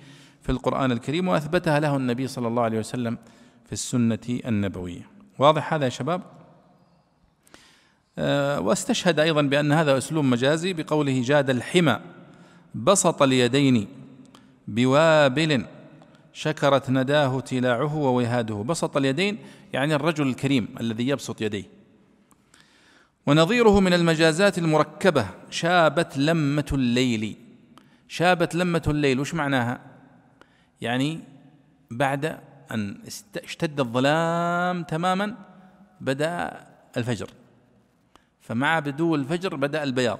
في 0.42 0.52
القرآن 0.52 0.92
الكريم 0.92 1.28
وأثبتها 1.28 1.80
له 1.80 1.96
النبي 1.96 2.26
صلى 2.26 2.48
الله 2.48 2.62
عليه 2.62 2.78
وسلم 2.78 3.18
في 3.66 3.72
السنة 3.72 4.40
النبوية. 4.46 5.10
واضح 5.38 5.74
هذا 5.74 5.84
يا 5.84 5.90
شباب؟ 5.90 6.22
آه، 8.18 8.60
واستشهد 8.60 9.20
أيضا 9.20 9.42
بأن 9.42 9.72
هذا 9.72 9.98
أسلوب 9.98 10.24
مجازي 10.24 10.72
بقوله 10.72 11.22
جاد 11.22 11.50
الحمى 11.50 12.00
بسط 12.74 13.22
اليدين 13.22 13.88
بوابل 14.68 15.64
شكرت 16.32 16.90
نداه 16.90 17.40
تلاعه 17.40 17.96
ووهاده. 17.96 18.54
بسط 18.54 18.96
اليدين 18.96 19.38
يعني 19.72 19.94
الرجل 19.94 20.26
الكريم 20.26 20.68
الذي 20.80 21.08
يبسط 21.08 21.42
يديه. 21.42 21.81
ونظيره 23.26 23.80
من 23.80 23.92
المجازات 23.92 24.58
المركبة 24.58 25.26
شابت 25.50 26.18
لمة 26.18 26.66
الليل. 26.72 27.36
شابت 28.08 28.54
لمة 28.54 28.82
الليل 28.88 29.20
وش 29.20 29.34
معناها؟ 29.34 29.80
يعني 30.80 31.20
بعد 31.90 32.38
أن 32.70 32.98
اشتد 33.36 33.80
الظلام 33.80 34.82
تماما 34.82 35.34
بدأ 36.00 36.66
الفجر. 36.96 37.30
فمع 38.40 38.78
بدو 38.78 39.14
الفجر 39.14 39.56
بدأ 39.56 39.82
البياض. 39.82 40.18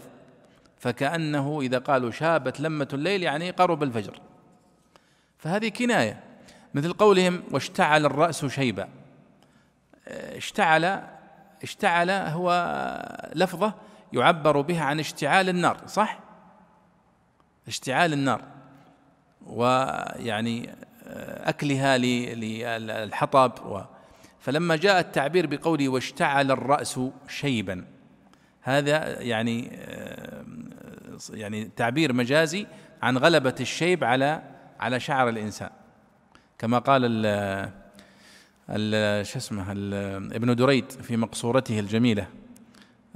فكأنه 0.78 1.60
إذا 1.60 1.78
قالوا 1.78 2.10
شابت 2.10 2.60
لمة 2.60 2.88
الليل 2.92 3.22
يعني 3.22 3.50
قرب 3.50 3.82
الفجر. 3.82 4.20
فهذه 5.38 5.68
كناية. 5.68 6.20
مثل 6.74 6.92
قولهم 6.92 7.42
واشتعل 7.50 8.06
الرأس 8.06 8.46
شيبا. 8.46 8.88
اشتعل 10.08 11.02
اشتعل 11.62 12.10
هو 12.10 12.52
لفظة 13.34 13.74
يعبر 14.12 14.60
بها 14.60 14.84
عن 14.84 15.00
اشتعال 15.00 15.48
النار 15.48 15.76
صح؟ 15.86 16.18
اشتعال 17.68 18.12
النار. 18.12 18.42
ويعني 19.46 20.74
أكلها 21.16 21.98
للحطب 21.98 23.66
و. 23.66 23.80
فلما 24.40 24.76
جاء 24.76 25.00
التعبير 25.00 25.46
بقوله 25.46 25.88
واشتعل 25.88 26.50
الرأس 26.50 27.00
شيبا 27.28 27.84
هذا 28.62 29.20
يعني 29.22 29.78
يعني 31.30 31.64
تعبير 31.76 32.12
مجازي 32.12 32.66
عن 33.02 33.18
غلبة 33.18 33.54
الشيب 33.60 34.04
على 34.04 34.42
على 34.80 35.00
شعر 35.00 35.28
الإنسان. 35.28 35.70
كما 36.58 36.78
قال 36.78 37.02
شو 39.22 39.38
اسمه 39.38 39.72
ابن 40.36 40.56
دريد 40.56 40.90
في 40.90 41.16
مقصورته 41.16 41.80
الجميلة. 41.80 42.28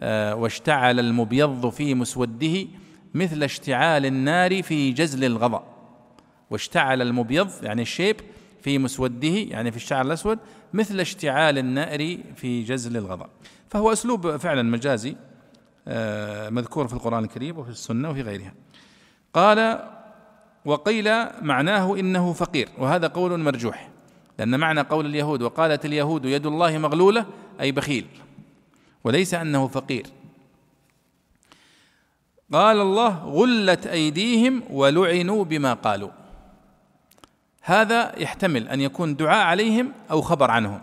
آه، 0.00 0.34
واشتعل 0.34 1.00
المبيض 1.00 1.68
في 1.68 1.94
مسوده 1.94 2.66
مثل 3.14 3.42
اشتعال 3.42 4.06
النار 4.06 4.62
في 4.62 4.92
جزل 4.92 5.24
الغضا 5.24 5.66
واشتعل 6.50 7.02
المبيض 7.02 7.50
يعني 7.62 7.82
الشيب 7.82 8.16
في 8.62 8.78
مسوده 8.78 9.28
يعني 9.28 9.70
في 9.70 9.76
الشعر 9.76 10.06
الأسود 10.06 10.38
مثل 10.72 11.00
اشتعال 11.00 11.58
النار 11.58 12.18
في 12.34 12.62
جزل 12.62 12.96
الغضا 12.96 13.28
فهو 13.68 13.92
أسلوب 13.92 14.36
فعلا 14.36 14.62
مجازي 14.62 15.16
آه، 15.88 16.50
مذكور 16.50 16.86
في 16.88 16.94
القرآن 16.94 17.24
الكريم 17.24 17.58
وفي 17.58 17.70
السنة 17.70 18.10
وفي 18.10 18.22
غيرها. 18.22 18.54
قال 19.34 19.88
وقيل 20.64 21.10
معناه 21.42 21.96
إنه 21.98 22.32
فقير 22.32 22.68
وهذا 22.78 23.06
قول 23.06 23.40
مرجوح. 23.40 23.90
لأن 24.38 24.60
معنى 24.60 24.80
قول 24.80 25.06
اليهود 25.06 25.42
وقالت 25.42 25.84
اليهود 25.84 26.24
يد 26.24 26.46
الله 26.46 26.78
مغلولة 26.78 27.26
أي 27.60 27.72
بخيل 27.72 28.06
وليس 29.04 29.34
أنه 29.34 29.68
فقير. 29.68 30.06
قال 32.52 32.80
الله 32.80 33.24
غلت 33.24 33.86
أيديهم 33.86 34.62
ولعنوا 34.70 35.44
بما 35.44 35.74
قالوا. 35.74 36.10
هذا 37.62 38.18
يحتمل 38.18 38.68
أن 38.68 38.80
يكون 38.80 39.16
دعاء 39.16 39.46
عليهم 39.46 39.92
أو 40.10 40.22
خبر 40.22 40.50
عنهم 40.50 40.80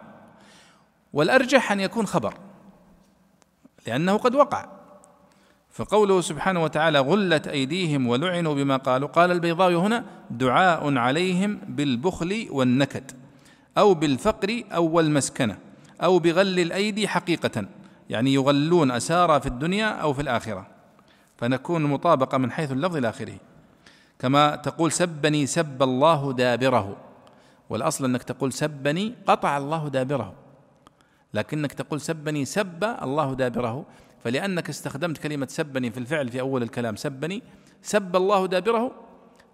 والأرجح 1.14 1.72
أن 1.72 1.80
يكون 1.80 2.06
خبر 2.06 2.34
لأنه 3.88 4.18
قد 4.18 4.36
وقع. 4.36 4.66
فقوله 5.72 6.22
سبحانه 6.22 6.64
وتعالى 6.64 7.00
غلت 7.00 7.48
أيديهم 7.48 8.08
ولعنوا 8.08 8.54
بما 8.56 8.78
قالوا 8.78 9.08
قال 9.08 9.32
البيضاوي 9.32 9.76
هنا 9.76 10.06
دعاء 10.30 10.98
عليهم 10.98 11.60
بالبخل 11.68 12.48
والنكد. 12.52 13.23
أو 13.78 13.94
بالفقر 13.94 14.64
أو 14.74 15.00
المسكنة 15.00 15.58
أو 16.04 16.20
بغل 16.20 16.60
الأيدي 16.60 17.08
حقيقة 17.08 17.66
يعني 18.10 18.34
يغلون 18.34 18.92
أسارى 18.92 19.40
في 19.40 19.46
الدنيا 19.46 19.86
أو 19.86 20.14
في 20.14 20.22
الآخرة. 20.22 20.68
فنكون 21.38 21.84
مطابقة 21.84 22.38
من 22.38 22.52
حيث 22.52 22.72
اللفظ 22.72 22.96
إلى 22.96 23.10
آخره. 23.10 23.38
كما 24.20 24.56
تقول 24.56 24.92
سبني 24.92 25.46
سب 25.46 25.84
الله 25.84 26.34
دابره. 26.34 26.98
والأصل 27.70 28.06
أنك 28.06 28.24
تقول 28.24 28.54
سبني 28.54 29.14
قطع 29.28 29.58
الله 29.58 29.88
دابره. 29.88 30.34
لكنك 31.34 31.74
تقول 31.74 32.02
سبني 32.02 32.46
سب 32.46 32.84
الله 32.84 33.34
دابره. 33.34 33.86
فلأنك 34.24 34.70
استخدمت 34.70 35.18
كلمة 35.18 35.48
سبني 35.50 35.92
في 35.92 35.98
الفعل 35.98 36.30
في 36.30 36.40
أول 36.40 36.64
الكلام 36.64 36.96
سبني 36.96 37.42
سب 37.82 38.16
الله 38.16 38.46
دابره 38.48 38.92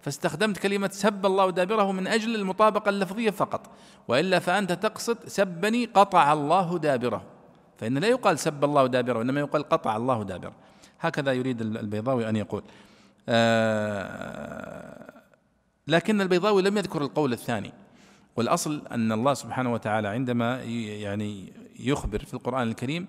فاستخدمت 0.02 0.58
كلمة 0.58 0.88
سب 0.92 1.26
الله 1.26 1.50
دابره 1.50 1.92
من 1.92 2.06
أجل 2.06 2.34
المطابقة 2.34 2.88
اللفظية 2.88 3.30
فقط. 3.30 3.70
وإلا 4.08 4.38
فأنت 4.38 4.72
تقصد 4.72 5.18
سبني 5.26 5.84
قطع 5.84 6.32
الله 6.32 6.78
دابره. 6.78 7.22
فإن 7.78 7.98
لا 7.98 8.08
يقال 8.08 8.38
سب 8.38 8.64
الله 8.64 8.86
دابره 8.86 9.18
وإنما 9.18 9.40
يقال 9.40 9.68
قطع 9.68 9.96
الله 9.96 10.22
دابره. 10.22 10.52
هكذا 11.00 11.32
يريد 11.32 11.60
البيضاوي 11.60 12.28
أن 12.28 12.36
يقول. 12.36 12.62
آه 13.28 15.12
لكن 15.88 16.20
البيضاوي 16.20 16.62
لم 16.62 16.78
يذكر 16.78 17.02
القول 17.02 17.32
الثاني. 17.32 17.72
والأصل 18.36 18.82
أن 18.92 19.12
الله 19.12 19.34
سبحانه 19.34 19.72
وتعالى 19.72 20.08
عندما 20.08 20.62
يعني 20.62 21.52
يخبر 21.78 22.18
في 22.18 22.34
القرآن 22.34 22.68
الكريم 22.68 23.06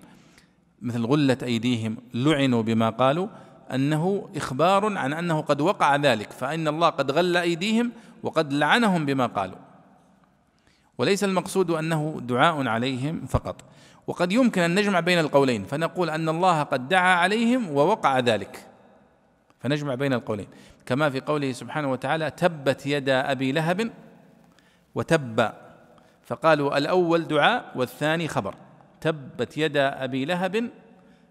مثل 0.82 1.06
غلت 1.06 1.42
أيديهم 1.42 1.96
لعنوا 2.14 2.62
بما 2.62 2.90
قالوا 2.90 3.28
أنه 3.74 4.28
إخبار 4.36 4.98
عن 4.98 5.12
أنه 5.12 5.40
قد 5.40 5.60
وقع 5.60 5.96
ذلك 5.96 6.32
فإن 6.32 6.68
الله 6.68 6.88
قد 6.88 7.10
غل 7.10 7.36
أيديهم 7.36 7.92
وقد 8.22 8.52
لعنهم 8.52 9.06
بما 9.06 9.26
قالوا. 9.26 9.58
وليس 10.98 11.24
المقصود 11.24 11.70
أنه 11.70 12.20
دعاء 12.22 12.66
عليهم 12.66 13.26
فقط. 13.26 13.64
وقد 14.06 14.32
يمكن 14.32 14.62
أن 14.62 14.74
نجمع 14.74 15.00
بين 15.00 15.18
القولين 15.18 15.64
فنقول 15.64 16.10
أن 16.10 16.28
الله 16.28 16.62
قد 16.62 16.88
دعا 16.88 17.14
عليهم 17.14 17.70
ووقع 17.70 18.18
ذلك. 18.18 18.66
فنجمع 19.60 19.94
بين 19.94 20.12
القولين. 20.12 20.46
كما 20.86 21.10
في 21.10 21.20
قوله 21.20 21.52
سبحانه 21.52 21.90
وتعالى 21.92 22.30
تبت 22.30 22.86
يدا 22.86 23.32
أبي 23.32 23.52
لهب 23.52 23.90
وتب 24.94 25.52
فقالوا 26.22 26.78
الأول 26.78 27.28
دعاء 27.28 27.72
والثاني 27.76 28.28
خبر 28.28 28.54
تبت 29.00 29.58
يدا 29.58 30.04
أبي 30.04 30.24
لهب 30.24 30.70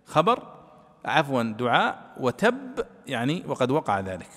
خبر. 0.05 0.60
عفوا 1.05 1.43
دعاء 1.43 2.13
وتب 2.19 2.85
يعني 3.07 3.43
وقد 3.47 3.71
وقع 3.71 3.99
ذلك. 3.99 4.29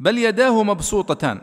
بل 0.00 0.18
يداه 0.18 0.62
مبسوطتان. 0.62 1.40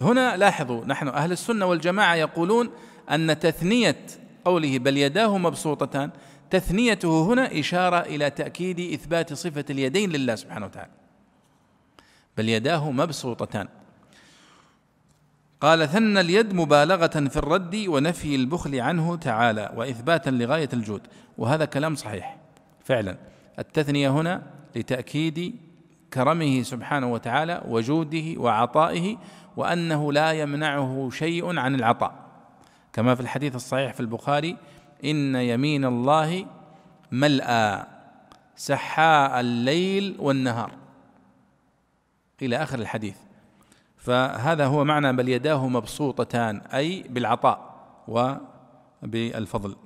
هنا 0.00 0.36
لاحظوا 0.36 0.84
نحن 0.84 1.08
أهل 1.08 1.32
السنة 1.32 1.66
والجماعة 1.66 2.14
يقولون 2.14 2.70
أن 3.10 3.38
تثنية 3.38 4.06
قوله 4.44 4.78
بل 4.78 4.96
يداه 4.96 5.38
مبسوطتان 5.38 6.10
تثنيته 6.50 7.22
هنا 7.32 7.58
إشارة 7.60 8.00
إلى 8.00 8.30
تأكيد 8.30 8.80
إثبات 8.80 9.32
صفة 9.32 9.64
اليدين 9.70 10.10
لله 10.10 10.34
سبحانه 10.34 10.66
وتعالى. 10.66 10.90
بل 12.36 12.48
يداه 12.48 12.90
مبسوطتان. 12.90 13.68
قال 15.60 15.88
ثنى 15.88 16.20
اليد 16.20 16.54
مبالغة 16.54 17.06
في 17.06 17.36
الرد 17.36 17.84
ونفي 17.88 18.34
البخل 18.34 18.80
عنه 18.80 19.16
تعالى 19.16 19.72
وإثباتا 19.76 20.30
لغاية 20.30 20.68
الجود. 20.72 21.00
وهذا 21.42 21.64
كلام 21.64 21.94
صحيح 21.94 22.36
فعلا. 22.84 23.18
التثنية 23.58 24.10
هنا 24.10 24.42
لتأكيد 24.76 25.56
كرمه 26.12 26.62
سبحانه 26.62 27.12
وتعالى 27.12 27.62
وجوده 27.68 28.40
وعطائه 28.40 29.16
وأنه 29.56 30.12
لا 30.12 30.32
يمنعه 30.32 31.10
شيء 31.12 31.58
عن 31.58 31.74
العطاء. 31.74 32.14
كما 32.92 33.14
في 33.14 33.20
الحديث 33.20 33.54
الصحيح 33.54 33.92
في 33.92 34.00
البخاري 34.00 34.56
إن 35.04 35.36
يمين 35.36 35.84
الله 35.84 36.46
ملأى 37.12 37.86
سحاء 38.56 39.40
الليل 39.40 40.16
والنهار. 40.18 40.70
إلى 42.42 42.56
آخر 42.56 42.78
الحديث. 42.78 43.16
فهذا 43.96 44.66
هو 44.66 44.84
معنى 44.84 45.12
بل 45.12 45.28
يداه 45.28 45.68
مبسوطتان 45.68 46.58
أي 46.58 47.02
بالعطاء 47.02 47.86
وبالفضل. 49.02 49.76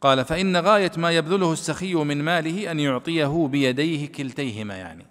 قال 0.00 0.24
فإن 0.24 0.56
غاية 0.56 0.92
ما 0.96 1.10
يبذله 1.10 1.52
السخي 1.52 1.94
من 1.94 2.22
ماله 2.22 2.70
أن 2.70 2.80
يعطيه 2.80 3.48
بيديه 3.50 4.08
كلتيهما 4.08 4.76
يعني. 4.76 5.06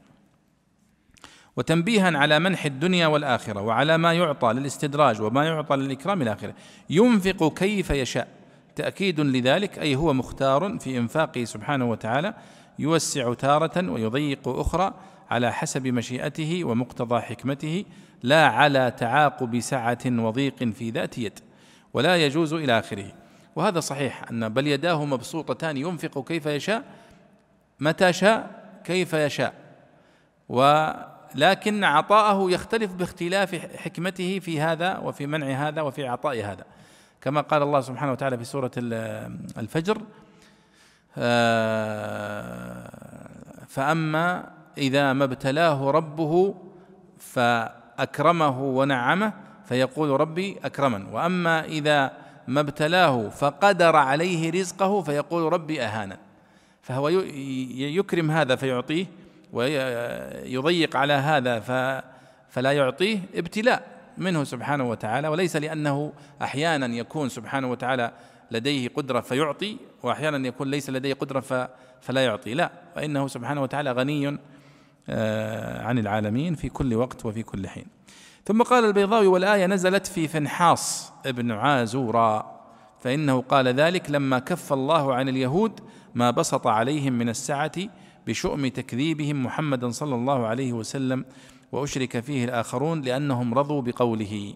وتنبيها 1.58 2.18
على 2.18 2.40
منح 2.40 2.66
الدنيا 2.66 3.08
والآخرة 3.08 3.62
وعلى 3.62 3.98
ما 3.98 4.14
يعطى 4.14 4.54
للاستدراج 4.54 5.22
وما 5.22 5.46
يعطى 5.46 5.76
للإكرام 5.76 6.22
إلى 6.22 6.34
آخره 6.34 6.54
ينفق 6.90 7.54
كيف 7.54 7.90
يشاء. 7.90 8.28
تأكيد 8.76 9.20
لذلك 9.20 9.80
أي 9.80 9.96
هو 9.96 10.14
مختار 10.14 10.80
في 10.80 10.98
إنفاقه 10.98 11.44
سبحانه 11.44 11.90
وتعالى 11.90 12.34
يوسع 12.80 13.34
تارة 13.34 13.92
ويضيق 13.92 14.48
أخرى 14.48 14.94
على 15.30 15.54
حسب 15.54 15.88
مشيئته 15.88 16.64
ومقتضى 16.64 17.22
حكمته 17.22 17.86
لا 18.24 18.48
على 18.48 18.94
تعاقب 18.98 19.60
سعة 19.60 20.00
وضيق 20.06 20.64
في 20.64 20.90
ذات 20.90 21.18
يد 21.18 21.40
ولا 21.94 22.26
يجوز 22.26 22.54
إلى 22.54 22.80
آخره. 22.80 23.12
وهذا 23.60 23.80
صحيح 23.80 24.24
أن 24.32 24.50
بل 24.50 24.68
يداه 24.68 25.06
مبسوطتان 25.06 25.78
ينفق 25.78 26.28
كيف 26.28 26.46
يشاء 26.46 26.84
متى 27.80 28.14
شاء 28.14 28.64
كيف 28.84 29.14
يشاء. 29.14 29.54
ولكن 30.50 31.84
عطاءه 31.84 32.52
يختلف 32.52 32.94
باختلاف 32.94 33.56
حكمته 33.76 34.40
في 34.40 34.62
هذا 34.62 34.98
وفي 34.98 35.28
منع 35.28 35.68
هذا 35.68 35.82
وفي 35.82 36.08
عطاء 36.08 36.36
هذا. 36.36 36.64
كما 37.22 37.42
قال 37.42 37.62
الله 37.64 37.82
سبحانه 37.82 38.12
وتعالى 38.12 38.38
في 38.38 38.44
سورة 38.44 38.72
الفجر 39.58 40.02
آه، 41.18 42.90
فأما 43.68 44.52
إذا 44.78 45.14
ما 45.14 45.24
ابتلاه 45.24 45.92
ربه 45.92 46.56
فأكرمه 47.18 48.62
ونعمه 48.62 49.34
فيقول 49.66 50.20
ربي 50.22 50.58
أكرمن. 50.64 51.06
وأما 51.06 51.66
إذا 51.66 52.29
ما 52.50 52.60
ابتلاه 52.60 53.30
فقدر 53.30 53.96
عليه 53.96 54.52
رزقه 54.52 55.02
فيقول 55.02 55.54
ربي 55.54 55.82
أهانا. 55.82 56.18
فهو 56.82 57.10
يكرم 57.10 58.32
هذا 58.32 58.56
فيعطيه 58.56 59.06
ويضيق 59.54 60.96
على 60.96 61.14
هذا 61.14 61.60
فلا 62.50 62.72
يعطيه 62.72 63.20
ابتلاء 63.36 63.88
منه 64.18 64.44
سبحانه 64.44 64.90
وتعالى 64.90 65.28
وليس 65.28 65.56
لأنه 65.56 66.14
أحيانا 66.42 66.86
يكون 66.86 67.30
سبحانه 67.30 67.72
وتعالى 67.72 68.12
لديه 68.52 68.88
قدرة 68.88 69.22
فيعطي 69.22 69.78
وأحيانا 70.04 70.48
يكون 70.48 70.72
ليس 70.72 70.90
لديه 70.90 71.14
قدرة 71.14 71.70
فلا 72.02 72.26
يعطي. 72.26 72.54
لا 72.54 72.72
فإنه 72.96 73.28
سبحانه 73.28 73.62
وتعالى 73.62 73.92
غني 73.92 74.38
آه، 75.10 75.82
عن 75.84 76.00
العالمين 76.00 76.56
في 76.56 76.70
كل 76.70 76.96
وقت 76.96 77.26
وفي 77.26 77.44
كل 77.44 77.68
حين. 77.68 77.86
ثم 78.46 78.62
قال 78.64 78.86
البيضاوي 78.86 79.28
والآية 79.28 79.66
نزلت 79.66 80.08
في 80.08 80.28
فنحاص 80.28 81.14
ابن 81.26 81.52
عازورا 81.52 82.60
فإنه 83.00 83.42
قال 83.42 83.68
ذلك 83.68 84.12
لما 84.12 84.40
كف 84.40 84.74
الله 84.74 85.14
عن 85.14 85.30
اليهود 85.30 85.80
ما 86.16 86.32
بسط 86.32 86.68
عليهم 86.68 87.14
من 87.14 87.30
السعة 87.30 87.72
بشؤم 88.28 88.68
تكذيبهم 88.68 89.44
محمدا 89.44 89.90
صلى 89.90 90.16
الله 90.16 90.48
عليه 90.48 90.74
وسلم 90.74 91.26
وأشرك 91.72 92.20
فيه 92.20 92.46
الآخرون 92.46 93.02
لأنهم 93.02 93.54
رضوا 93.54 93.82
بقوله. 93.82 94.54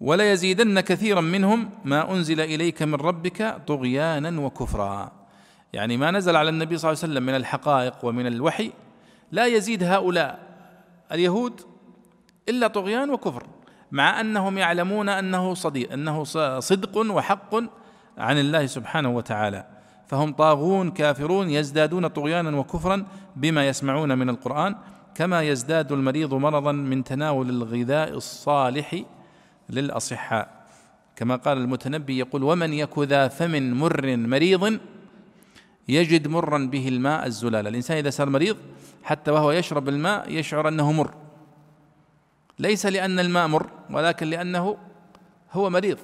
ولا 0.00 0.32
يزيدن 0.32 0.80
كثيرا 0.80 1.20
منهم 1.20 1.70
ما 1.84 2.12
أنزل 2.12 2.40
إليك 2.40 2.82
من 2.82 2.94
ربك 2.94 3.62
طغيانا 3.66 4.40
وكفرا. 4.40 5.12
يعني 5.72 5.96
ما 5.96 6.10
نزل 6.10 6.36
على 6.36 6.48
النبي 6.50 6.78
صلى 6.78 6.90
الله 6.92 7.02
عليه 7.02 7.12
وسلم 7.12 7.26
من 7.26 7.34
الحقائق 7.34 8.04
ومن 8.04 8.26
الوحي 8.26 8.72
لا 9.32 9.46
يزيد 9.46 9.82
هؤلاء. 9.82 10.45
اليهود 11.12 11.60
إلا 12.48 12.66
طغيان 12.66 13.10
وكفر 13.10 13.46
مع 13.92 14.20
أنهم 14.20 14.58
يعلمون 14.58 15.08
أنه 15.08 15.54
صديق 15.54 15.92
أنه 15.92 16.24
صدق 16.60 16.96
وحق 16.98 17.54
عن 18.18 18.38
الله 18.38 18.66
سبحانه 18.66 19.16
وتعالى. 19.16 19.66
فهم 20.06 20.32
طاغون 20.32 20.90
كافرون 20.90 21.50
يزدادون 21.50 22.06
طغيانا 22.06 22.58
وكفرا 22.58 23.06
بما 23.36 23.68
يسمعون 23.68 24.18
من 24.18 24.28
القرآن 24.28 24.76
كما 25.14 25.42
يزداد 25.42 25.92
المريض 25.92 26.34
مرضا 26.34 26.72
من 26.72 27.04
تناول 27.04 27.50
الغذاء 27.50 28.10
الصالح 28.10 29.02
للأصحاء. 29.70 30.66
كما 31.16 31.36
قال 31.36 31.58
المتنبي 31.58 32.18
يقول 32.18 32.42
ومن 32.42 32.72
يك 32.72 32.98
ذا 32.98 33.28
فم 33.28 33.72
مر 33.72 34.16
مريض 34.16 34.78
يجد 35.88 36.28
مرا 36.28 36.58
به 36.58 36.88
الماء 36.88 37.26
الزلال. 37.26 37.66
الإنسان 37.66 37.96
إذا 37.96 38.10
صار 38.10 38.30
مريض 38.30 38.56
حتى 39.06 39.30
وهو 39.30 39.52
يشرب 39.52 39.88
الماء 39.88 40.30
يشعر 40.32 40.68
أنه 40.68 40.92
مر. 40.92 41.14
ليس 42.58 42.86
لأن 42.86 43.18
الماء 43.18 43.46
مر 43.46 43.70
ولكن 43.90 44.26
لأنه 44.26 44.76
هو 45.52 45.70
مريض. 45.70 45.98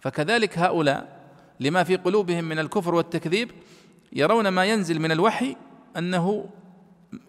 فكذلك 0.00 0.58
هؤلاء 0.58 1.18
لما 1.60 1.82
في 1.84 1.96
قلوبهم 1.96 2.44
من 2.44 2.58
الكفر 2.58 2.94
والتكذيب 2.94 3.50
يرون 4.12 4.48
ما 4.48 4.64
ينزل 4.64 5.00
من 5.00 5.12
الوحي 5.12 5.56
أنه 5.96 6.48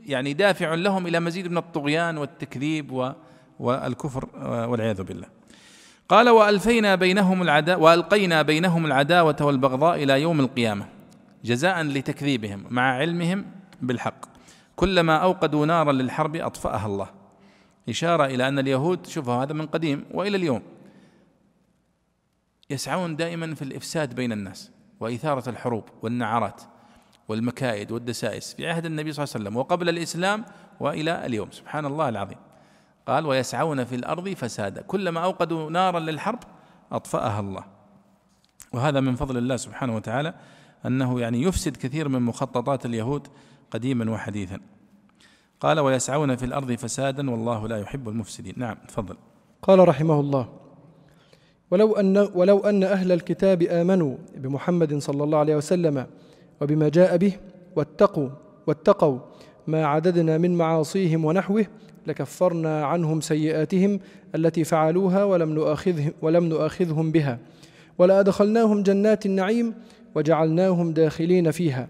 يعني 0.06 0.34
دافع 0.34 0.74
لهم 0.74 1.08
إلى 1.08 1.20
مزيد 1.20 1.52
من 1.52 1.58
الطغيان 1.58 2.18
والتكذيب 2.18 3.14
والكفر 3.60 4.30
والعياذ 4.70 5.04
بالله. 5.04 5.28
قال 6.10 6.30
وألفينا 6.30 6.96
بينهم 6.96 7.42
العدا 7.42 7.76
وألقينا 7.76 8.42
بينهم 8.42 8.86
العداوة 8.86 9.36
والبغضاء 9.42 10.04
إلى 10.04 10.22
يوم 10.22 10.40
القيامة 10.40 10.86
جزاء 11.46 11.82
لتكذيبهم 11.82 12.66
مع 12.70 12.98
علمهم 12.98 13.46
بالحق. 13.82 14.39
كلما 14.80 15.18
أوقدوا 15.18 15.66
نارا 15.66 15.92
للحرب 15.92 16.36
أطفأها 16.36 16.86
الله. 16.86 17.10
إشارة 17.90 18.26
إلى 18.26 18.48
أن 18.48 18.60
اليهود 18.60 19.06
شوفوا 19.06 19.34
هذا 19.34 19.54
من 19.54 19.66
قديم 19.66 20.06
وإلى 20.14 20.38
اليوم 20.38 20.62
يسعون 22.70 23.16
دائما 23.16 23.56
في 23.56 23.62
الإفساد 23.62 24.16
بين 24.16 24.32
الناس 24.32 24.72
وإثارة 25.00 25.50
الحروب 25.50 25.84
والنعرات 26.02 26.62
والمكائد 27.28 27.92
والدسائس 27.92 28.54
في 28.54 28.68
عهد 28.68 28.86
النبي 28.86 29.12
صلى 29.12 29.24
الله 29.24 29.34
عليه 29.36 29.46
وسلم 29.46 29.58
وقبل 29.58 29.90
الإسلام 29.90 30.46
وإلى 30.80 31.26
اليوم. 31.26 31.52
سبحان 31.52 31.86
الله 31.86 32.10
العظيم. 32.10 32.38
قال 33.08 33.26
ويسعون 33.26 33.84
في 33.84 33.96
الأرض 33.96 34.30
فسادا. 34.30 34.82
كلما 34.82 35.24
أوقدوا 35.24 35.70
نارا 35.70 36.00
للحرب 36.00 36.40
أطفأها 36.92 37.40
الله. 37.40 37.64
وهذا 38.74 39.00
من 39.00 39.16
فضل 39.16 39.38
الله 39.38 39.58
سبحانه 39.58 39.96
وتعالى 39.96 40.34
أنه 40.86 41.22
يعني 41.22 41.42
يفسد 41.42 41.78
كثير 41.78 42.10
من 42.10 42.22
مخططات 42.22 42.86
اليهود 42.86 43.28
قديما 43.72 44.12
وحديثا. 44.12 44.60
قال 45.60 45.80
ويسعون 45.80 46.36
في 46.36 46.46
الأرض 46.46 46.72
فسادا 46.72 47.32
والله 47.32 47.68
لا 47.68 47.78
يحب 47.78 48.10
المفسدين. 48.10 48.54
نعم 48.58 48.78
تفضل. 48.88 49.16
قال 49.62 49.88
رحمه 49.88 50.20
الله 50.20 50.50
ولو 51.72 51.96
أن 51.96 52.18
ولو 52.18 52.60
أن 52.60 52.84
أهل 52.84 53.12
الكتاب 53.12 53.62
آمنوا 53.64 54.16
بمحمد 54.38 54.98
صلى 54.98 55.24
الله 55.24 55.38
عليه 55.38 55.56
وسلم 55.56 56.08
وبما 56.62 56.90
جاء 56.90 57.18
به 57.18 57.34
واتقوا 57.76 58.30
واتقوا 58.68 59.20
ما 59.68 59.86
عددنا 59.86 60.38
من 60.38 60.58
معاصيهم 60.58 61.26
ونحوه 61.26 61.66
لكفرنا 62.08 62.86
عنهم 62.86 63.22
سيئاتهم 63.22 64.00
التي 64.36 64.64
فعلوها 64.64 65.24
ولم 65.24 65.50
نؤاخذهم 65.50 66.12
ولم 66.22 66.46
نؤاخذهم 66.46 67.12
بها 67.12 67.40
ولأدخلناهم 67.98 68.84
جنات 68.84 69.26
النعيم 69.26 69.74
وجعلناهم 70.16 70.92
داخلين 70.92 71.52
فيها. 71.52 71.88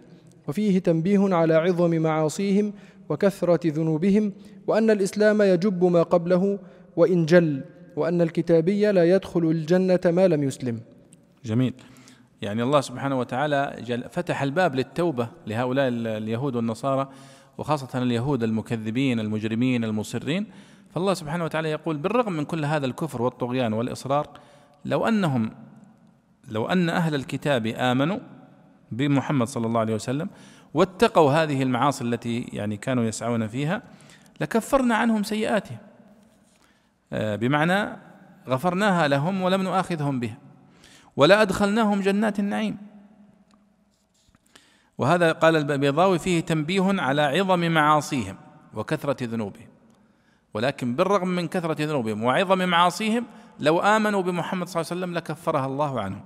وفيه 0.50 0.80
تنبيه 0.80 1.36
على 1.36 1.54
عظم 1.54 2.02
معاصيهم 2.02 2.74
وكثرة 3.10 3.60
ذنوبهم 3.66 4.34
وأن 4.68 4.90
الإسلام 4.90 5.42
يجب 5.42 5.84
ما 5.84 6.04
قبله 6.04 6.60
وإن 6.96 7.26
جل 7.26 7.64
وأن 7.96 8.22
الكتابي 8.22 8.92
لا 8.92 9.04
يدخل 9.04 9.46
الجنة 9.46 10.00
ما 10.06 10.28
لم 10.28 10.44
يسلم. 10.44 10.80
جميل. 11.46 11.74
يعني 12.42 12.64
الله 12.64 12.82
سبحانه 12.82 13.20
وتعالى 13.20 13.60
فتح 14.12 14.42
الباب 14.42 14.76
للتوبة 14.76 15.30
لهؤلاء 15.48 15.88
اليهود 15.88 16.56
والنصارى 16.56 17.10
وخاصة 17.58 18.02
اليهود 18.04 18.44
المكذبين 18.44 19.20
المجرمين 19.20 19.84
المصرين. 19.84 20.46
فالله 20.90 21.14
سبحانه 21.14 21.44
وتعالى 21.44 21.70
يقول 21.70 21.98
بالرغم 21.98 22.34
من 22.34 22.46
كل 22.46 22.66
هذا 22.66 22.86
الكفر 22.86 23.22
والطغيان 23.22 23.74
والإصرار 23.74 24.28
لو 24.86 25.08
أنهم 25.08 25.52
لو 26.52 26.66
أن 26.66 26.90
أهل 26.90 27.16
الكتاب 27.16 27.68
آمنوا 27.68 28.20
بمحمد 28.92 29.48
صلى 29.48 29.68
الله 29.68 29.80
عليه 29.80 29.96
وسلم 29.96 30.30
واتقوا 30.74 31.32
هذه 31.32 31.64
المعاصي 31.64 32.04
التي 32.04 32.42
يعني 32.54 32.78
كانوا 32.78 33.04
يسعون 33.04 33.48
فيها 33.48 33.82
لكفرنا 34.42 34.96
عنهم 34.96 35.24
سيئاتهم. 35.24 35.78
آه، 37.14 37.36
بمعنى 37.36 37.98
غفرناها 38.48 39.08
لهم 39.08 39.42
ولم 39.42 39.62
نؤاخذهم 39.62 40.20
بها 40.20 40.38
ولا 41.16 41.42
أدخلناهم 41.42 42.02
جنات 42.02 42.40
النعيم. 42.40 42.78
وهذا 44.98 45.32
قال 45.32 45.56
البيضاوي 45.56 46.20
فيه 46.20 46.40
تنبيه 46.40 47.02
على 47.02 47.22
عظم 47.22 47.72
معاصيهم 47.72 48.38
وكثرة 48.74 49.26
ذنوبهم. 49.26 49.68
ولكن 50.54 50.96
بالرغم 50.96 51.28
من 51.28 51.48
كثرة 51.48 51.86
ذنوبهم 51.86 52.24
وعظم 52.24 52.70
معاصيهم 52.70 53.26
لو 53.60 53.80
آمنوا 53.80 54.22
بمحمد 54.22 54.68
صلى 54.68 54.82
الله 54.82 54.92
عليه 54.92 55.02
وسلم 55.02 55.14
لكفرها 55.18 55.66
الله 55.66 56.02
عنهم. 56.02 56.22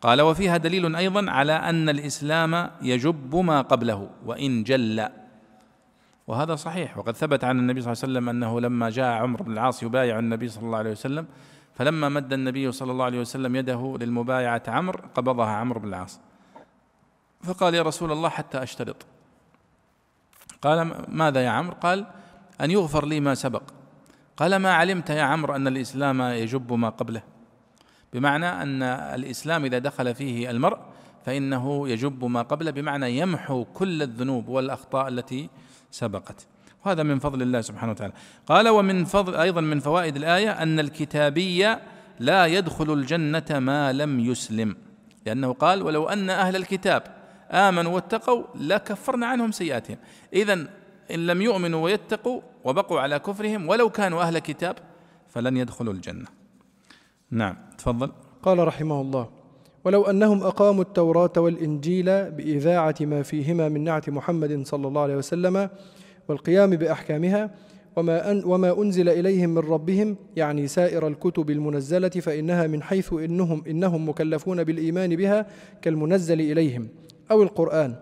قال 0.00 0.20
وفيها 0.20 0.56
دليل 0.56 0.96
أيضا 0.96 1.30
على 1.30 1.52
أن 1.52 1.88
الإسلام 1.88 2.70
يجب 2.82 3.36
ما 3.36 3.62
قبله 3.62 4.10
وإن 4.26 4.64
جل. 4.64 5.08
وهذا 6.26 6.54
صحيح. 6.54 6.98
وقد 6.98 7.16
ثبت 7.16 7.44
عن 7.44 7.58
النبي 7.58 7.80
صلى 7.80 7.92
الله 7.92 8.02
عليه 8.02 8.12
وسلم 8.12 8.28
أنه 8.28 8.60
لما 8.60 8.90
جاء 8.90 9.12
عمرو 9.22 9.44
بن 9.44 9.52
العاص 9.52 9.82
يبايع 9.82 10.18
النبي 10.18 10.48
صلى 10.48 10.62
الله 10.62 10.78
عليه 10.78 10.90
وسلم 10.90 11.26
فلما 11.74 12.08
مد 12.08 12.32
النبي 12.32 12.72
صلى 12.72 12.92
الله 12.92 13.04
عليه 13.04 13.20
وسلم 13.20 13.56
يده 13.56 13.96
للمبايعة 14.00 14.62
عمرو 14.68 15.00
قبضها 15.14 15.50
عمرو 15.50 15.80
بن 15.80 15.88
العاص. 15.88 16.20
فقال 17.42 17.74
يا 17.74 17.82
رسول 17.82 18.12
الله 18.12 18.28
حتى 18.28 18.62
أشترط. 18.62 19.06
قال 20.62 20.92
ماذا 21.08 21.44
يا 21.44 21.50
عمرو؟ 21.50 21.76
قال 21.76 22.06
أن 22.60 22.70
يغفر 22.70 23.06
لي 23.06 23.20
ما 23.20 23.34
سبق. 23.34 23.62
قال 24.36 24.56
ما 24.56 24.72
علمت 24.72 25.10
يا 25.10 25.22
عمرو 25.22 25.56
أن 25.56 25.66
الإسلام 25.66 26.22
يجب 26.22 26.72
ما 26.72 26.88
قبله؟ 26.88 27.22
بمعنى 28.12 28.46
أن 28.46 28.82
الإسلام 28.82 29.64
إذا 29.64 29.78
دخل 29.78 30.14
فيه 30.14 30.50
المرء 30.50 30.78
فإنه 31.24 31.88
يجب 31.88 32.24
ما 32.24 32.42
قبله 32.42 32.70
بمعنى 32.70 33.18
يمحو 33.18 33.64
كل 33.64 34.02
الذنوب 34.02 34.48
والأخطاء 34.48 35.08
التي 35.08 35.48
سبقت. 35.90 36.46
وهذا 36.84 37.02
من 37.02 37.18
فضل 37.18 37.42
الله 37.42 37.60
سبحانه 37.60 37.92
وتعالى. 37.92 38.12
قال 38.46 38.68
ومن 38.68 39.04
فضل 39.04 39.34
أيضا 39.34 39.60
من 39.60 39.80
فوائد 39.80 40.16
الآية 40.16 40.50
أن 40.50 40.80
الكتابي 40.80 41.76
لا 42.18 42.46
يدخل 42.46 42.92
الجنة 42.92 43.58
ما 43.58 43.92
لم 43.92 44.20
يسلم. 44.20 44.76
لأنه 45.26 45.52
قال 45.52 45.82
ولو 45.82 46.08
أن 46.08 46.30
أهل 46.30 46.56
الكتاب 46.56 47.02
آمنوا 47.50 47.92
واتقوا 47.92 48.44
لكفرنا 48.54 49.26
عنهم 49.26 49.52
سيئاتهم. 49.52 49.96
إذا 50.32 50.52
إن 51.10 51.26
لم 51.26 51.42
يؤمنوا 51.42 51.84
ويتقوا 51.84 52.40
وبقوا 52.64 53.00
على 53.00 53.18
كفرهم 53.18 53.68
ولو 53.68 53.90
كانوا 53.90 54.22
أهل 54.22 54.38
كتاب 54.38 54.76
فلن 55.28 55.56
يدخلوا 55.56 55.92
الجنة. 55.92 56.26
نعم. 57.30 57.56
تفضل. 57.80 58.10
قال 58.42 58.58
رحمه 58.58 59.00
الله 59.00 59.28
ولو 59.84 60.02
أنهم 60.02 60.42
أقاموا 60.42 60.82
التوراة 60.82 61.32
والإنجيل 61.36 62.30
بإذاعة 62.30 62.94
ما 63.00 63.22
فيهما 63.22 63.68
من 63.68 63.84
نعت 63.84 64.10
محمد 64.10 64.66
صلى 64.66 64.88
الله 64.88 65.00
عليه 65.00 65.16
وسلم 65.16 65.70
والقيام 66.28 66.70
بأحكامها 66.70 67.50
وما, 67.96 68.30
أن 68.30 68.42
وما 68.44 68.82
أنزل 68.82 69.08
إليهم 69.08 69.50
من 69.50 69.58
ربهم 69.58 70.16
يعني 70.36 70.68
سائر 70.68 71.06
الكتب 71.06 71.50
المنزلة 71.50 72.08
فإنها 72.08 72.66
من 72.66 72.82
حيث 72.82 73.12
إنهم 73.12 73.62
إنهم 73.68 74.08
مكلفون 74.08 74.64
بالإيمان 74.64 75.16
بها 75.16 75.46
كالمنزل 75.82 76.40
إليهم 76.40 76.88
أو 77.30 77.42
القرآن. 77.42 77.94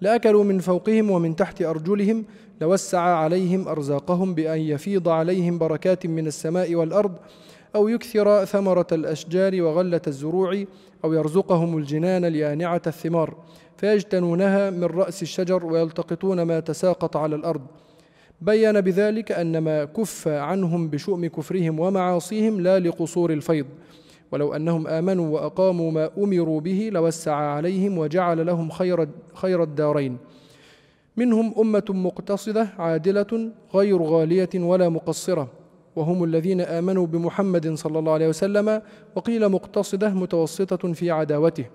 لأكلوا 0.00 0.44
من 0.44 0.58
فوقهم 0.58 1.10
ومن 1.10 1.36
تحت 1.36 1.62
أرجلهم 1.62 2.24
لوسع 2.60 3.00
عليهم 3.00 3.68
أرزاقهم 3.68 4.34
بأن 4.34 4.60
يفيض 4.60 5.08
عليهم 5.08 5.58
بركات 5.58 6.06
من 6.06 6.26
السماء 6.26 6.74
والأرض 6.74 7.16
أو 7.74 7.88
يكثر 7.88 8.44
ثمرة 8.44 8.86
الأشجار 8.92 9.62
وغلة 9.62 10.00
الزروع 10.06 10.64
أو 11.04 11.12
يرزقهم 11.12 11.78
الجنان 11.78 12.24
اليانعة 12.24 12.82
الثمار 12.86 13.34
فيجتنونها 13.76 14.70
من 14.70 14.84
رأس 14.84 15.22
الشجر 15.22 15.66
ويلتقطون 15.66 16.42
ما 16.42 16.60
تساقط 16.60 17.16
على 17.16 17.36
الأرض. 17.36 17.60
بين 18.40 18.80
بذلك 18.80 19.32
أن 19.32 19.58
ما 19.58 19.84
كف 19.84 20.28
عنهم 20.28 20.88
بشؤم 20.88 21.26
كفرهم 21.26 21.80
ومعاصيهم 21.80 22.60
لا 22.60 22.78
لقصور 22.78 23.32
الفيض. 23.32 23.66
ولو 24.32 24.54
أنهم 24.54 24.86
آمنوا 24.86 25.34
وأقاموا 25.34 25.90
ما 25.90 26.10
أمروا 26.18 26.60
به 26.60 26.90
لوسع 26.92 27.34
عليهم 27.34 27.98
وجعل 27.98 28.46
لهم 28.46 28.70
خير, 28.70 29.08
خير 29.34 29.62
الدارين. 29.62 30.16
منهم 31.16 31.54
أمة 31.58 31.84
مقتصدة 31.88 32.68
عادلة 32.78 33.50
غير 33.74 34.02
غالية 34.02 34.50
ولا 34.54 34.88
مقصرة. 34.88 35.63
وهم 35.96 36.24
الذين 36.24 36.60
آمنوا 36.60 37.06
بمحمد 37.06 37.74
صلى 37.74 37.98
الله 37.98 38.12
عليه 38.12 38.28
وسلم 38.28 38.82
وقيل 39.14 39.48
مقتصدة 39.48 40.10
متوسطة 40.10 40.92
في 40.92 41.10
عداوته 41.10 41.66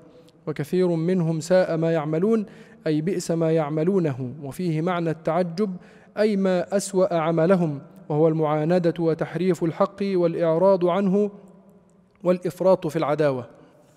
وكثير 0.47 0.88
منهم 0.88 1.39
ساء 1.39 1.78
ما 1.78 1.91
يعملون 1.91 2.45
أي 2.88 3.01
بئس 3.01 3.32
ما 3.32 3.51
يعملونه 3.51 4.34
وفيه 4.43 4.82
معنى 4.82 5.09
التعجب 5.09 5.76
أي 6.17 6.38
ما 6.38 6.78
أسوأ 6.78 7.15
عملهم 7.15 7.82
وهو 8.09 8.28
المعاندة 8.28 8.93
وتحريف 8.99 9.63
الحق 9.63 9.97
والإعراض 10.01 10.86
عنه 10.86 11.32
والإفراط 12.24 12.88
في 12.88 12.95
العداوة. 12.95 13.45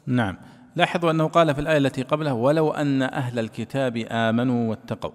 نعم. 0.07 0.37
لاحظوا 0.77 1.11
أنه 1.11 1.27
قال 1.27 1.55
في 1.55 1.61
الآية 1.61 1.79
التي 1.79 2.03
قبلها 2.03 2.33
ولو 2.33 2.71
أن 2.71 3.03
أهل 3.03 3.39
الكتاب 3.39 3.97
آمنوا 4.11 4.71
واتقوا. 4.71 5.11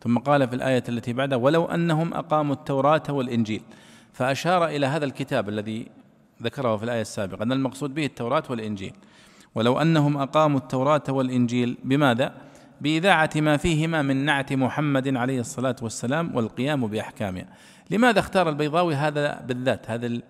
ثم 0.00 0.18
قال 0.18 0.48
في 0.48 0.54
الآية 0.54 0.82
التي 0.88 1.12
بعدها 1.12 1.38
ولو 1.38 1.64
أنهم 1.64 2.14
أقاموا 2.14 2.54
التوراة 2.54 3.02
والإنجيل. 3.08 3.62
فأشار 4.12 4.66
إلى 4.66 4.86
هذا 4.86 5.04
الكتاب 5.04 5.48
الذي 5.48 5.86
ذكره 6.42 6.76
في 6.76 6.84
الآية 6.84 7.00
السابقة 7.00 7.42
أن 7.42 7.52
المقصود 7.52 7.94
به 7.94 8.04
التوراة 8.04 8.42
والإنجيل. 8.50 8.92
ولو 9.54 9.78
أنهم 9.78 10.16
أقاموا 10.16 10.58
التوراة 10.58 11.02
والإنجيل 11.08 11.78
بماذا؟ 11.84 12.34
بإذاعة 12.80 13.30
ما 13.36 13.56
فيهما 13.56 14.02
من 14.02 14.16
نعت 14.24 14.52
محمد 14.52 15.16
عليه 15.16 15.40
الصلاة 15.40 15.76
والسلام 15.82 16.36
والقيام 16.36 16.86
بأحكامها. 16.86 17.46
لماذا 17.90 18.18
اختار 18.18 18.48
البيضاوي 18.48 18.94
هذا 18.94 19.40
بالذات 19.40 19.90
هذا 19.90 20.20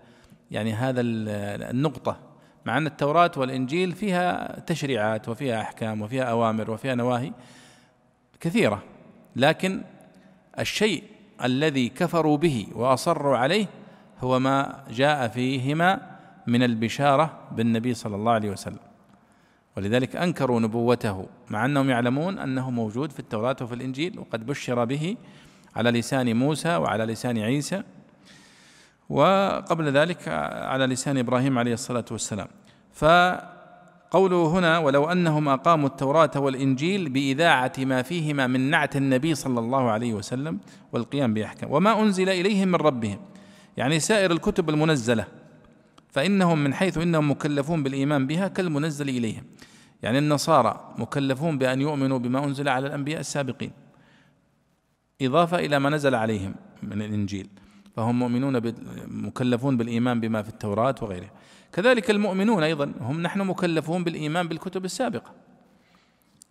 يعني 0.50 0.72
هذا 0.72 1.00
النقطة؟ 1.00 2.16
مع 2.64 2.78
أن 2.78 2.86
التوراة 2.86 3.30
والإنجيل 3.36 3.92
فيها 3.92 4.60
تشريعات 4.60 5.28
وفيها 5.28 5.60
أحكام 5.60 6.02
وفيها 6.02 6.24
أوامر 6.24 6.70
وفيها 6.70 6.94
نواهي 6.94 7.32
كثيرة. 8.40 8.82
لكن 9.36 9.82
الشيء 10.58 11.04
الذي 11.44 11.88
كفروا 11.88 12.36
به 12.36 12.66
وأصروا 12.74 13.36
عليه 13.36 13.66
هو 14.20 14.38
ما 14.38 14.84
جاء 14.90 15.28
فيهما 15.28 16.00
من 16.46 16.62
البشارة 16.62 17.38
بالنبي 17.52 17.94
صلى 17.94 18.16
الله 18.16 18.32
عليه 18.32 18.50
وسلم. 18.50 18.78
ولذلك 19.76 20.16
أنكروا 20.16 20.60
نبوته 20.60 21.26
مع 21.50 21.64
أنهم 21.64 21.90
يعلمون 21.90 22.38
أنه 22.38 22.70
موجود 22.70 23.12
في 23.12 23.20
التوراة 23.20 23.56
وفي 23.62 23.74
الإنجيل 23.74 24.18
وقد 24.18 24.46
بشر 24.46 24.84
به 24.84 25.16
على 25.76 25.90
لسان 25.90 26.36
موسى 26.36 26.76
وعلى 26.76 27.04
لسان 27.04 27.38
عيسى 27.38 27.82
وقبل 29.08 29.92
ذلك 29.92 30.28
على 30.72 30.86
لسان 30.86 31.18
إبراهيم 31.18 31.58
عليه 31.58 31.74
الصلاة 31.74 32.04
والسلام. 32.10 32.48
فقوله 34.10 34.46
هنا 34.58 34.78
ولو 34.78 35.04
أنهم 35.04 35.48
أقاموا 35.48 35.88
التوراة 35.88 36.30
والإنجيل 36.36 37.08
بإذاعة 37.08 37.72
ما 37.78 38.02
فيهما 38.02 38.46
من 38.46 38.60
نعت 38.60 38.96
النبي 38.96 39.34
صلى 39.34 39.60
الله 39.60 39.90
عليه 39.90 40.14
وسلم 40.14 40.58
والقيام 40.92 41.34
بأحكام. 41.34 41.72
وما 41.72 42.02
أنزل 42.02 42.28
إليهم 42.28 42.68
من 42.68 42.74
ربهم. 42.74 43.18
يعني 43.76 44.00
سائر 44.00 44.32
الكتب 44.32 44.70
المنزلة. 44.70 45.26
فإنهم 46.08 46.64
من 46.64 46.74
حيث 46.74 46.98
إنهم 46.98 47.30
مكلفون 47.30 47.82
بالإيمان 47.82 48.26
بها 48.26 48.48
كالمنزل 48.48 49.08
إليهم. 49.08 49.44
يعني 50.02 50.18
النصارى 50.18 50.94
مكلفون 50.98 51.58
بأن 51.58 51.80
يؤمنوا 51.80 52.18
بما 52.18 52.44
أنزل 52.44 52.68
على 52.68 52.86
الأنبياء 52.86 53.20
السابقين. 53.20 53.70
إضافة 55.22 55.58
إلى 55.58 55.78
ما 55.78 55.90
نزل 55.90 56.14
عليهم 56.14 56.54
من 56.82 57.02
الإنجيل. 57.02 57.48
فهم 57.96 58.18
مؤمنون 58.18 58.60
مكلفون 59.06 59.76
بالإيمان 59.76 60.20
بما 60.20 60.42
في 60.42 60.48
التوراة 60.48 60.94
وغيره 61.02 61.30
كذلك 61.72 62.10
المؤمنون 62.10 62.62
أيضا 62.62 62.92
هم 63.00 63.20
نحن 63.22 63.40
مكلفون 63.40 64.04
بالإيمان 64.04 64.48
بالكتب 64.48 64.84
السابقة. 64.84 65.32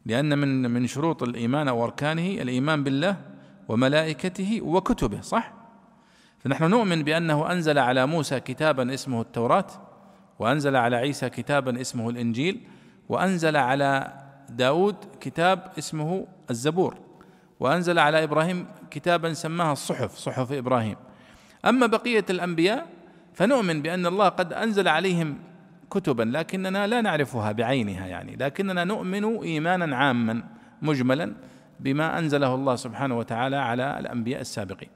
لأن 0.06 0.38
من 0.38 0.72
من 0.72 0.88
شروط 0.88 1.24
الإيمان 1.24 1.68
أو 1.68 1.84
أركانه 1.84 2.42
الإيمان 2.42 2.84
بالله 2.84 3.18
وملائكته 3.68 4.62
وكتبه 4.62 5.22
صح؟ 5.22 5.54
فنحن 6.40 6.64
نؤمن 6.64 7.04
بأنه 7.04 7.52
أنزل 7.52 7.80
على 7.80 8.06
موسى 8.06 8.40
كتابا 8.40 8.94
اسمه 8.94 9.22
التوراة 9.22 9.68
وأنزل 10.40 10.76
على 10.76 10.96
عيسى 10.96 11.30
كتابا 11.30 11.82
اسمه 11.82 12.10
الإنجيل 12.10 12.62
وأنزل 13.10 13.58
على 13.58 14.14
داود 14.50 14.96
كتاب 15.22 15.72
اسمه 15.78 16.28
الزبور 16.50 16.98
وأنزل 17.60 18.00
على 18.00 18.24
إبراهيم 18.24 18.68
كتابا 18.92 19.34
سماها 19.34 19.74
الصحف 19.74 20.18
صحف 20.18 20.52
إبراهيم. 20.52 20.96
أما 21.66 21.88
بقية 21.88 22.26
الأنبياء 22.30 22.88
فنؤمن 23.40 23.82
بأن 23.82 24.06
الله 24.06 24.30
قد 24.30 24.54
أنزل 24.54 24.88
عليهم 24.88 25.38
كتبا 25.92 26.24
لكننا 26.24 26.88
لا 26.88 27.02
نعرفها 27.02 27.52
بعينها 27.52 28.08
يعني. 28.08 28.36
لكننا 28.36 28.84
نؤمن 28.84 29.26
ايمانا 29.44 29.96
عاما 29.96 30.44
مجملا 30.82 31.36
بما 31.80 32.20
أنزله 32.20 32.56
الله 32.56 32.76
سبحانه 32.76 33.18
وتعالى 33.18 33.56
على 33.56 34.00
الأنبياء 34.00 34.42
السابقين. 34.42 34.90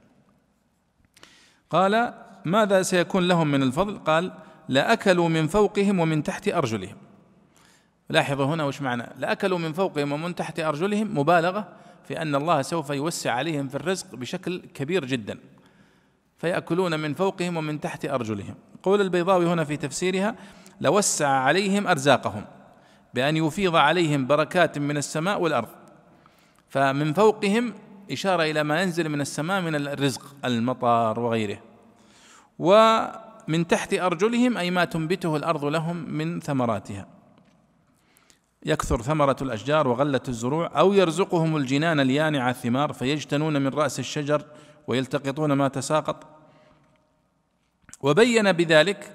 قال 1.69 2.13
ماذا 2.45 2.81
سيكون 2.81 3.27
لهم 3.27 3.47
من 3.47 3.63
الفضل؟ 3.63 3.97
قال 3.97 4.31
لاكلوا 4.69 5.29
من 5.29 5.47
فوقهم 5.47 5.99
ومن 5.99 6.23
تحت 6.23 6.47
أرجلهم. 6.47 6.97
لاحظوا 8.09 8.45
هنا 8.45 8.63
وش 8.63 8.81
معنى؟ 8.81 9.09
لاكلوا 9.17 9.57
من 9.57 9.73
فوقهم 9.73 10.11
ومن 10.11 10.35
تحت 10.35 10.59
أرجلهم. 10.59 11.19
مبالغة 11.19 11.67
في 12.07 12.21
أن 12.21 12.35
الله 12.35 12.61
سوف 12.61 12.89
يوسع 12.89 13.31
عليهم 13.31 13.67
في 13.67 13.75
الرزق 13.75 14.15
بشكل 14.15 14.61
كبير 14.73 15.05
جدا. 15.05 15.37
فيأكلون 16.43 16.99
من 16.99 17.13
فوقهم 17.13 17.57
ومن 17.57 17.79
تحت 17.79 18.05
أرجلهم. 18.05 18.55
قول 18.83 19.01
البيضاوي 19.01 19.45
هنا 19.45 19.63
في 19.63 19.77
تفسيرها 19.77 20.35
لوسع 20.81 21.27
عليهم 21.27 21.87
أرزاقهم 21.87 22.45
بأن 23.13 23.37
يفيض 23.37 23.75
عليهم 23.75 24.27
بركات 24.27 24.77
من 24.77 24.97
السماء 24.97 25.41
والأرض. 25.41 25.67
فمن 26.69 27.13
فوقهم 27.13 27.73
إشارة 28.11 28.43
إلى 28.43 28.63
ما 28.63 28.81
ينزل 28.81 29.09
من 29.09 29.21
السماء 29.21 29.61
من 29.61 29.75
الرزق 29.75 30.35
المطر 30.45 31.19
وغيره. 31.19 31.59
ومن 32.59 33.67
تحت 33.67 33.93
أرجلهم 33.93 34.57
أي 34.57 34.71
ما 34.71 34.85
تنبته 34.85 35.35
الأرض 35.35 35.65
لهم 35.65 35.95
من 36.09 36.39
ثمراتها. 36.39 37.07
يكثر 38.65 39.01
ثمرة 39.01 39.37
الأشجار 39.41 39.87
وغلة 39.87 40.21
الزروع 40.27 40.79
أو 40.79 40.93
يرزقهم 40.93 41.57
الجنان 41.57 41.99
اليانعة 41.99 42.49
الثمار 42.49 42.93
فيجتنون 42.93 43.61
من 43.61 43.67
رأس 43.67 43.99
الشجر 43.99 44.45
ويلتقطون 44.87 45.53
ما 45.53 45.67
تساقط. 45.67 46.32
وبين 48.04 48.51
بذلك 48.51 49.12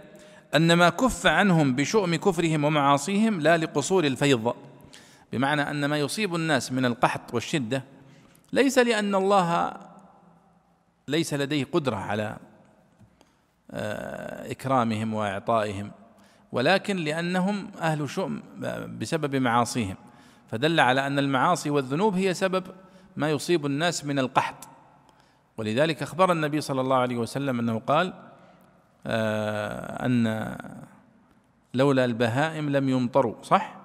أن 0.54 0.72
ما 0.72 0.88
كف 0.88 1.26
عنهم 1.26 1.74
بشؤم 1.74 2.14
كفرهم 2.14 2.64
ومعاصيهم 2.64 3.40
لا 3.40 3.56
لقصور 3.56 4.04
الفيض. 4.04 4.54
بمعنى 5.32 5.70
أن 5.70 5.84
ما 5.84 5.98
يصيب 5.98 6.34
الناس 6.34 6.72
من 6.72 6.84
القحط 6.84 7.34
والشدة 7.34 7.84
ليس 8.52 8.78
لأن 8.78 9.14
الله 9.14 9.72
ليس 11.08 11.34
لديه 11.34 11.64
قدرة 11.72 11.96
على 11.96 12.36
آه، 13.70 14.50
إكرامهم 14.50 15.14
وإعطائهم 15.14 15.90
ولكن 16.52 16.96
لأنهم 16.96 17.70
أهل 17.80 18.10
شؤم 18.10 18.42
بسبب 18.98 19.36
معاصيهم. 19.36 19.96
فدل 20.50 20.80
على 20.80 21.06
أن 21.06 21.18
المعاصي 21.18 21.70
والذنوب 21.70 22.14
هي 22.14 22.34
سبب 22.34 22.64
ما 23.16 23.30
يصيب 23.30 23.66
الناس 23.66 24.04
من 24.04 24.18
القحط. 24.18 24.68
ولذلك 25.56 26.02
أخبر 26.02 26.32
النبي 26.32 26.60
صلى 26.60 26.80
الله 26.80 26.96
عليه 26.96 27.16
وسلم 27.16 27.58
أنه 27.58 27.78
قال 27.78 28.27
آه، 29.06 30.06
أن 30.06 30.56
لولا 31.74 32.04
البهائم 32.04 32.70
لم 32.70 32.88
يمطروا 32.88 33.34
صح؟ 33.42 33.78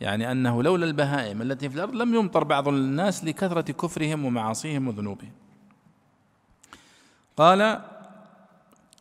يعني 0.00 0.32
أنه 0.32 0.62
لولا 0.62 0.86
البهائم 0.86 1.42
التي 1.42 1.68
في 1.68 1.76
الأرض 1.76 1.94
لم 1.94 2.14
يمطر 2.14 2.44
بعض 2.44 2.68
الناس 2.68 3.24
لكثرة 3.24 3.72
كفرهم 3.72 4.24
ومعاصيهم 4.24 4.88
وذنوبهم. 4.88 5.32
قال 7.36 7.80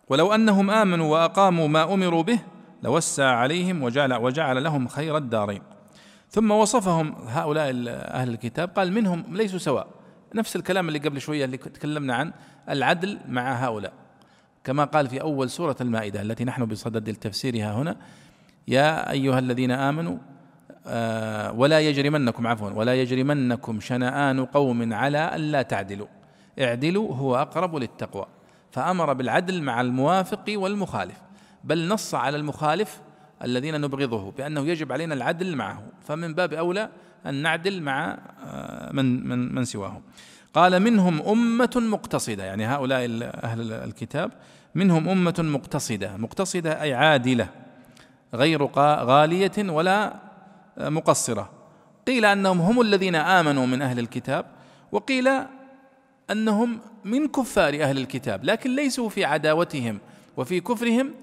ولو 0.09 0.33
أنهم 0.33 0.69
آمنوا 0.69 1.11
وأقاموا 1.11 1.67
ما 1.67 1.93
أمروا 1.93 2.23
به 2.23 2.39
لوسع 2.83 3.25
عليهم 3.25 3.83
وجعل 3.83 4.13
وجعل 4.13 4.63
لهم 4.63 4.87
خير 4.87 5.17
الدارين. 5.17 5.61
ثم 6.29 6.51
وصفهم 6.51 7.15
هؤلاء 7.27 7.69
أهل 7.89 8.29
الكتاب 8.29 8.69
قال 8.69 8.93
منهم 8.93 9.23
ليسوا 9.29 9.59
سواء. 9.59 9.87
نفس 10.35 10.55
الكلام 10.55 10.87
اللي 10.87 10.99
قبل 10.99 11.21
شوية 11.21 11.45
اللي 11.45 11.57
تكلمنا 11.57 12.15
عن 12.15 12.33
العدل 12.69 13.19
مع 13.27 13.53
هؤلاء. 13.53 14.02
كما 14.63 14.83
قال 14.83 15.07
في 15.07 15.21
أول 15.21 15.49
سورة 15.49 15.75
المائدة 15.81 16.21
التي 16.21 16.43
نحن 16.43 16.65
بصدد 16.65 17.13
تفسيرها 17.13 17.73
هنا 17.73 17.95
يا 18.67 19.11
أيها 19.11 19.39
الذين 19.39 19.71
آمنوا 19.71 20.17
آه 20.87 21.51
ولا 21.51 21.79
يجرمنكم 21.79 22.47
عفوا 22.47 22.69
ولا 22.69 22.95
يجرمنكم 22.95 23.79
شنآن 23.79 24.45
قوم 24.45 24.93
على 24.93 25.35
ألا 25.35 25.61
تعدلوا. 25.61 26.07
اعدلوا 26.59 27.15
هو 27.15 27.35
أقرب 27.35 27.75
للتقوى. 27.75 28.25
فأمر 28.71 29.13
بالعدل 29.13 29.61
مع 29.61 29.81
الموافق 29.81 30.43
والمخالف. 30.49 31.21
بل 31.63 31.87
نص 31.87 32.15
على 32.15 32.37
المخالف 32.37 33.01
الذين 33.43 33.81
نبغضه 33.81 34.31
بأنه 34.31 34.67
يجب 34.67 34.91
علينا 34.91 35.13
العدل 35.13 35.55
معه. 35.55 35.83
فمن 36.01 36.33
باب 36.33 36.53
أولى 36.53 36.89
أن 37.25 37.33
نعدل 37.33 37.81
مع 37.81 38.17
آه، 38.45 38.91
من 38.91 39.27
من 39.27 39.55
من 39.55 39.65
سواهم. 39.65 40.01
قال 40.53 40.79
منهم 40.79 41.21
أمة 41.21 41.71
مقتصدة 41.75 42.43
يعني 42.43 42.65
هؤلاء 42.65 42.99
أهل 43.43 43.71
الكتاب 43.71 44.31
منهم 44.75 45.09
أمة 45.09 45.35
مقتصدة. 45.39 46.17
مقتصدة 46.17 46.81
أي 46.81 46.93
عادلة 46.93 47.47
غير 48.33 48.65
غالية 48.75 49.51
ولا 49.59 50.15
مقصرة. 50.77 51.49
قيل 52.07 52.25
أنهم 52.25 52.61
هم 52.61 52.81
الذين 52.81 53.15
آمنوا 53.15 53.65
من 53.65 53.81
أهل 53.81 53.99
الكتاب 53.99 54.45
وقيل 54.91 55.29
أنهم 56.31 56.79
من 57.05 57.27
كفار 57.27 57.83
أهل 57.83 57.97
الكتاب 57.97 58.43
لكن 58.43 58.75
ليسوا 58.75 59.09
في 59.09 59.25
عداوتهم 59.25 59.99
وفي 60.37 60.59
كفرهم 60.59 61.13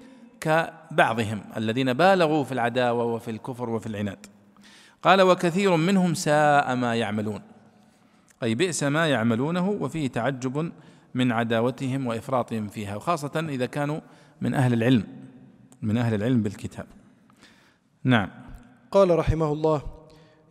كبعضهم 0.41 1.41
الذين 1.57 1.93
بالغوا 1.93 2.43
في 2.43 2.51
العداوة 2.51 3.03
وفي 3.03 3.31
الكفر 3.31 3.69
وفي 3.69 3.87
العناد. 3.87 4.25
قال 5.03 5.21
وكثير 5.21 5.75
منهم 5.75 6.13
ساء 6.13 6.75
ما 6.75 6.95
يعملون. 6.95 7.41
أي 8.43 8.55
بئس 8.55 8.83
ما 8.83 9.07
يعملونه 9.07 9.69
وفيه 9.69 10.07
تعجب 10.07 10.71
من 11.13 11.31
عداوتهم 11.31 12.07
وإفراطهم 12.07 12.67
فيها 12.67 12.95
وخاصة 12.95 13.45
إذا 13.49 13.65
كانوا 13.65 13.99
من 14.41 14.53
أهل 14.53 14.73
العلم 14.73 15.03
من 15.81 15.97
أهل 15.97 16.13
العلم 16.13 16.43
بالكتاب. 16.43 16.85
نعم. 18.03 18.29
قال 18.91 19.19
رحمه 19.19 19.53
الله 19.53 19.81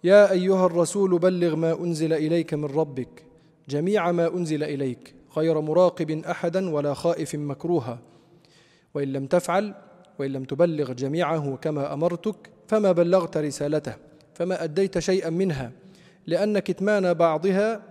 يا 0.05 0.31
أيها 0.31 0.67
الرسول 0.67 1.19
بلغ 1.19 1.57
ما 1.57 1.81
أنزل 1.81 2.13
إليك 2.13 2.55
من 2.55 2.65
ربك 2.65 3.25
جميع 3.69 4.13
ما 4.13 4.35
أنزل 4.35 4.63
إليك 4.63 5.15
غير 5.37 5.61
مراقب 5.61 6.11
أحدا 6.11 6.71
ولا 6.71 6.95
خائف 6.95 7.35
مكروها. 7.35 7.99
وإن 8.95 9.13
لم 9.13 9.27
تفعل 9.27 9.75
وإن 10.19 10.33
لم 10.33 10.45
تبلغ 10.45 10.93
جميعه 10.93 11.57
كما 11.57 11.95
أمرتك 11.95 12.51
فما 12.69 12.93
بلغت 12.93 13.37
رسالته 13.37 13.95
فما 14.35 14.65
أديت 14.65 14.99
شيئا 14.99 15.31
منها. 15.31 15.73
لأن 16.27 16.59
كتمان 16.59 17.15
بعضها 17.15 17.83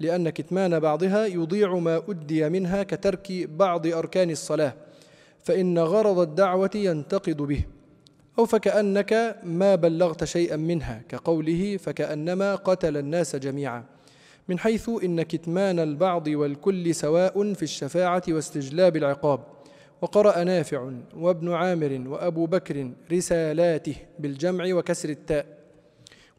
لأن 0.00 0.30
كتمان 0.30 0.80
بعضها 0.80 1.26
يضيع 1.26 1.74
ما 1.74 2.02
أدي 2.08 2.48
منها 2.48 2.82
كترك 2.82 3.32
بعض 3.48 3.86
أركان 3.86 4.30
الصلاة 4.30 4.74
فإن 5.44 5.78
غرض 5.78 6.18
الدعوة 6.18 6.70
ينتقد 6.74 7.36
به 7.36 7.64
أو 8.38 8.46
فكأنك 8.46 9.36
ما 9.42 9.74
بلغت 9.74 10.24
شيئا 10.24 10.56
منها 10.56 11.02
كقوله 11.08 11.76
فكأنما 11.76 12.54
قتل 12.54 12.96
الناس 12.96 13.36
جميعا 13.36 13.84
من 14.48 14.58
حيث 14.58 14.90
إن 15.04 15.22
كتمان 15.22 15.78
البعض 15.78 16.28
والكل 16.28 16.94
سواء 16.94 17.52
في 17.52 17.62
الشفاعة 17.62 18.22
واستجلاب 18.28 18.96
العقاب 18.96 19.40
وقرأ 20.02 20.44
نافع 20.44 20.92
وابن 21.16 21.52
عامر 21.52 22.04
وأبو 22.06 22.46
بكر 22.46 22.90
رسالاته 23.12 23.96
بالجمع 24.18 24.74
وكسر 24.74 25.08
التاء. 25.08 25.55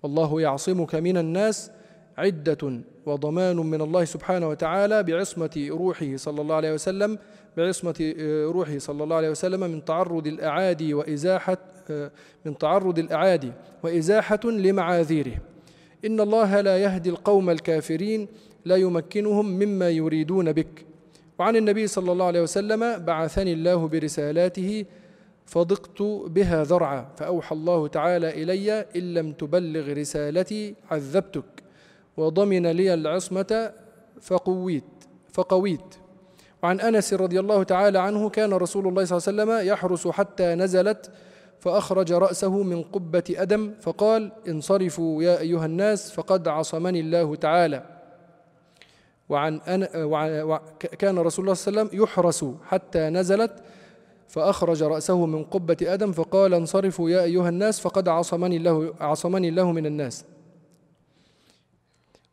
والله 0.04 0.42
يعصمك 0.42 0.96
من 0.96 1.18
الناس 1.18 1.72
عدة 2.18 2.82
وضمان 3.06 3.58
من 3.58 3.82
الله 3.82 4.06
سبحانه 4.06 4.50
وتعالى 4.50 5.04
بعصمة 5.04 5.68
روحه 5.70 6.16
صلى 6.16 6.42
الله 6.42 6.56
عليه 6.56 6.74
وسلم 6.74 7.18
بعصمة 7.58 8.14
روحه 8.52 8.78
صلى 8.78 9.04
الله 9.04 9.16
عليه 9.16 9.30
وسلم 9.30 9.60
من 9.60 9.86
تعرض 9.86 10.28
الأعادي 10.28 10.94
وإزاحة 10.94 11.58
من 12.46 12.58
تعرض 12.58 13.00
الأعادي 13.00 13.52
وإزاحة 13.84 14.40
لمعاذيره. 14.46 15.38
إن 16.06 16.20
الله 16.20 16.62
لا 16.62 16.78
يهدي 16.78 17.10
القوم 17.10 17.50
الكافرين 17.50 18.28
لا 18.66 18.76
يمكنهم 18.76 19.50
مما 19.50 19.90
يريدون 19.90 20.52
بك. 20.52 20.86
وعن 21.40 21.56
النبي 21.56 21.88
صلى 21.88 22.12
الله 22.12 22.26
عليه 22.26 22.42
وسلم 22.42 22.98
بعثني 23.06 23.54
الله 23.54 23.88
برسالاته 23.88 24.86
فضقت 25.48 26.02
بها 26.28 26.64
ذرعا 26.64 27.08
فأوحى 27.18 27.56
الله 27.56 27.88
تعالى 27.88 28.44
إلي 28.44 28.86
إن 28.96 29.14
لم 29.14 29.34
تبلغ 29.34 29.94
رسالتي 29.94 30.76
عذبتك 30.92 31.64
وضمن 32.18 32.68
لي 32.68 32.94
العصمة 32.94 33.72
فقويت 34.22 34.84
فقويت. 35.34 35.96
وعن 36.64 36.80
أنس 36.80 37.14
رضي 37.14 37.40
الله 37.40 37.64
تعالى 37.64 38.00
عنه 38.00 38.30
كان 38.30 38.54
رسول 38.54 38.88
الله 38.88 39.06
صلى 39.06 39.18
الله 39.18 39.28
عليه 39.28 39.54
وسلم 39.54 39.74
يحرس 39.74 40.08
حتى 40.08 40.56
نزلت 40.56 41.12
فأخرج 41.60 42.14
رأسه 42.14 42.64
من 42.64 42.84
قبة 42.84 43.24
أدم 43.30 43.74
فقال 43.82 44.32
انصرفوا 44.48 45.24
يا 45.24 45.40
أيها 45.40 45.66
الناس 45.66 46.12
فقد 46.12 46.48
عصمني 46.48 47.00
الله 47.00 47.36
تعالى. 47.36 47.84
وعن 49.30 49.62
أن 49.62 49.88
وعن 50.04 50.60
كان 51.00 51.20
رسول 51.20 51.46
الله 51.46 51.54
صلى 51.54 51.72
الله 51.72 51.82
عليه 51.82 51.90
وسلم 51.90 52.04
يحرس 52.04 52.46
حتى 52.66 53.10
نزلت 53.10 53.52
فأخرج 54.28 54.84
رأسه 54.84 55.26
من 55.26 55.44
قبة 55.44 55.78
أدم 55.82 56.12
فقال 56.12 56.54
انصرفوا 56.54 57.10
يا 57.10 57.24
أيها 57.24 57.50
الناس 57.50 57.80
فقد 57.80 58.08
عصمني 58.08 58.58
الله 58.58 58.94
عصمني 59.00 59.50
الله 59.50 59.72
من 59.72 59.86
الناس 59.86 60.26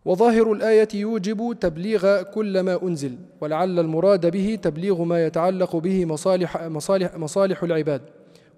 وظاهر 0.04 0.52
الآية 0.52 0.88
يوجب 0.94 1.56
تبليغ 1.60 2.22
كل 2.22 2.60
ما 2.60 2.82
أنزل 2.82 3.16
ولعل 3.40 3.78
المراد 3.78 4.30
به 4.30 4.58
تبليغ 4.62 5.02
ما 5.02 5.26
يتعلق 5.26 5.76
به 5.76 6.04
مصالح 6.04 6.62
مصالح 6.62 7.16
مصالح 7.16 7.62
العباد 7.62 8.02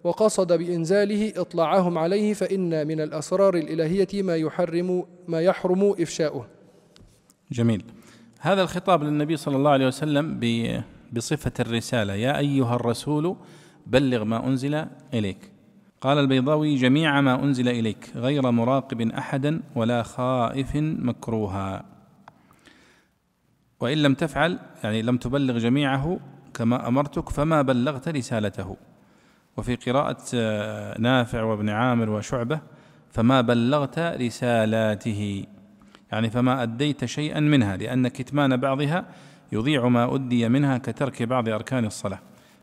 وقصد 0.05 0.53
بإنزاله 0.53 1.33
إطلاعهم 1.37 1.99
عليه 1.99 2.35
فإن 2.35 2.87
من 2.87 3.01
الأسرار 3.01 3.55
الإلهية 3.57 4.23
ما 4.23 4.37
يحرم 4.37 5.05
ما 5.29 5.41
يحرم 5.41 5.95
إفشاؤه. 6.01 6.47
جميل. 7.53 7.85
هذا 8.41 8.63
الخطاب 8.63 9.03
للنبي 9.03 9.37
صلى 9.37 9.57
الله 9.57 9.71
عليه 9.71 9.87
وسلم 9.87 10.39
بصفة 11.13 11.53
الرسالة 11.61 12.15
يا 12.15 12.39
أيها 12.39 12.77
الرسول 12.77 13.37
بلغ 13.87 14.25
ما 14.25 14.47
أنزل 14.47 14.87
إليك. 15.15 15.53
قال 16.01 16.19
البيضاوي 16.19 16.75
جميع 16.75 17.21
ما 17.21 17.45
أنزل 17.45 17.69
إليك 17.69 18.13
غير 18.15 18.51
مراقب 18.51 19.01
أحدا 19.01 19.61
ولا 19.75 20.03
خائف 20.03 20.77
مكروها. 20.77 21.85
وإن 23.81 23.99
لم 23.99 24.15
تفعل 24.15 24.59
يعني 24.85 25.03
لم 25.03 25.17
تبلغ 25.17 25.59
جميعه 25.59 26.19
كما 26.55 26.89
أمرتك 26.89 27.29
فما 27.29 27.63
بلغت 27.63 28.09
رسالته. 28.09 28.77
وفي 29.57 29.75
قراءة 29.75 30.23
آه، 30.35 31.01
نافع 31.01 31.43
وابن 31.43 31.69
عامر 31.69 32.11
وشعبة 32.11 32.61
فما 33.11 33.41
بلغت 33.41 33.99
رسالاته. 33.99 35.45
يعني 36.13 36.31
فما 36.31 36.63
أديت 36.63 37.05
شيئا 37.05 37.41
منها 37.41 37.77
لأن 37.77 38.09
كتمان 38.09 38.57
بعضها 38.57 39.05
يضيع 39.53 39.89
ما 39.89 40.15
أدي 40.15 40.49
منها 40.49 40.79
كترك 40.79 41.23
بعض 41.23 41.49
أركان 41.49 41.85
الصلاة 41.85 42.19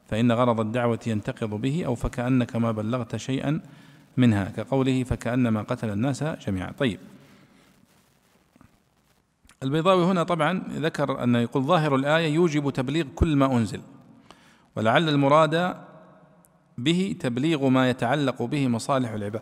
فإن 0.10 0.32
غرض 0.32 0.60
الدعوة 0.60 1.00
ينتقض 1.08 1.50
به 1.50 1.86
أو 1.86 1.96
فكأنك 1.96 2.56
ما 2.56 2.72
بلغت 2.72 3.16
شيئا 3.16 3.62
منها 4.18 4.46
كقوله 4.46 5.04
فكأنما 5.04 5.62
قتل 5.62 5.90
الناس 5.90 6.24
جميعا. 6.24 6.72
طيب. 6.72 7.00
البيضاوي 9.64 10.06
هنا 10.06 10.24
طبعا 10.24 10.64
ذكر 10.70 11.24
أن 11.24 11.36
يقول 11.36 11.64
ظاهر 11.64 11.96
الآية 11.96 12.34
يوجب 12.34 12.70
تبليغ 12.70 13.06
كل 13.16 13.36
ما 13.36 13.58
أنزل 13.58 13.82
ولعل 14.76 15.10
المراد 15.10 15.76
به 16.78 17.16
تبليغ 17.20 17.70
ما 17.70 17.90
يتعلق 17.90 18.44
به 18.44 18.68
مصالح 18.68 19.12
العباد 19.12 19.42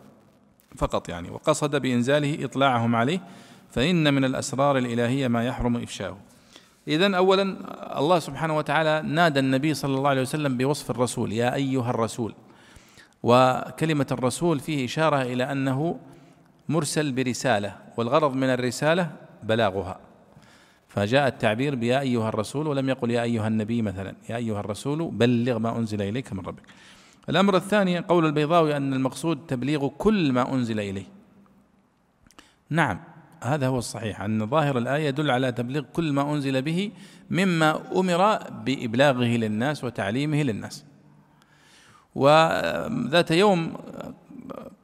فقط 0.76 1.08
يعني 1.08 1.30
وقصد 1.30 1.76
بإنزاله 1.76 2.44
إطلاعهم 2.44 2.96
عليه 2.96 3.20
فإن 3.70 4.14
من 4.14 4.24
الأسرار 4.24 4.78
الإلهية 4.78 5.28
ما 5.28 5.46
يحرم 5.46 5.76
إفشاؤه. 5.76 6.18
إذا 6.88 7.16
أولا 7.16 7.42
الله 7.98 8.18
سبحانه 8.18 8.56
وتعالى 8.56 9.02
نادى 9.08 9.40
النبي 9.40 9.74
صلى 9.74 9.94
الله 9.94 10.10
عليه 10.10 10.20
وسلم 10.20 10.56
بوصف 10.56 10.90
الرسول 10.90 11.32
يا 11.32 11.54
أيها 11.54 11.90
الرسول. 11.90 12.34
وكلمة 13.22 14.06
الرسول 14.10 14.60
فيه 14.60 14.84
إشارة 14.84 15.22
إلى 15.22 15.52
أنه 15.52 15.98
مرسل 16.68 17.12
برسالة 17.12 17.76
والغرض 17.96 18.34
من 18.34 18.48
الرسالة 18.48 19.10
بلاغها. 19.42 20.00
فجاء 20.88 21.28
التعبير 21.28 21.74
بيا 21.74 22.00
أيها 22.00 22.28
الرسول 22.28 22.66
ولم 22.66 22.88
يقل 22.88 23.10
يا 23.10 23.22
أيها 23.22 23.48
النبي 23.48 23.82
مثلا 23.82 24.14
يا 24.28 24.36
أيها 24.36 24.60
الرسول 24.60 25.10
بلغ 25.10 25.58
ما 25.58 25.78
أنزل 25.78 26.02
إليك 26.02 26.32
من 26.32 26.40
ربك. 26.40 26.62
الأمر 27.28 27.56
الثاني 27.56 27.98
قول 27.98 28.26
البيضاوي 28.26 28.76
أن 28.76 28.94
المقصود 28.94 29.46
تبليغ 29.46 29.88
كل 29.88 30.32
ما 30.32 30.54
أنزل 30.54 30.80
إليه. 30.80 31.06
نعم. 32.70 33.11
هذا 33.42 33.66
هو 33.66 33.78
الصحيح 33.78 34.20
أن 34.20 34.46
ظاهر 34.46 34.78
الآية 34.78 35.08
يدل 35.08 35.30
على 35.30 35.52
تبليغ 35.52 35.82
كل 35.92 36.12
ما 36.12 36.32
أنزل 36.32 36.62
به 36.62 36.90
مما 37.30 37.80
أمر 37.96 38.38
بإبلاغه 38.64 39.36
للناس 39.36 39.84
وتعليمه 39.84 40.42
للناس. 40.42 40.84
وذات 42.14 43.30
يوم 43.30 43.74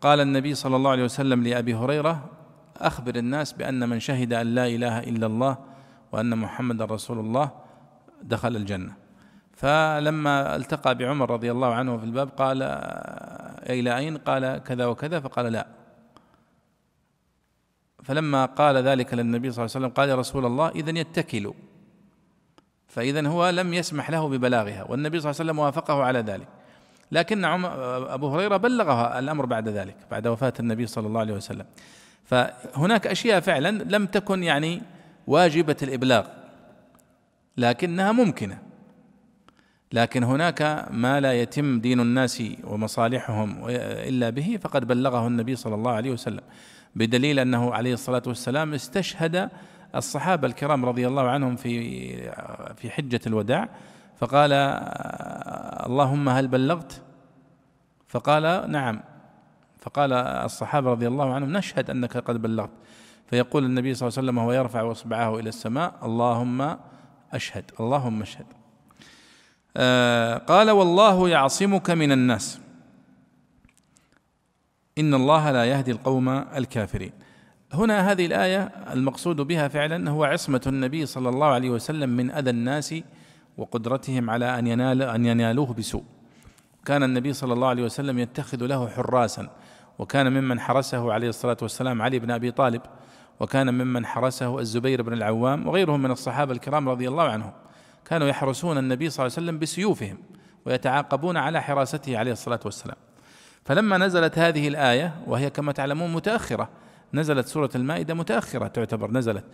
قال 0.01 0.21
النبي 0.21 0.55
صلى 0.55 0.77
الله 0.77 0.91
عليه 0.91 1.05
وسلم 1.05 1.43
لأبي 1.43 1.75
هريرة 1.75 2.31
أخبر 2.77 3.17
الناس 3.17 3.53
بأن 3.53 3.89
من 3.89 4.01
شهد 4.01 4.33
أن 4.33 4.47
لا 4.47 4.67
إله 4.67 4.99
إلا 4.99 5.27
الله 5.27 5.59
وأن 6.13 6.39
محمد 6.39 6.83
رسول 6.83 7.19
الله 7.19 7.51
دخل 8.23 8.57
الجنة. 8.57 8.93
فلما 9.57 10.57
التقى 10.57 10.95
بعمر 10.95 11.31
رضي 11.31 11.51
الله 11.51 11.75
عنه 11.75 11.97
في 11.97 12.05
الباب 12.05 12.29
قال 12.29 12.63
إلى 13.71 13.97
أين؟ 13.97 14.17
قال 14.17 14.59
كذا 14.59 14.87
وكذا 14.87 15.21
فقال 15.21 15.53
لا. 15.53 15.78
فلما 18.09 18.45
قال 18.45 18.77
ذلك 18.77 19.15
للنبي 19.15 19.51
صلى 19.51 19.65
الله 19.65 19.77
عليه 19.77 19.87
وسلم 19.87 19.95
قال 19.97 20.09
يا 20.09 20.15
رسول 20.15 20.47
الله 20.47 20.69
إذا 20.69 20.99
يتكل. 20.99 21.53
فإذا 22.89 23.29
هو 23.29 23.51
لم 23.51 23.75
يسمح 23.75 24.11
له 24.11 24.29
ببلاغها 24.29 24.85
والنبي 24.85 25.21
صلى 25.21 25.31
الله 25.31 25.41
عليه 25.41 25.51
وسلم 25.51 25.59
وافقه 25.59 26.03
على 26.03 26.19
ذلك. 26.19 26.49
لكن 27.13 27.45
أبو 27.45 28.29
هريرة 28.29 28.57
بلغها 28.57 29.19
الأمر 29.19 29.47
بعد 29.47 29.69
ذلك 29.69 29.97
بعد 30.11 30.27
وفاة 30.27 30.53
النبي 30.61 30.87
صلى 30.87 31.07
الله 31.07 31.21
عليه 31.21 31.35
وسلم. 31.35 31.65
فهناك 32.25 33.07
أشياء 33.07 33.41
فعلا 33.41 33.71
لم 33.71 34.07
تكن 34.07 34.43
يعني 34.43 34.83
واجبة 35.27 35.77
الإبلاغ 35.83 36.27
لكنها 37.57 38.13
ممكنة. 38.13 38.59
لكن 39.93 40.25
هناك 40.25 40.87
ما 40.91 41.21
لا 41.21 41.33
يتم 41.33 41.81
دين 41.81 42.01
الناس 42.01 42.43
ومصالحهم 42.65 43.65
إلا 44.09 44.31
به 44.31 44.59
فقد 44.63 44.87
بلغه 44.87 45.27
النبي 45.27 45.57
صلى 45.57 45.75
الله 45.75 45.91
عليه 45.91 46.11
وسلم. 46.11 46.43
بدليل 46.95 47.39
أنه 47.39 47.75
عليه 47.75 47.95
الصلاة 47.95 48.23
والسلام 48.27 48.75
استشهد 48.75 49.51
الصحابة 49.95 50.47
الكرام 50.47 50.85
رضي 50.85 51.09
الله 51.09 51.29
عنهم 51.29 51.57
في 51.57 52.33
في 52.77 52.91
حجة 52.91 53.21
الوداع 53.27 53.69
فقال 54.19 54.53
اللهم 55.87 56.29
هل 56.29 56.49
بلغت؟ 56.49 57.03
فقال 58.09 58.71
نعم. 58.71 59.01
فقال 59.81 60.13
الصحابة 60.13 60.91
رضي 60.91 61.09
الله 61.09 61.35
عنهم 61.35 61.53
نشهد 61.53 61.91
أنك 61.91 62.17
قد 62.17 62.43
بلغت. 62.43 62.71
فيقول 63.27 63.65
النبي 63.65 63.95
صلى 63.95 64.09
الله 64.09 64.19
عليه 64.19 64.29
وسلم 64.29 64.39
وهو 64.39 64.53
يرفع 64.53 64.93
إصبعه 64.93 65.39
إلى 65.39 65.49
السماء 65.49 65.95
اللهم 66.03 66.77
أشهد 67.33 67.71
اللهم 67.81 68.23
أشهد. 68.23 68.47
آه 69.77 70.39
قال 70.39 70.71
والله 70.71 71.29
يعصمك 71.29 71.91
من 71.91 72.13
الناس. 72.13 72.61
إن 74.99 75.15
الله 75.15 75.51
لا 75.51 75.65
يهدي 75.65 75.91
القوم 75.91 76.29
الكافرين. 76.29 77.13
هنا 77.73 78.13
هذه 78.13 78.27
الآية 78.27 78.63
المقصود 78.93 79.37
بها 79.37 79.69
فعلا 79.69 80.11
هو 80.11 80.25
عصمة 80.25 80.61
النبي 80.67 81.07
صلى 81.07 81.29
الله 81.29 81.47
عليه 81.47 81.71
وسلم 81.71 82.11
من 82.11 82.31
أذى 82.31 82.51
الناس 82.51 82.95
وقدرتهم 83.59 84.31
على 84.31 84.59
أن 84.59 84.67
ينال 84.67 85.03
أن 85.03 85.27
ينالوه 85.27 85.75
بسوء. 85.75 86.05
كان 86.85 87.03
النبي 87.03 87.33
صلى 87.33 87.53
الله 87.53 87.69
عليه 87.69 87.83
وسلم 87.83 88.19
يتخذ 88.19 88.67
له 88.67 88.89
حراسا 88.89 89.51
وكان 89.99 90.33
ممن 90.33 90.61
حرسه 90.61 91.13
عليه 91.13 91.29
الصلاة 91.29 91.57
والسلام 91.63 92.03
علي 92.03 92.19
بن 92.19 92.31
أبي 92.31 92.51
طالب 92.51 92.83
وكان 93.41 93.75
ممن 93.75 94.07
حرسه 94.07 94.59
الزبير 94.59 95.03
بن 95.03 95.13
العوام 95.13 95.67
وغيرهم 95.67 96.03
من 96.03 96.11
الصحابة 96.11 96.53
الكرام 96.53 96.89
رضي 96.89 97.09
الله 97.09 97.25
عنهم. 97.25 97.53
كانوا 98.05 98.29
يحرسون 98.29 98.79
النبي 98.79 99.11
صلى 99.11 99.27
الله 99.27 99.37
عليه 99.37 99.47
وسلم 99.47 99.59
بسيوفهم 99.59 100.19
ويتعاقبون 100.67 101.37
على 101.37 101.63
حراسته 101.63 102.19
عليه 102.19 102.33
الصلاة 102.33 102.61
والسلام. 102.65 102.97
فلما 103.65 103.99
نزلت 103.99 104.39
هذه 104.39 104.69
الآية 104.69 105.15
وهي 105.27 105.51
كما 105.51 105.73
تعلمون 105.73 106.13
متأخرة 106.13 106.69
نزلت 107.15 107.47
سورة 107.47 107.71
المائدة 107.75 108.15
متأخرة 108.15 108.67
تعتبر 108.67 109.11
نزلت. 109.11 109.45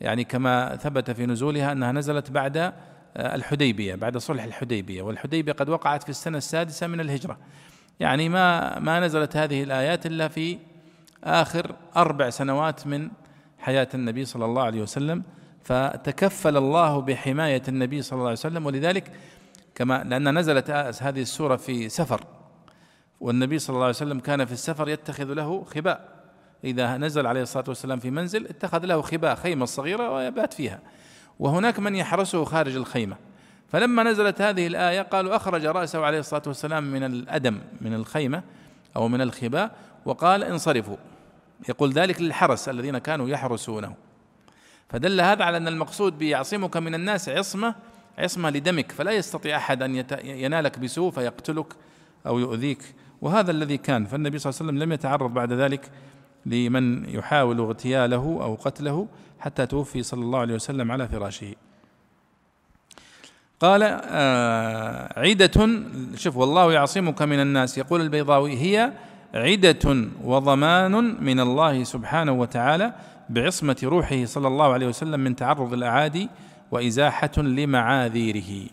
يعني 0.00 0.24
كما 0.24 0.76
ثبت 0.76 1.10
في 1.10 1.26
نزولها 1.26 1.72
أنها 1.72 1.92
نزلت 1.92 2.30
بعد 2.30 2.56
آه، 2.56 2.72
الحديبية 3.16 3.94
بعد 3.94 4.16
صلح 4.16 4.44
الحديبية 4.44 5.02
والحديبية 5.02 5.52
قد 5.52 5.68
وقعت 5.68 6.02
في 6.02 6.08
السنة 6.08 6.38
السادسة 6.38 6.86
من 6.86 7.00
الهجرة. 7.00 7.38
يعني 8.00 8.28
ما 8.28 8.78
ما 8.78 9.00
نزلت 9.00 9.36
هذه 9.36 9.62
الآيات 9.62 10.06
إلا 10.06 10.28
في 10.28 10.58
آخر 11.24 11.74
أربع 11.96 12.30
سنوات 12.30 12.86
من 12.86 13.10
حياة 13.58 13.88
النبي 13.94 14.24
صلى 14.24 14.44
الله 14.44 14.62
عليه 14.62 14.82
وسلم. 14.82 15.22
فتكفل 15.64 16.56
الله 16.56 17.00
بحماية 17.00 17.62
النبي 17.68 18.02
صلى 18.02 18.16
الله 18.16 18.24
عليه 18.26 18.38
وسلم 18.38 18.66
ولذلك 18.66 19.12
كما 19.74 20.04
لأن 20.04 20.38
نزلت 20.38 20.70
هذه 21.02 21.22
السورة 21.22 21.56
في 21.56 21.88
سفر. 21.88 22.37
والنبي 23.20 23.58
صلى 23.58 23.74
الله 23.74 23.84
عليه 23.84 23.96
وسلم 23.96 24.20
كان 24.20 24.44
في 24.44 24.52
السفر 24.52 24.88
يتخذ 24.88 25.24
له 25.24 25.64
خباء. 25.64 26.18
إذا 26.64 26.96
نزل 26.96 27.26
عليه 27.26 27.42
الصلاة 27.42 27.64
والسلام 27.68 27.98
في 27.98 28.10
منزل 28.10 28.46
اتخذ 28.46 28.84
له 28.84 29.02
خباء 29.02 29.34
خيمة 29.34 29.64
صغيرة 29.64 30.10
ويبات 30.10 30.54
فيها. 30.54 30.80
وهناك 31.38 31.78
من 31.78 31.94
يحرسه 31.94 32.44
خارج 32.44 32.76
الخيمة. 32.76 33.16
فلما 33.68 34.02
نزلت 34.02 34.42
هذه 34.42 34.66
الآية 34.66 35.02
قالوا 35.02 35.36
أخرج 35.36 35.66
رأسه 35.66 36.04
عليه 36.04 36.18
الصلاة 36.18 36.42
والسلام 36.46 36.84
من 36.92 37.04
الأدم 37.04 37.58
من 37.80 37.94
الخيمة 37.94 38.42
أو 38.96 39.08
من 39.08 39.20
الخباء 39.20 39.76
وقال 40.04 40.44
انصرفوا. 40.44 40.96
يقول 41.68 41.92
ذلك 41.92 42.20
للحرس 42.20 42.68
الذين 42.68 42.98
كانوا 42.98 43.28
يحرسونه. 43.28 43.94
فدل 44.88 45.20
هذا 45.20 45.44
على 45.44 45.56
أن 45.56 45.68
المقصود 45.68 46.18
بيعصمك 46.18 46.76
من 46.76 46.94
الناس 46.94 47.28
عصمة 47.28 47.74
عصمة 48.18 48.50
لدمك. 48.50 48.92
فلا 48.92 49.12
يستطيع 49.12 49.56
أحد 49.56 49.82
أن 49.82 50.04
ينالك 50.24 50.78
بسوء 50.78 51.10
فيقتلك 51.10 51.66
أو 52.26 52.38
يؤذيك. 52.38 52.94
وهذا 53.22 53.50
الذي 53.50 53.76
كان 53.76 54.04
فالنبي 54.04 54.38
صلى 54.38 54.50
الله 54.50 54.60
عليه 54.60 54.70
وسلم 54.70 54.82
لم 54.82 54.92
يتعرض 54.92 55.34
بعد 55.34 55.52
ذلك 55.52 55.90
لمن 56.46 57.08
يحاول 57.08 57.58
اغتياله 57.58 58.38
أو 58.42 58.54
قتله 58.54 59.08
حتى 59.40 59.66
توفي 59.66 60.02
صلى 60.02 60.22
الله 60.22 60.38
عليه 60.38 60.54
وسلم 60.54 60.92
على 60.92 61.08
فراشه. 61.08 61.54
قال 63.60 63.82
آه 63.82 65.20
عدة 65.20 65.68
شوف 66.14 66.36
والله 66.36 66.72
يعصمك 66.72 67.22
من 67.22 67.40
الناس. 67.40 67.78
يقول 67.78 68.00
البيضاوي 68.00 68.56
هي 68.56 68.92
عدة 69.34 70.08
وضمان 70.24 71.24
من 71.24 71.40
الله 71.40 71.84
سبحانه 71.84 72.32
وتعالى 72.32 72.94
بعصمة 73.28 73.76
روحه 73.84 74.24
صلى 74.24 74.48
الله 74.48 74.72
عليه 74.72 74.86
وسلم 74.86 75.20
من 75.20 75.36
تعرض 75.36 75.72
الأعادي 75.72 76.28
وإزاحة 76.70 77.30
لمعاذيره. 77.38 78.70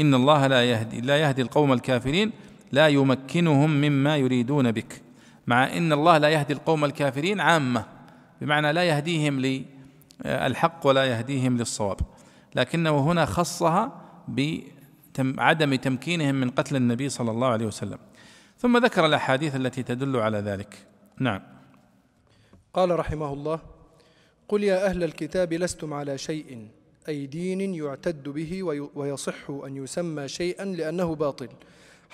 إن 0.00 0.14
الله 0.14 0.46
لا 0.46 0.64
يهدي 0.64 1.00
لا 1.00 1.16
يهدي 1.16 1.42
القوم 1.42 1.72
الكافرين 1.72 2.32
لا 2.74 2.88
يمكنهم 2.88 3.70
مما 3.70 4.16
يريدون 4.16 4.72
بك 4.72 5.02
مع 5.46 5.76
إن 5.76 5.92
الله 5.92 6.18
لا 6.18 6.28
يهدي 6.28 6.52
القوم 6.52 6.84
الكافرين 6.84 7.40
عامة 7.40 7.86
بمعنى 8.40 8.72
لا 8.72 8.84
يهديهم 8.84 9.64
للحق 10.24 10.86
ولا 10.86 11.04
يهديهم 11.04 11.56
للصواب. 11.56 12.00
لكنه 12.54 12.98
هنا 12.98 13.24
خصها 13.24 14.00
بعدم 15.18 15.74
تمكينهم 15.74 16.34
من 16.34 16.50
قتل 16.50 16.76
النبي 16.76 17.08
صلى 17.08 17.30
الله 17.30 17.48
عليه 17.48 17.66
وسلم. 17.66 17.98
ثم 18.58 18.84
ذكر 18.84 19.06
الأحاديث 19.06 19.56
التي 19.56 19.82
تدل 19.82 20.16
على 20.16 20.38
ذلك. 20.38 20.86
نعم. 21.18 21.42
قال 22.74 22.98
رحمه 22.98 23.32
الله 23.32 23.58
قل 24.48 24.64
يا 24.64 24.86
أهل 24.86 25.04
الكتاب 25.04 25.52
لستم 25.52 25.94
على 25.94 26.18
شيء 26.18 26.68
أي 27.08 27.26
دين 27.26 27.74
يعتد 27.74 28.28
به 28.28 28.62
ويصح 28.94 29.50
أن 29.50 29.76
يسمى 29.76 30.28
شيئا 30.28 30.64
لأنه 30.64 31.14
باطل. 31.14 31.48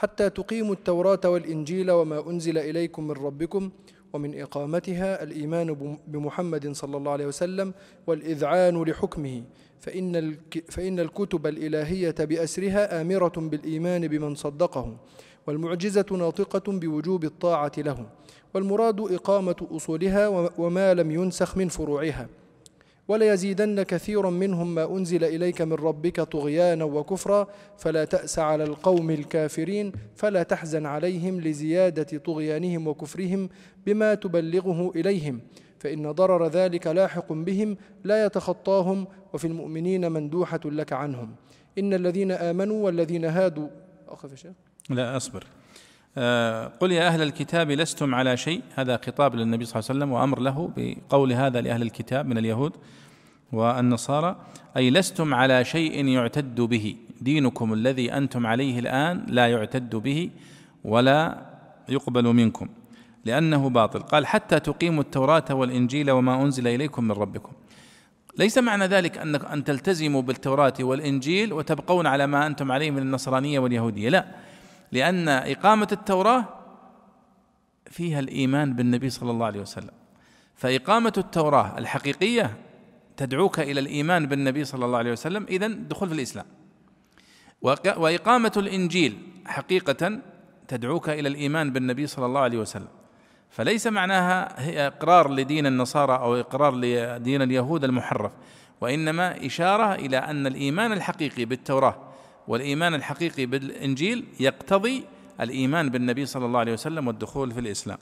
حتى 0.00 0.30
تقيموا 0.30 0.72
التوراة 0.74 1.20
والإنجيل 1.24 1.90
وما 1.90 2.30
أنزل 2.30 2.58
إليكم 2.58 3.04
من 3.08 3.10
ربكم 3.10 3.70
ومن 4.12 4.40
إقامتها 4.40 5.22
الإيمان 5.22 5.98
بمحمد 6.08 6.72
صلى 6.72 6.96
الله 6.96 7.12
عليه 7.12 7.26
وسلم 7.26 7.74
والإذعان 8.06 8.82
لحكمه. 8.82 9.42
فإن 9.80 10.36
فإن 10.68 11.00
الكتب 11.00 11.46
الإلهية 11.46 12.14
بأسرها 12.18 13.00
آمرة 13.00 13.32
بالإيمان 13.36 14.08
بمن 14.08 14.34
صدقه 14.34 14.96
والمعجزة 15.46 16.06
ناطقة 16.10 16.72
بوجوب 16.72 17.24
الطاعة 17.24 17.72
له 17.78 18.06
والمراد 18.54 19.00
إقامة 19.00 19.66
أصولها 19.70 20.28
وما 20.58 20.94
لم 20.94 21.10
ينسخ 21.10 21.56
من 21.56 21.68
فروعها. 21.68 22.28
وليزيدن 23.10 23.82
كثيرا 23.82 24.30
منهم 24.30 24.74
ما 24.74 24.96
أنزل 24.96 25.24
إليك 25.24 25.62
من 25.62 25.72
ربك 25.72 26.20
طغيانا 26.20 26.84
وكفرا 26.84 27.46
فلا 27.78 28.04
تأس 28.04 28.38
على 28.38 28.64
القوم 28.64 29.10
الكافرين 29.10 29.92
فلا 30.16 30.42
تحزن 30.42 30.86
عليهم 30.86 31.40
لزيادة 31.40 32.18
طغيانهم 32.18 32.88
وكفرهم 32.88 33.48
بما 33.86 34.14
تبلغه 34.14 34.92
إليهم 34.96 35.40
فإن 35.78 36.10
ضرر 36.10 36.46
ذلك 36.46 36.86
لاحق 36.86 37.32
بهم 37.32 37.76
لا 38.04 38.24
يتخطاهم 38.26 39.06
وفي 39.32 39.46
المؤمنين 39.46 40.12
مندوحة 40.12 40.60
لك 40.64 40.92
عنهم. 40.92 41.34
إن 41.78 41.94
الذين 41.94 42.32
آمنوا 42.32 42.84
والذين 42.84 43.24
هادوا 43.24 43.68
أخف 44.08 44.46
لا 44.90 45.16
أصبر. 45.16 45.46
قل 46.80 46.92
يا 46.92 47.06
أهل 47.06 47.22
الكتاب 47.22 47.70
لستم 47.70 48.14
على 48.14 48.36
شيء؟ 48.36 48.62
هذا 48.74 48.96
خطاب 48.96 49.34
للنبي 49.34 49.64
صلى 49.64 49.80
الله 49.80 49.90
عليه 49.90 49.98
وسلم 49.98 50.12
وأمر 50.12 50.40
له 50.40 50.70
بقول 50.76 51.32
هذا 51.32 51.60
لأهل 51.60 51.82
الكتاب 51.82 52.26
من 52.26 52.38
اليهود 52.38 52.72
والنصارى 53.52 54.36
أي 54.76 54.90
لستم 54.90 55.34
على 55.34 55.64
شيء 55.64 56.06
يعتد 56.06 56.60
به؟ 56.60 56.96
دينكم 57.20 57.72
الذي 57.72 58.12
أنتم 58.12 58.46
عليه 58.46 58.78
الآن 58.78 59.26
لا 59.28 59.46
يعتد 59.46 59.96
به 59.96 60.30
ولا 60.84 61.46
يقبل 61.88 62.24
منكم 62.24 62.68
لأنه 63.24 63.68
باطل. 63.68 64.00
قال 64.00 64.26
حتى 64.26 64.60
تقيموا 64.60 65.02
التوراة 65.02 65.44
والإنجيل 65.50 66.10
وما 66.10 66.42
أنزل 66.42 66.68
إليكم 66.68 67.04
من 67.04 67.12
ربكم. 67.12 67.52
ليس 68.38 68.58
معنى 68.58 68.86
ذلك 68.86 69.18
أن 69.18 69.34
أن 69.34 69.64
تلتزموا 69.64 70.22
بالتوراة 70.22 70.74
والإنجيل 70.80 71.52
وتبقون 71.52 72.06
على 72.06 72.26
ما 72.26 72.46
أنتم 72.46 72.72
عليه 72.72 72.90
من 72.90 73.02
النصرانية 73.02 73.58
واليهودية 73.58 74.08
لا. 74.08 74.49
لأن 74.92 75.28
إقامة 75.28 75.88
التوراة 75.92 76.44
فيها 77.90 78.20
الإيمان 78.20 78.74
بالنبي 78.74 79.10
صلى 79.10 79.30
الله 79.30 79.46
عليه 79.46 79.60
وسلم. 79.60 79.90
فإقامة 80.54 81.12
التوراة 81.18 81.78
الحقيقية 81.78 82.56
تدعوك 83.16 83.60
إلى 83.60 83.80
الإيمان 83.80 84.26
بالنبي 84.26 84.64
صلى 84.64 84.84
الله 84.84 84.98
عليه 84.98 85.12
وسلم 85.12 85.46
إذا 85.48 85.68
دخول 85.68 86.08
في 86.08 86.14
الإسلام. 86.14 86.46
وإقامة 87.96 88.52
الإنجيل 88.56 89.18
حقيقة 89.46 90.20
تدعوك 90.68 91.08
إلى 91.08 91.28
الإيمان 91.28 91.72
بالنبي 91.72 92.06
صلى 92.06 92.26
الله 92.26 92.40
عليه 92.40 92.58
وسلم. 92.58 92.88
فليس 93.50 93.86
معناها 93.86 94.62
هي 94.64 94.86
إقرار 94.86 95.30
لدين 95.30 95.66
النصارى 95.66 96.16
أو 96.16 96.34
إقرار 96.34 96.74
لدين 96.74 97.42
اليهود 97.42 97.84
المحرف 97.84 98.32
وإنما 98.80 99.46
إشارة 99.46 99.94
إلى 99.94 100.16
أن 100.16 100.46
الإيمان 100.46 100.92
الحقيقي 100.92 101.44
بالتوراة 101.44 102.09
والإيمان 102.50 102.94
الحقيقي 102.94 103.46
بالإنجيل 103.46 104.24
يقتضي 104.40 105.04
الإيمان 105.40 105.88
بالنبي 105.88 106.26
صلى 106.26 106.46
الله 106.46 106.58
عليه 106.58 106.72
وسلم 106.72 107.06
والدخول 107.06 107.52
في 107.52 107.60
الإسلام. 107.60 107.98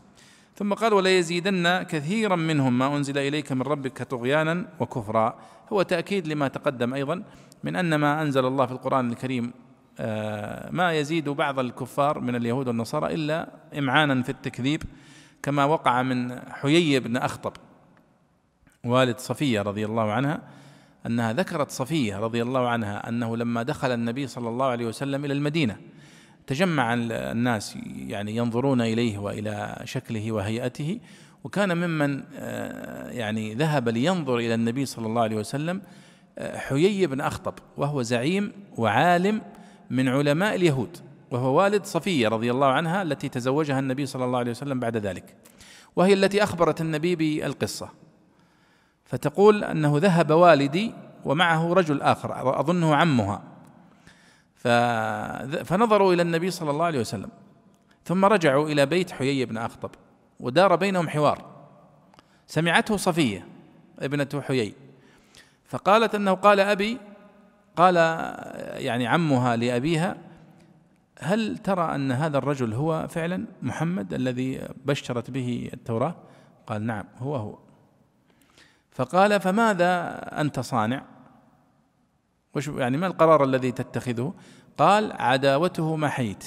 ثم 0.56 0.74
قال 0.74 0.92
وليزيدن 0.92 1.82
كثيرا 1.82 2.36
منهم 2.36 2.78
ما 2.78 2.96
أنزل 2.96 3.18
إليك 3.18 3.52
من 3.52 3.62
ربك 3.62 4.02
طغيانا 4.02 4.66
وكفرا. 4.80 5.38
هو 5.72 5.82
تأكيد 5.82 6.28
لما 6.28 6.48
تقدم 6.48 6.94
أيضا 6.94 7.22
من 7.64 7.76
أن 7.76 7.94
ما 7.94 8.22
أنزل 8.22 8.46
الله 8.46 8.66
في 8.66 8.72
القرآن 8.72 9.10
الكريم 9.10 9.52
آه، 10.00 10.70
ما 10.70 10.92
يزيد 10.92 11.28
بعض 11.28 11.58
الكفار 11.58 12.20
من 12.20 12.36
اليهود 12.36 12.68
والنصارى 12.68 13.14
إلا 13.14 13.48
امعانا 13.78 14.22
في 14.22 14.28
التكذيب 14.28 14.82
كما 15.42 15.64
وقع 15.64 16.02
من 16.02 16.40
حيي 16.52 17.00
بن 17.00 17.16
أخطب 17.16 17.52
والد 18.84 19.18
صفية 19.18 19.62
رضي 19.62 19.84
الله 19.84 20.12
عنها 20.12 20.40
أنها 21.09 21.32
ذكرت 21.32 21.70
صفية 21.70 22.18
رضي 22.18 22.43
الله 22.43 22.68
عنها 22.68 23.09
أنه 23.09 23.36
لما 23.36 23.62
دخل 23.62 23.90
النبي 23.90 24.26
صلى 24.26 24.48
الله 24.48 24.66
عليه 24.66 24.86
وسلم 24.86 25.24
إلى 25.24 25.35
المدينة 25.35 25.76
تجمع 26.47 26.94
الناس 26.94 27.78
يعني 27.97 28.36
ينظرون 28.36 28.80
إليه 28.80 29.18
وإلى 29.18 29.82
شكله 29.85 30.32
وهيئته 30.32 31.01
وكان 31.44 31.76
ممن 31.76 32.22
آه، 32.36 33.10
يعني 33.10 33.55
ذهب 33.55 33.89
لينظر 33.89 34.39
إلى 34.39 34.55
النبي 34.55 34.86
صلى 34.86 35.06
الله 35.06 35.22
عليه 35.22 35.36
وسلم 35.36 35.82
آه، 36.39 36.59
حيي 36.59 37.06
بن 37.06 37.20
أخطب 37.20 37.55
وهو 37.76 38.02
زعيم 38.02 38.52
وعالم 38.76 39.43
من 39.90 40.09
علماء 40.09 40.55
اليهود 40.55 40.97
وهو 41.30 41.59
والد 41.59 41.85
صفية 41.85 42.28
رضي 42.28 42.51
الله 42.51 42.66
عنها 42.66 43.02
التي 43.02 43.28
تزوجها 43.28 43.78
النبي 43.78 44.06
صلى 44.06 44.24
الله 44.24 44.39
عليه 44.39 44.51
وسلم 44.51 44.80
بعد 44.80 44.97
ذلك 44.97 45.36
وهي 45.97 46.12
التي 46.12 46.43
أخبرت 46.43 46.80
النبي 46.80 47.16
بالقصة. 47.16 47.89
فتقول 49.09 49.64
أنه 49.64 49.98
ذهب 49.98 50.30
والدي 50.30 50.93
ومعه 51.24 51.72
رجل 51.72 52.02
آخر 52.02 52.60
أظنه 52.60 52.94
عمها. 52.94 53.43
فنظروا 55.64 56.14
إلى 56.14 56.22
النبي 56.22 56.51
صلى 56.51 56.70
الله 56.70 56.85
عليه 56.85 57.01
وسلم 57.01 57.30
ثم 58.05 58.24
رجعوا 58.24 58.68
إلى 58.68 58.86
بيت 58.86 59.10
حيي 59.10 59.44
بن 59.44 59.56
أخطب 59.56 59.90
ودار 60.40 60.76
بينهم 60.76 61.09
حوار. 61.09 61.44
سمعته 62.47 62.97
صفية 62.97 63.47
ابنة 63.98 64.43
حيي 64.47 64.74
فقالت 65.68 66.14
أنه 66.14 66.32
قال 66.32 66.60
أبي 66.60 66.98
قال 67.76 67.97
يعني 68.76 69.06
عمها 69.06 69.56
لأبيها 69.56 70.16
هل 71.18 71.59
ترى 71.59 71.94
أن 71.94 72.12
هذا 72.12 72.39
الرجل 72.39 72.72
هو 72.72 73.06
فعلا 73.09 73.47
محمد 73.62 74.14
الذي 74.14 74.68
بشرت 74.85 75.30
به 75.30 75.70
التوراة؟ 75.72 76.14
قال 76.66 76.86
نعم 76.86 77.05
هو 77.18 77.36
هو. 77.36 77.59
فقال 78.98 79.40
فماذا 79.40 80.18
أنت 80.40 80.60
صانع؟ 80.60 81.02
وش 82.54 82.68
يعني 82.68 82.96
ما 82.96 83.06
القرار 83.06 83.44
الذي 83.44 83.72
تتخذه؟ 83.72 84.34
قال 84.78 85.12
عداوته 85.12 85.96
ما 85.96 86.08
حيت. 86.08 86.44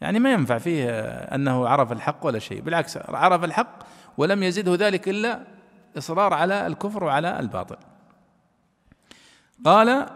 يعني 0.00 0.18
ما 0.18 0.32
ينفع 0.32 0.58
فيه 0.58 0.90
أنه 1.10 1.68
عرف 1.68 1.92
الحق 1.92 2.26
ولا 2.26 2.38
شيء 2.38 2.60
بالعكس 2.60 2.96
عرف 2.96 3.44
الحق 3.44 3.78
ولم 4.18 4.42
يزده 4.42 4.74
ذلك 4.86 5.08
إلا 5.08 5.40
إصرار 5.98 6.34
على 6.34 6.66
الكفر 6.66 7.04
وعلى 7.04 7.40
الباطل. 7.40 7.76
قال 9.64 10.06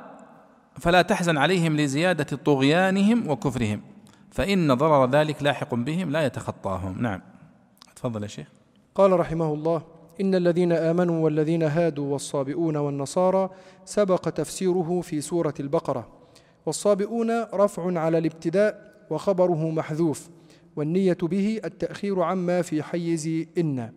فلا 0.81 1.03
تحزن 1.03 1.39
عليهم 1.39 1.77
لزيادة 1.77 2.37
طغيانهم 2.37 3.31
وكفرهم 3.31 3.83
فإن 4.31 4.75
ضرر 4.75 5.11
ذلك 5.11 5.43
لاحق 5.43 5.75
بهم 5.75 6.11
لا 6.11 6.27
يتخطاهم. 6.27 7.03
نعم. 7.03 7.21
تفضل 7.97 8.23
يا 8.23 8.29
شيخ. 8.29 8.49
قال 8.95 9.21
رحمه 9.21 9.55
الله 9.55 9.98
إن 10.21 10.35
الذين 10.35 10.73
آمنوا 10.73 11.25
والذين 11.25 11.63
هادوا 11.63 12.13
والصابئون 12.13 12.77
والنصارى 12.77 13.51
سبق 13.85 14.29
تفسيره 14.29 15.01
في 15.01 15.21
سورة 15.21 15.55
البقرة. 15.61 16.09
والصابئون 16.67 17.43
رفع 17.55 17.99
على 17.99 18.19
الابتداء 18.19 18.95
وخبره 19.11 19.71
محذوف 19.71 20.29
والنية 20.77 21.17
به 21.23 21.61
التأخير 21.65 22.23
عما 22.23 22.63
في 22.63 22.83
حيز 22.83 23.47
إن. 23.59 23.93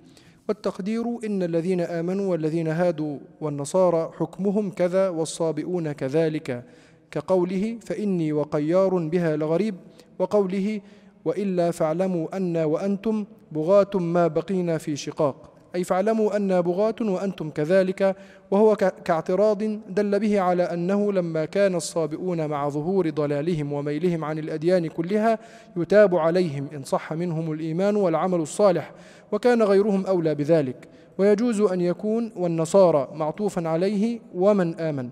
والتقدير 0.50 1.04
إن 1.26 1.44
الذين 1.44 1.82
آمنوا 1.82 2.32
والذين 2.32 2.68
هادوا 2.68 3.18
والنصارى 3.42 4.12
حكمهم 4.18 4.72
كذا 4.72 5.10
والصابئون 5.10 5.92
كذلك. 5.92 6.66
كقوله 7.12 7.78
فإني 7.82 8.34
وقيار 8.34 8.98
بها 8.98 9.36
لغريب 9.36 9.76
وقوله 10.20 10.82
وإلا 11.26 11.72
فاعلموا 11.72 12.38
أن 12.38 12.58
وأنتم 12.58 13.26
بغاة 13.52 13.90
ما 13.96 14.28
بقينا 14.28 14.78
في 14.78 14.96
شقاق. 14.96 15.51
أي 15.76 15.84
فاعلموا 15.84 16.36
أن 16.38 16.62
بغاة 16.62 16.96
وأنتم 17.02 17.50
كذلك 17.50 18.16
وهو 18.52 18.76
كاعتراض 18.76 19.64
دل 19.90 20.20
به 20.20 20.40
على 20.40 20.64
أنه 20.64 21.14
لما 21.14 21.46
كان 21.46 21.76
الصابئون 21.76 22.48
مع 22.48 22.70
ظهور 22.70 23.10
ضلالهم 23.10 23.74
وميلهم 23.74 24.26
عن 24.26 24.40
الأديان 24.40 24.88
كلها 24.88 25.40
يتاب 25.78 26.16
عليهم 26.16 26.68
إن 26.76 26.84
صح 26.84 27.14
منهم 27.14 27.52
الإيمان 27.52 27.96
والعمل 27.96 28.40
الصالح 28.40 28.92
وكان 29.32 29.64
غيرهم 29.64 30.06
أولى 30.06 30.36
بذلك. 30.36 30.88
ويجوز 31.18 31.62
أن 31.62 31.82
يكون 31.82 32.32
والنصارى 32.36 33.08
معطوفا 33.14 33.70
عليه 33.70 34.20
ومن 34.36 34.80
آمن. 34.80 35.10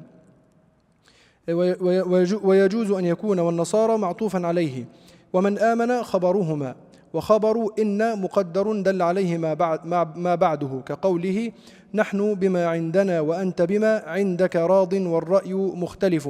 ويجوز 2.44 2.92
أن 2.92 3.06
يكون 3.06 3.40
والنصارى 3.40 3.98
معطوفا 3.98 4.48
عليه 4.48 4.86
ومن 5.34 5.58
آمن 5.58 6.04
خبرهما. 6.04 6.76
وخبر 7.14 7.68
إن 7.80 8.22
مقدر 8.22 8.82
دل 8.82 9.02
عليه 9.02 9.38
ما, 9.38 9.54
بعد 9.54 9.88
ما 10.18 10.36
بعده 10.36 10.82
كقوله 10.86 11.52
نحن 11.94 12.34
بما 12.34 12.68
عندنا 12.68 13.20
وأنت 13.20 13.62
بما 13.62 14.04
عندك 14.06 14.56
راض 14.56 14.94
والرأي 14.94 15.54
مختلف. 15.54 16.30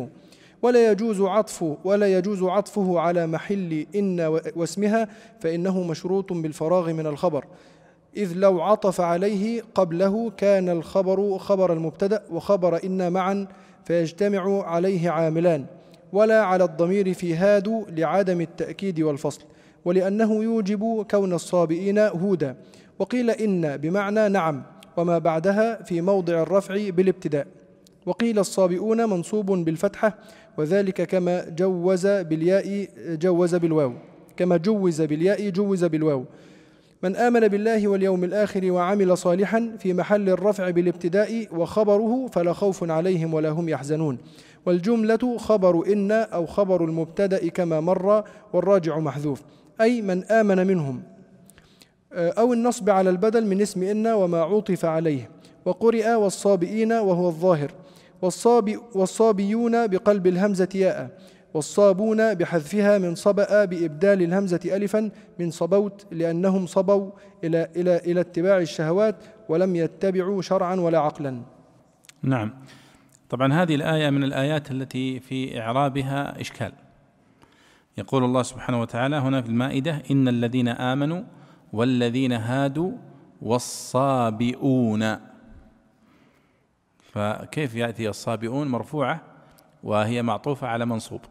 ولا 0.62 0.92
يجوز 0.92 1.22
عطفه 1.22 1.78
ولا 1.84 2.18
يجوز 2.18 2.44
عطفه 2.44 3.00
على 3.00 3.28
محل 3.28 3.86
إن 3.96 4.40
واسمها 4.56 5.08
فإنه 5.40 5.84
مشروط 5.84 6.34
بالفراغ 6.34 6.94
من 6.94 7.08
الخبر. 7.08 7.46
إذ 8.18 8.34
لو 8.36 8.62
عطف 8.62 9.02
عليه 9.02 9.64
قبله 9.76 10.32
كان 10.38 10.70
الخبر 10.70 11.38
خبر 11.38 11.74
المبتدأ 11.74 12.24
وخبر 12.32 12.84
إن 12.84 13.12
معا 13.12 13.48
فيجتمع 13.86 14.64
عليه 14.64 15.10
عاملان. 15.10 15.66
ولا 16.14 16.44
على 16.44 16.64
الضمير 16.64 17.14
في 17.14 17.36
هاد 17.36 17.86
لعدم 17.90 18.42
التأكيد 18.42 19.02
والفصل. 19.02 19.42
ولأنه 19.86 20.44
يوجب 20.44 21.06
كون 21.12 21.34
الصابئين 21.34 21.98
هودا. 22.00 22.56
وقيل 23.00 23.30
إن 23.30 23.78
بمعنى 23.78 24.30
نعم 24.30 24.64
وما 24.98 25.18
بعدها 25.18 25.84
في 25.84 26.02
موضع 26.02 26.42
الرفع 26.42 26.90
بالابتداء. 26.90 27.48
وقيل 28.06 28.40
الصابئون 28.40 29.10
منصوب 29.10 29.52
بالفتحة 29.52 30.18
وذلك 30.58 31.02
كما 31.02 31.50
جوز 31.50 32.08
بالياء 32.08 32.88
جوز 33.08 33.56
بالواو. 33.56 33.94
كما 34.38 34.58
جوز 34.58 35.02
بالياء 35.02 35.50
جوز 35.50 35.84
بالواو. 35.84 36.26
من 37.04 37.16
آمن 37.16 37.48
بالله 37.48 37.88
واليوم 37.88 38.24
الآخر 38.24 38.72
وعمل 38.72 39.18
صالحا 39.18 39.76
في 39.80 39.94
محل 39.94 40.30
الرفع 40.30 40.70
بالابتداء 40.70 41.48
وخبره 41.56 42.28
فلا 42.28 42.54
خوف 42.54 42.92
عليهم 42.92 43.34
ولا 43.34 43.50
هم 43.50 43.70
يحزنون. 43.70 44.18
والجملة 44.66 45.38
خبر 45.38 45.94
إن 45.94 46.12
أو 46.12 46.46
خبر 46.46 46.84
المبتدأ 46.84 47.48
كما 47.48 47.80
مر 47.80 48.24
والراجع 48.54 49.00
محذوف. 49.00 49.42
أي 49.82 50.02
من 50.02 50.24
آمن 50.24 50.68
منهم. 50.68 51.04
آه، 52.14 52.30
أو 52.30 52.54
النصب 52.54 52.90
على 52.90 53.10
البدل 53.10 53.46
من 53.46 53.62
اسم 53.62 53.84
إن 53.84 54.08
وما 54.08 54.42
عوطف 54.42 54.86
عليه. 54.86 55.30
وقرئ 55.66 56.14
والصابئين 56.14 56.92
وهو 56.92 57.28
الظاهر. 57.28 57.72
والصابي 58.22 58.80
والصابيون 58.96 59.88
بقلب 59.88 60.28
الهمزة 60.28 60.70
ياء. 60.76 61.10
والصابون 61.54 62.34
بحذفها 62.34 62.98
من 62.98 63.16
صبأ 63.16 63.66
بإبدال 63.66 64.22
الهمزة 64.22 64.60
ألفا 64.66 65.12
من 65.40 65.52
صبوت 65.52 66.06
لأنهم 66.12 66.66
صبوا 66.66 67.12
إلى, 67.44 67.68
إلى, 67.76 67.98
إلى 67.98 68.22
اتباع 68.22 68.58
الشهوات 68.58 69.16
ولم 69.50 69.76
يتبعوا 69.76 70.42
شرعا 70.42 70.76
ولا 70.76 71.00
عقلا. 71.00 71.42
نعم. 72.24 72.54
طبعا 73.30 73.54
هذه 73.54 73.76
الآية 73.76 74.10
من 74.10 74.24
الآيات 74.24 74.72
التي 74.72 75.20
في 75.20 75.62
إعرابها 75.62 76.42
إشكال. 76.42 76.72
يقول 78.00 78.24
الله 78.24 78.44
سبحانه 78.44 78.82
وتعالى 78.82 79.16
هنا 79.16 79.42
في 79.42 79.50
المائدة 79.50 80.04
إن 80.12 80.28
الذين 80.28 80.68
آمنوا 80.68 81.24
والذين 81.74 82.32
هادوا 82.32 82.92
والصابئون. 83.42 85.18
فكيف 87.12 87.76
يأتي 87.76 88.10
الصابئون؟ 88.10 88.68
مرفوعة 88.68 89.22
وهي 89.84 90.22
معطوفة 90.22 90.68
على 90.68 90.86
منصوب. 90.86 91.22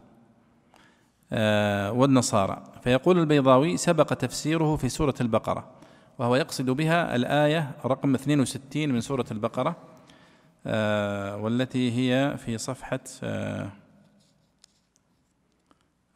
آه 1.31 1.91
والنصارى. 1.91 2.63
فيقول 2.83 3.19
البيضاوي 3.19 3.77
سبق 3.77 4.13
تفسيره 4.13 4.75
في 4.75 4.89
سورة 4.89 5.15
البقرة 5.21 5.69
وهو 6.19 6.35
يقصد 6.35 6.69
بها 6.69 7.15
الآية 7.15 7.71
رقم 7.85 8.15
62 8.15 8.89
من 8.89 9.01
سورة 9.01 9.25
البقرة 9.31 9.75
آه 10.65 11.37
والتي 11.37 11.91
هي 11.91 12.37
في 12.37 12.57
صفحة 12.57 12.99
آه 13.23 13.69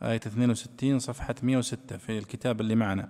آية 0.04 0.16
62 0.16 1.00
صفحة 1.00 1.36
106 1.44 1.98
في 1.98 2.18
الكتاب 2.18 2.62
اللي 2.62 2.76
معنا. 2.76 3.10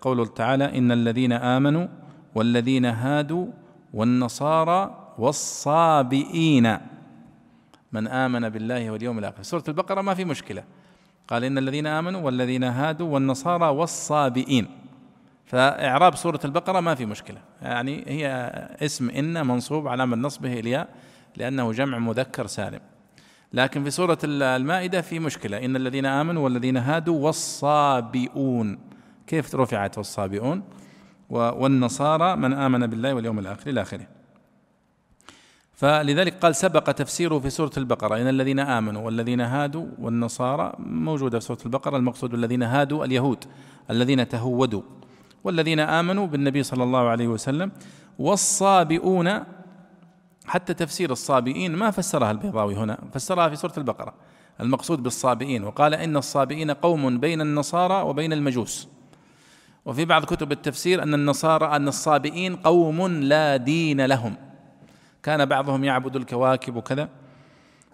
قوله 0.00 0.26
تعالى 0.26 0.78
إن 0.78 0.92
الذين 0.92 1.32
آمنوا 1.32 1.86
والذين 2.34 2.84
هادوا 2.84 3.46
والنصارى 3.94 5.14
والصابئين. 5.18 6.78
من 7.92 8.08
آمن 8.08 8.48
بالله 8.48 8.90
واليوم 8.90 9.18
الآخر. 9.18 9.42
سورة 9.42 9.64
البقرة 9.68 10.00
ما 10.00 10.14
في 10.14 10.24
مشكلة. 10.24 10.64
قال 11.28 11.44
إن 11.44 11.58
الذين 11.58 11.86
آمنوا 11.86 12.20
والذين 12.20 12.64
هادوا 12.64 13.08
والنصارى 13.08 13.68
والصابئين. 13.68 14.66
فإعراب 15.44 16.14
سورة 16.16 16.40
البقرة 16.44 16.80
ما 16.80 16.94
في 16.94 17.06
مشكلة. 17.06 17.40
يعني 17.62 18.04
هي 18.06 18.26
اسم 18.82 19.10
إن 19.10 19.46
منصوب 19.46 19.88
علامة 19.88 20.16
نصبه 20.16 20.52
إلياء 20.52 20.88
لأنه 21.36 21.72
جمع 21.72 21.98
مذكر 21.98 22.46
سالم. 22.46 22.80
لكن 23.52 23.84
في 23.84 23.90
سورة 23.90 24.18
المائدة 24.24 25.00
في 25.00 25.18
مشكلة. 25.18 25.64
إن 25.64 25.76
الذين 25.76 26.06
آمنوا 26.06 26.44
والذين 26.44 26.76
هادوا 26.76 27.18
والصابئون. 27.24 28.78
كيف 29.26 29.54
رفعت 29.54 29.98
والصابئون؟ 29.98 30.62
والنصارى 31.30 32.36
من 32.36 32.52
آمن 32.52 32.86
بالله 32.86 33.14
واليوم 33.14 33.38
الآخر 33.38 33.70
إلى 33.70 33.82
آخره. 33.82 34.06
فلذلك 35.72 36.34
قال 36.34 36.56
سبق 36.56 36.92
تفسيره 36.92 37.38
في 37.38 37.50
سورة 37.50 37.72
البقرة. 37.76 38.16
إن 38.16 38.28
الذين 38.28 38.58
آمنوا 38.58 39.02
والذين 39.02 39.40
هادوا 39.40 39.86
والنصارى 39.98 40.72
موجودة 40.78 41.38
في 41.38 41.44
سورة 41.44 41.58
البقرة. 41.66 41.96
المقصود 41.96 42.34
الذين 42.34 42.62
هادوا 42.62 43.04
اليهود. 43.04 43.44
الذين 43.90 44.28
تهودوا. 44.28 44.82
والذين 45.44 45.80
آمنوا 45.80 46.26
بالنبي 46.26 46.62
صلى 46.62 46.84
الله 46.84 47.08
عليه 47.08 47.28
وسلم 47.28 47.72
والصابئون 48.18 49.57
حتى 50.48 50.74
تفسير 50.74 51.12
الصابئين 51.12 51.76
ما 51.76 51.90
فسرها 51.90 52.30
البيضاوي 52.30 52.74
هنا 52.74 52.98
فسرها 53.12 53.48
في 53.48 53.56
سورة 53.56 53.72
البقرة. 53.78 54.14
المقصود 54.60 55.02
بالصابئين 55.02 55.64
وقال 55.64 55.94
إن 55.94 56.16
الصابئين 56.16 56.70
قوم 56.70 57.20
بين 57.20 57.40
النصارى 57.40 58.02
وبين 58.02 58.32
المجوس. 58.32 58.88
وفي 59.84 60.04
بعض 60.04 60.24
كتب 60.24 60.52
التفسير 60.52 61.02
أن 61.02 61.14
النصارى 61.14 61.66
أن 61.76 61.88
الصابئين 61.88 62.56
قوم 62.56 63.06
لا 63.06 63.56
دين 63.56 64.06
لهم. 64.06 64.36
كان 65.22 65.44
بعضهم 65.44 65.84
يعبد 65.84 66.16
الكواكب 66.16 66.76
وكذا. 66.76 67.08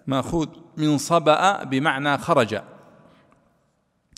مأخوذ 0.07 0.47
من 0.77 0.97
صبأ 0.97 1.63
بمعنى 1.63 2.17
خرج. 2.17 2.61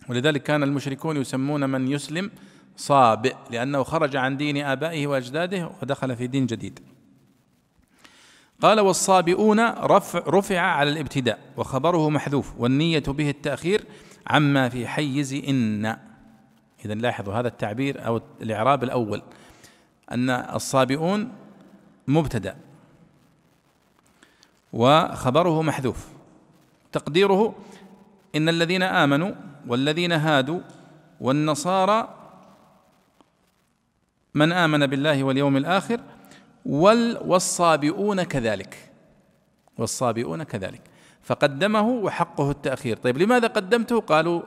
ولذلك 0.10 0.44
كان 0.44 0.64
المشركون 0.64 1.18
يسمون 1.18 1.70
من 1.70 1.88
يسلم 1.88 2.32
صابئ 2.78 3.36
لأنه 3.50 3.84
خرج 3.84 4.16
عن 4.16 4.38
دين 4.38 4.58
آبائه 4.66 5.08
وأجداده 5.08 5.72
ودخل 5.82 6.16
في 6.16 6.28
دين 6.28 6.46
جديد. 6.46 6.97
قال 8.62 8.80
والصابئون 8.80 9.60
رفع, 9.70 10.24
رفع 10.28 10.60
على 10.60 10.90
الابتداء 10.90 11.40
وخبره 11.58 12.10
محذوف 12.10 12.54
والنية 12.58 13.04
به 13.08 13.30
التأخير 13.30 13.86
عما 14.28 14.70
في 14.70 14.88
حيز 14.88 15.34
إن. 15.34 15.98
إذا 16.86 16.94
لاحظوا 16.94 17.34
هذا 17.34 17.48
التعبير 17.48 18.06
أو 18.06 18.22
الإعراب 18.42 18.84
الأول 18.84 19.22
أن 20.12 20.30
الصابئون 20.30 21.32
مبتدأ 22.08 22.58
وخبره 24.74 25.62
محذوف. 25.62 26.08
تقديره 26.92 27.56
إن 28.36 28.50
الذين 28.50 28.84
آمنوا 28.84 29.32
والذين 29.68 30.12
هادوا 30.12 30.60
والنصارى 31.22 32.14
من 34.34 34.52
آمن 34.52 34.86
بالله 34.86 35.24
واليوم 35.24 35.58
الآخر 35.58 36.00
والصابئون 36.66 38.24
كذلك. 38.24 38.92
والصابئون 39.78 40.44
كذلك. 40.44 40.82
فقدمه 41.24 41.88
وحقه 41.88 42.52
التأخير. 42.52 42.98
طيب 42.98 43.18
لماذا 43.18 43.48
قدمته؟ 43.48 44.00
قالوا 44.00 44.42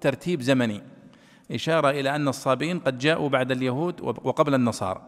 ترتيب 0.00 0.42
زمني. 0.42 0.82
إشارة 1.52 1.90
إلى 1.90 2.16
أن 2.16 2.28
الصابئين 2.28 2.78
قد 2.78 2.98
جاءوا 2.98 3.28
بعد 3.28 3.50
اليهود 3.50 4.00
وقبل 4.00 4.54
النصارى 4.54 5.02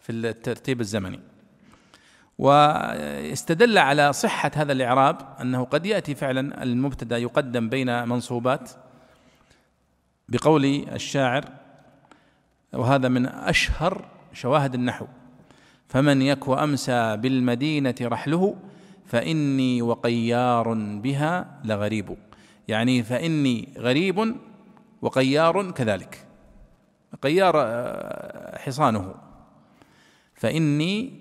في 0.00 0.12
الترتيب 0.12 0.80
الزمني. 0.80 1.20
واستدل 2.38 3.78
على 3.78 4.12
صحة 4.12 4.50
هذا 4.54 4.72
الإعراب 4.72 5.36
أنه 5.40 5.64
قد 5.64 5.86
يأتي 5.86 6.14
فعلا 6.14 6.62
المبتدأ 6.62 7.18
يقدم 7.18 7.68
بين 7.68 8.08
منصوبات 8.08 8.70
بقول 10.28 10.64
الشاعر 10.64 11.44
وهذا 12.72 13.08
من 13.08 13.26
أشهر 13.26 14.04
شواهد 14.32 14.74
النحو. 14.74 15.06
فمن 15.90 16.22
يك 16.22 16.48
أمسى 16.48 17.16
بالمدينة 17.16 17.94
رحله 18.02 18.56
فإني 19.06 19.82
وقيار 19.82 20.74
بها 20.74 21.60
لغريب. 21.64 22.16
يعني 22.68 23.02
فإني 23.02 23.68
غريب 23.78 24.36
وقيار 25.02 25.70
كذلك. 25.70 26.26
قيار 27.22 27.54
آه، 27.56 28.58
حصانه. 28.58 29.14
فإني 30.34 31.12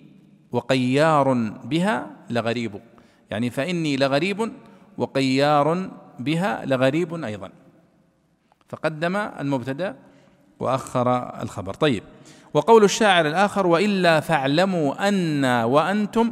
وقيار 0.52 1.34
بها 1.64 2.08
لغريب. 2.30 2.82
يعني 3.30 3.50
فإني 3.50 3.98
لغريب 3.98 4.52
وقيار 4.98 5.90
بها 6.20 6.66
لغريب 6.66 7.24
أيضا. 7.24 7.50
فقدم 8.70 9.16
المبتدأ 9.16 9.96
وأخر 10.60 11.41
الخبر. 11.41 11.74
طيب 11.74 12.04
وقول 12.53 12.84
الشاعر 12.84 13.27
الآخر 13.27 13.67
وإلا 13.67 14.19
فاعلموا 14.19 15.07
أن 15.07 15.45
وأنتم 15.45 16.31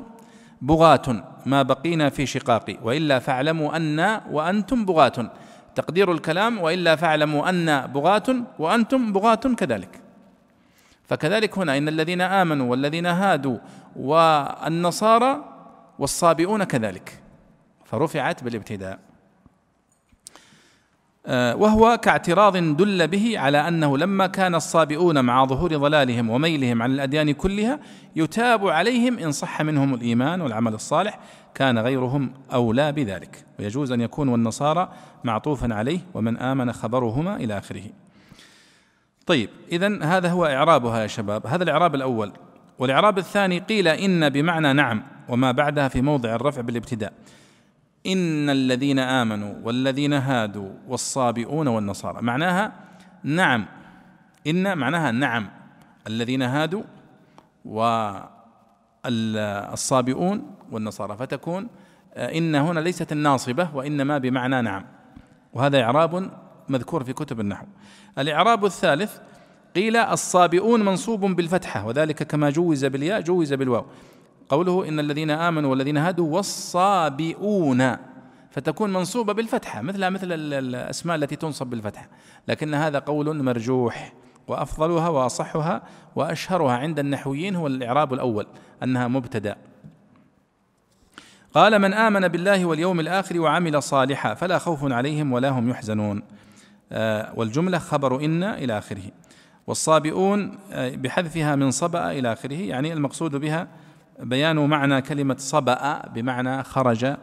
بغاة 0.61 1.23
ما 1.45 1.61
بقينا 1.61 2.09
في 2.09 2.25
شقاق 2.25 2.77
وإلا 2.83 3.19
فاعلموا 3.19 3.75
أن 3.77 4.21
وأنتم 4.31 4.85
بغاة. 4.85 5.31
تقدير 5.75 6.11
الكلام 6.11 6.57
وإلا 6.57 6.95
فاعلموا 6.95 7.49
أن 7.49 7.87
بغاة 7.87 8.23
وأنتم 8.59 9.13
بغاة 9.13 9.35
كذلك. 9.35 10.01
فكذلك 11.03 11.57
هنا 11.57 11.77
إن 11.77 11.87
الذين 11.87 12.21
آمنوا 12.21 12.71
والذين 12.71 13.05
هادوا 13.05 13.57
والنصارى 13.95 15.43
والصابئون 15.99 16.63
كذلك. 16.63 17.21
فرفعت 17.85 18.43
بالابتداء. 18.43 19.06
وهو 21.29 21.97
كاعتراض 21.97 22.57
دل 22.57 23.07
به 23.07 23.39
على 23.39 23.67
أنه 23.67 23.97
لما 23.97 24.27
كان 24.27 24.55
الصابئون 24.55 25.25
مع 25.25 25.45
ظهور 25.45 25.77
ضلالهم 25.77 26.29
وميلهم 26.29 26.81
عن 26.81 26.91
الأديان 26.91 27.31
كلها 27.31 27.79
يتاب 28.15 28.67
عليهم 28.67 29.19
إن 29.19 29.31
صح 29.31 29.61
منهم 29.61 29.93
الإيمان 29.93 30.41
والعمل 30.41 30.73
الصالح 30.73 31.19
كان 31.55 31.79
غيرهم 31.79 32.31
أولى 32.53 32.91
بذلك 32.91 33.45
ويجوز 33.59 33.91
أن 33.91 34.01
يكون 34.01 34.27
والنصارى 34.27 34.89
معطوفا 35.23 35.73
عليه 35.73 35.99
ومن 36.13 36.37
آمن 36.37 36.73
خبرهما 36.73 37.35
إلى 37.35 37.57
آخره. 37.57 37.83
طيب 39.25 39.49
اذا 39.71 40.03
هذا 40.03 40.29
هو 40.29 40.45
إعرابها 40.45 41.01
يا 41.01 41.07
شباب، 41.07 41.47
هذا 41.47 41.63
الإعراب 41.63 41.95
الأول 41.95 42.31
والإعراب 42.79 43.17
الثاني 43.17 43.59
قيل 43.59 43.87
إن 43.87 44.29
بمعنى 44.29 44.73
نعم 44.73 45.03
وما 45.29 45.51
بعدها 45.51 45.87
في 45.87 46.01
موضع 46.01 46.35
الرفع 46.35 46.61
بالابتداء. 46.61 47.13
إن 48.07 48.49
الذين 48.49 48.99
آمنوا 48.99 49.53
والذين 49.63 50.13
هادوا 50.13 50.69
والصابئون 50.87 51.67
والنصارى. 51.67 52.21
معناها 52.21 52.71
نعم. 53.23 53.65
إن 54.47 54.77
معناها 54.77 55.11
نعم. 55.11 55.49
الذين 56.07 56.41
هادوا 56.41 56.83
والصابئون 59.05 60.55
والنصارى. 60.71 61.17
فتكون 61.17 61.67
آه، 62.13 62.37
إن 62.37 62.55
هنا 62.55 62.79
ليست 62.79 63.11
الناصبة 63.11 63.75
وإنما 63.75 64.17
بمعنى 64.17 64.61
نعم. 64.61 64.85
وهذا 65.53 65.81
إعراب 65.81 66.31
مذكور 66.69 67.03
في 67.03 67.13
كتب 67.13 67.39
النحو. 67.39 67.65
الإعراب 68.17 68.65
الثالث 68.65 69.17
قيل 69.75 69.95
الصابئون 69.95 70.85
منصوب 70.85 71.25
بالفتحة 71.25 71.85
وذلك 71.85 72.23
كما 72.23 72.49
جوز 72.49 72.85
بالياء 72.85 73.21
جوز 73.21 73.53
بالواو. 73.53 73.85
قوله 74.49 74.87
إن 74.87 74.99
الذين 74.99 75.31
آمنوا 75.31 75.69
والذين 75.69 75.97
هادوا 75.97 76.35
والصابئون 76.35 77.97
فتكون 78.51 78.93
منصوبة 78.93 79.33
بالفتحة 79.33 79.81
مثلها 79.81 80.09
مثل 80.09 80.27
الأسماء 80.31 81.15
التي 81.15 81.35
تنصب 81.35 81.67
بالفتحة. 81.67 82.09
لكن 82.47 82.73
هذا 82.73 82.99
قول 82.99 83.43
مرجوح 83.43 84.13
وأفضلها 84.47 85.09
وأصحها 85.09 85.81
وأشهرها 86.15 86.73
عند 86.73 86.99
النحويين 86.99 87.55
هو 87.55 87.67
الإعراب 87.67 88.13
الأول 88.13 88.47
أنها 88.83 89.07
مبتدأ. 89.07 89.55
قال 91.53 91.79
من 91.79 91.93
آمن 91.93 92.27
بالله 92.27 92.65
واليوم 92.65 92.99
الآخر 92.99 93.39
وعمل 93.39 93.83
صالحا 93.83 94.33
فلا 94.33 94.57
خوف 94.57 94.91
عليهم 94.91 95.33
ولا 95.33 95.49
هم 95.49 95.69
يحزنون. 95.69 96.23
آه، 96.91 97.33
والجملة 97.35 97.77
خبر 97.77 98.25
إن 98.25 98.43
إلى 98.43 98.77
آخره. 98.77 99.11
والصابئون 99.67 100.57
آه، 100.71 100.95
بحذفها 100.95 101.55
من 101.55 101.71
صبأ 101.71 102.11
إلى 102.11 102.33
آخره 102.33 102.55
يعني 102.55 102.93
المقصود 102.93 103.35
بها 103.35 103.67
بيان 104.19 104.55
معنى 104.55 105.01
كلمة 105.01 105.35
صبأ 105.39 106.01
بمعنى 106.07 106.63
خرج 106.63 107.15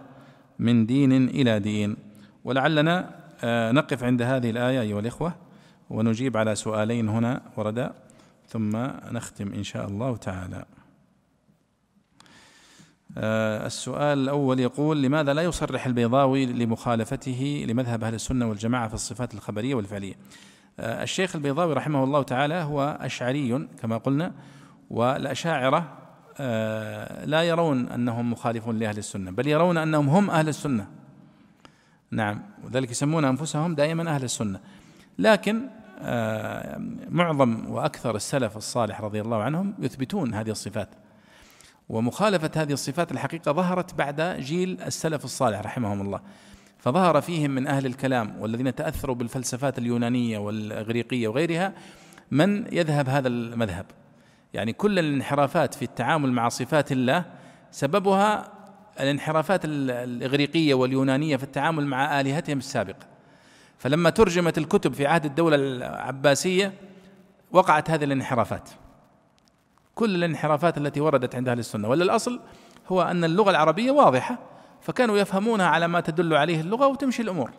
من 0.58 0.86
دين 0.86 1.28
إلى 1.28 1.60
دين. 1.60 1.96
ولعلنا 2.44 3.10
آه، 3.44 3.72
نقف 3.72 4.04
عند 4.04 4.22
هذه 4.22 4.50
الآية 4.50 4.80
أيها 4.80 5.00
الإخوة 5.00 5.34
ونجيب 5.90 6.36
على 6.36 6.54
سؤالين 6.54 7.08
هنا 7.08 7.40
وردا 7.56 7.92
ثم 8.48 8.76
نختم 9.12 9.52
إن 9.52 9.62
شاء 9.62 9.88
الله 9.88 10.16
تعالى. 10.16 10.64
آه، 13.18 13.66
السؤال 13.66 14.18
الأول 14.18 14.60
يقول 14.60 15.02
لماذا 15.02 15.34
لا 15.34 15.42
يصرح 15.42 15.86
البيضاوي 15.86 16.46
لمخالفته 16.46 17.64
لمذهب 17.68 18.04
أهل 18.04 18.14
السنة 18.14 18.48
والجماعة 18.48 18.88
في 18.88 18.94
الصفات 18.94 19.34
الخبرية 19.34 19.74
والفعلية؟ 19.74 20.14
آه، 20.80 21.02
الشيخ 21.02 21.36
البيضاوي 21.36 21.72
رحمه 21.72 22.04
الله 22.04 22.22
تعالى 22.22 22.54
هو 22.54 22.98
أشعري 23.00 23.68
كما 23.82 23.96
قلنا 23.96 24.32
والأشاعرة 24.90 26.03
لا 27.24 27.42
يرون 27.42 27.88
أنهم 27.88 28.30
مخالفون 28.30 28.78
لأهل 28.78 28.98
السنة 28.98 29.30
بل 29.30 29.48
يرون 29.48 29.76
أنهم 29.76 30.08
هم 30.08 30.30
أهل 30.30 30.48
السنة. 30.48 30.88
نعم 32.10 32.42
وذلك 32.64 32.90
يسمون 32.90 33.24
أنفسهم 33.24 33.74
دائما 33.74 34.10
أهل 34.14 34.24
السنة. 34.24 34.60
لكن 35.18 35.60
آه، 35.98 36.80
معظم 37.10 37.70
وأكثر 37.70 38.16
السلف 38.16 38.56
الصالح 38.56 39.00
رضي 39.00 39.20
الله 39.20 39.42
عنهم 39.42 39.74
يثبتون 39.78 40.34
هذه 40.34 40.50
الصفات. 40.50 40.88
ومخالفة 41.88 42.50
هذه 42.56 42.72
الصفات 42.72 43.12
الحقيقة 43.12 43.52
ظهرت 43.52 43.94
بعد 43.94 44.20
جيل 44.20 44.80
السلف 44.80 45.24
الصالح 45.24 45.60
رحمهم 45.60 46.00
الله. 46.00 46.20
فظهر 46.78 47.20
فيهم 47.20 47.50
من 47.50 47.66
أهل 47.66 47.86
الكلام 47.86 48.36
والذين 48.40 48.74
تأثروا 48.74 49.14
بالفلسفات 49.14 49.78
اليونانية 49.78 50.38
والاغريقيه 50.38 51.28
وغيرها 51.28 51.72
من 52.30 52.66
يذهب 52.72 53.08
هذا 53.08 53.28
المذهب. 53.28 53.86
يعني 54.54 54.72
كل 54.72 54.98
الانحرافات 54.98 55.74
في 55.74 55.82
التعامل 55.82 56.32
مع 56.32 56.48
صفات 56.48 56.92
الله 56.92 57.24
سببها 57.70 58.52
الانحرافات 59.00 59.60
الإغريقية 59.64 60.74
واليونانية 60.74 61.36
في 61.36 61.44
التعامل 61.44 61.86
مع 61.86 62.20
آلهتهم 62.20 62.58
السابقة. 62.58 63.06
فلما 63.78 64.10
ترجمت 64.10 64.58
الكتب 64.58 64.94
في 64.94 65.06
عهد 65.06 65.24
الدولة 65.24 65.56
العباسية 65.56 66.72
وقعت 67.52 67.90
هذه 67.90 68.04
الانحرافات. 68.04 68.70
كل 69.94 70.14
الانحرافات 70.14 70.78
التي 70.78 71.00
وردت 71.00 71.34
عند 71.34 71.48
أهل 71.48 71.58
السنة. 71.58 71.88
ولا 71.88 72.04
الأصل 72.04 72.40
هو 72.88 73.02
أن 73.02 73.24
اللغة 73.24 73.50
العربية 73.50 73.90
واضحة 73.90 74.38
فكانوا 74.80 75.18
يفهمونها 75.18 75.66
على 75.66 75.88
ما 75.88 76.00
تدل 76.00 76.34
عليه 76.34 76.60
اللغة 76.60 76.86
وتمشي 76.86 77.22
الأمور. 77.22 77.50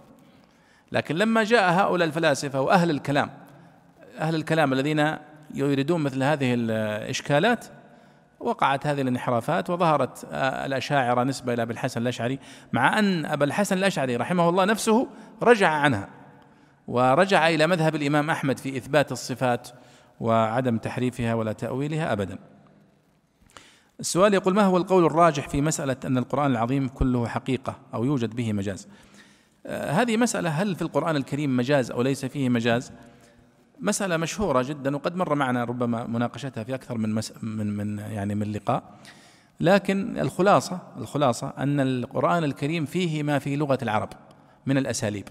لكن 0.92 1.16
لما 1.16 1.44
جاء 1.44 1.72
هؤلاء 1.72 2.08
الفلاسفة 2.08 2.62
وأهل 2.62 2.90
الكلام 2.90 3.30
أهل 4.20 4.36
الكلام 4.36 4.74
الذين 4.74 5.18
يريدون 5.54 6.02
مثل 6.02 6.24
هذه 6.24 6.54
الإشكالات 6.54 7.66
وقعت 8.40 8.88
هذه 8.88 9.02
الانحرافات 9.02 9.70
وظهرت 9.70 10.28
الأشاعرة 10.34 11.24
نسبة 11.24 11.54
إلى 11.54 11.62
أبي 11.62 11.74
الحسن 11.74 12.02
الأشعري 12.02 12.40
مع 12.74 13.00
أن 13.00 13.26
أبا 13.26 13.46
الحسن 13.46 13.78
الأشعري 13.78 14.16
رحمه 14.16 14.50
الله 14.50 14.66
نفسه 14.66 15.08
رجع 15.42 15.70
عنها 15.70 16.10
ورجع 16.88 17.50
إلى 17.50 17.68
مذهب 17.68 17.96
الإمام 17.96 18.30
أحمد 18.30 18.58
في 18.58 18.78
إثبات 18.78 19.12
الصفات 19.12 19.70
وعدم 20.20 20.78
تحريفها 20.78 21.34
ولا 21.34 21.52
تأويلها 21.52 22.14
أبدا. 22.14 22.38
السؤال 24.00 24.34
يقول 24.34 24.54
ما 24.54 24.62
هو 24.62 24.78
القول 24.78 25.06
الراجح 25.06 25.50
في 25.50 25.62
مسألة 25.62 25.96
أن 26.06 26.18
القرآن 26.18 26.52
العظيم 26.52 26.88
كله 26.88 27.28
حقيقة 27.28 27.76
أو 27.94 28.04
يوجد 28.04 28.36
به 28.36 28.54
مجاز؟ 28.54 28.88
آه، 29.66 29.92
هذه 29.92 30.18
مسألة 30.18 30.50
هل 30.50 30.76
في 30.76 30.82
القرآن 30.82 31.16
الكريم 31.16 31.58
مجاز 31.58 31.92
أو 31.92 32.02
ليس 32.02 32.26
فيه 32.26 32.50
مجاز؟ 32.50 32.92
مسألة 33.80 34.18
مشهورة 34.18 34.62
جدا 34.62 34.96
وقد 34.96 35.16
مر 35.16 35.36
معنا 35.36 35.64
ربما 35.64 36.08
مناقشتها 36.08 36.64
في 36.64 36.76
أكثر 36.76 36.98
من 36.98 37.14
مس 37.14 37.34
من 37.42 37.78
من 37.78 38.00
يعني 38.00 38.36
من 38.36 38.52
لقاء. 38.52 38.84
لكن 39.60 40.18
الخلاصة 40.18 40.80
الخلاصة 40.98 41.54
أن 41.58 41.80
القرآن 41.80 42.44
الكريم 42.44 42.86
فيه 42.86 43.24
ما 43.24 43.40
في 43.40 43.56
لغة 43.56 43.78
العرب 43.82 44.10
من 44.66 44.78
الأساليب. 44.78 45.28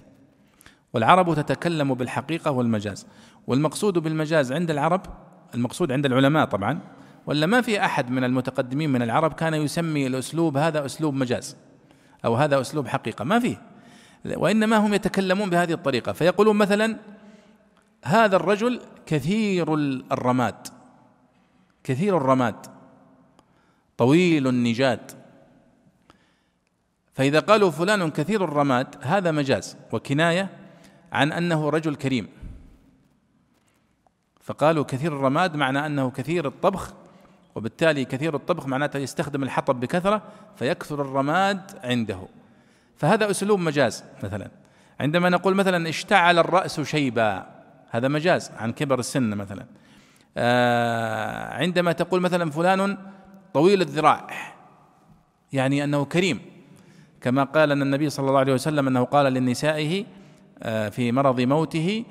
والعرب 0.92 1.34
تتكلم 1.34 1.94
بالحقيقة 1.94 2.50
والمجاز. 2.50 3.06
والمقصود 3.46 3.98
بالمجاز 3.98 4.52
عند 4.52 4.70
العرب 4.70 5.00
المقصود 5.54 5.92
عند 5.92 6.06
العلماء 6.06 6.44
طبعا 6.44 6.78
ولا 7.26 7.46
ما 7.46 7.60
في 7.60 7.84
أحد 7.84 8.10
من 8.10 8.24
المتقدمين 8.24 8.90
من 8.90 9.02
العرب 9.02 9.32
كان 9.32 9.54
يسمي 9.54 10.06
الأسلوب 10.06 10.56
هذا 10.56 10.84
أسلوب 10.84 11.14
مجاز 11.14 11.56
أو 12.24 12.34
هذا 12.34 12.60
أسلوب 12.60 12.88
حقيقة. 12.88 13.24
ما 13.24 13.38
فيه. 13.38 13.62
وإنما 14.36 14.76
هم 14.76 14.94
يتكلمون 14.94 15.50
بهذه 15.50 15.72
الطريقة. 15.72 16.12
فيقولون 16.12 16.56
مثلا 16.56 16.96
هذا 18.04 18.36
الرجل 18.36 18.80
كثير 19.06 19.74
الرماد 20.12 20.68
كثير 21.84 22.16
الرماد 22.16 22.66
طويل 23.96 24.46
النجاد 24.46 25.24
فإذا 27.14 27.40
قالوا 27.40 27.70
فلان 27.70 28.10
كثير 28.10 28.44
الرماد 28.44 28.96
هذا 29.00 29.30
مجاز 29.30 29.76
وكناية 29.92 30.50
عن 31.12 31.32
أنه 31.32 31.68
رجل 31.68 31.94
كريم. 31.94 32.28
فقالوا 34.40 34.84
كثير 34.84 35.12
الرماد 35.16 35.56
معنى 35.56 35.86
أنه 35.86 36.10
كثير 36.10 36.46
الطبخ 36.46 36.94
وبالتالي 37.54 38.04
كثير 38.04 38.34
الطبخ 38.36 38.66
معناته 38.66 38.98
يستخدم 38.98 39.42
الحطب 39.42 39.80
بكثرة 39.80 40.22
فيكثر 40.56 41.02
الرماد 41.02 41.78
عنده. 41.84 42.18
فهذا 42.96 43.30
أسلوب 43.30 43.60
مجاز 43.60 44.04
مثلا. 44.22 44.50
عندما 45.00 45.28
نقول 45.28 45.54
مثلا 45.54 45.88
اشتعل 45.88 46.38
الرأس 46.38 46.80
شيبا 46.80 47.53
هذا 47.94 48.08
مجاز 48.08 48.50
عن 48.58 48.72
كبر 48.72 48.98
السن 48.98 49.34
مثلا. 49.34 49.66
آه 50.36 51.54
عندما 51.54 51.92
تقول 51.92 52.20
مثلا 52.20 52.50
فلان 52.50 52.98
طويل 53.54 53.80
الذراع 53.80 54.26
يعني 55.52 55.84
أنه 55.84 56.04
كريم. 56.04 56.40
كما 57.20 57.44
قال 57.44 57.72
أن 57.72 57.82
النبي 57.82 58.10
صلى 58.10 58.28
الله 58.28 58.38
عليه 58.38 58.52
وسلم 58.52 58.86
أنه 58.88 59.04
قال 59.04 59.32
لنسائه 59.32 60.04
آه 60.62 60.88
في 60.88 61.12
مرض 61.12 61.40
موته 61.40 62.04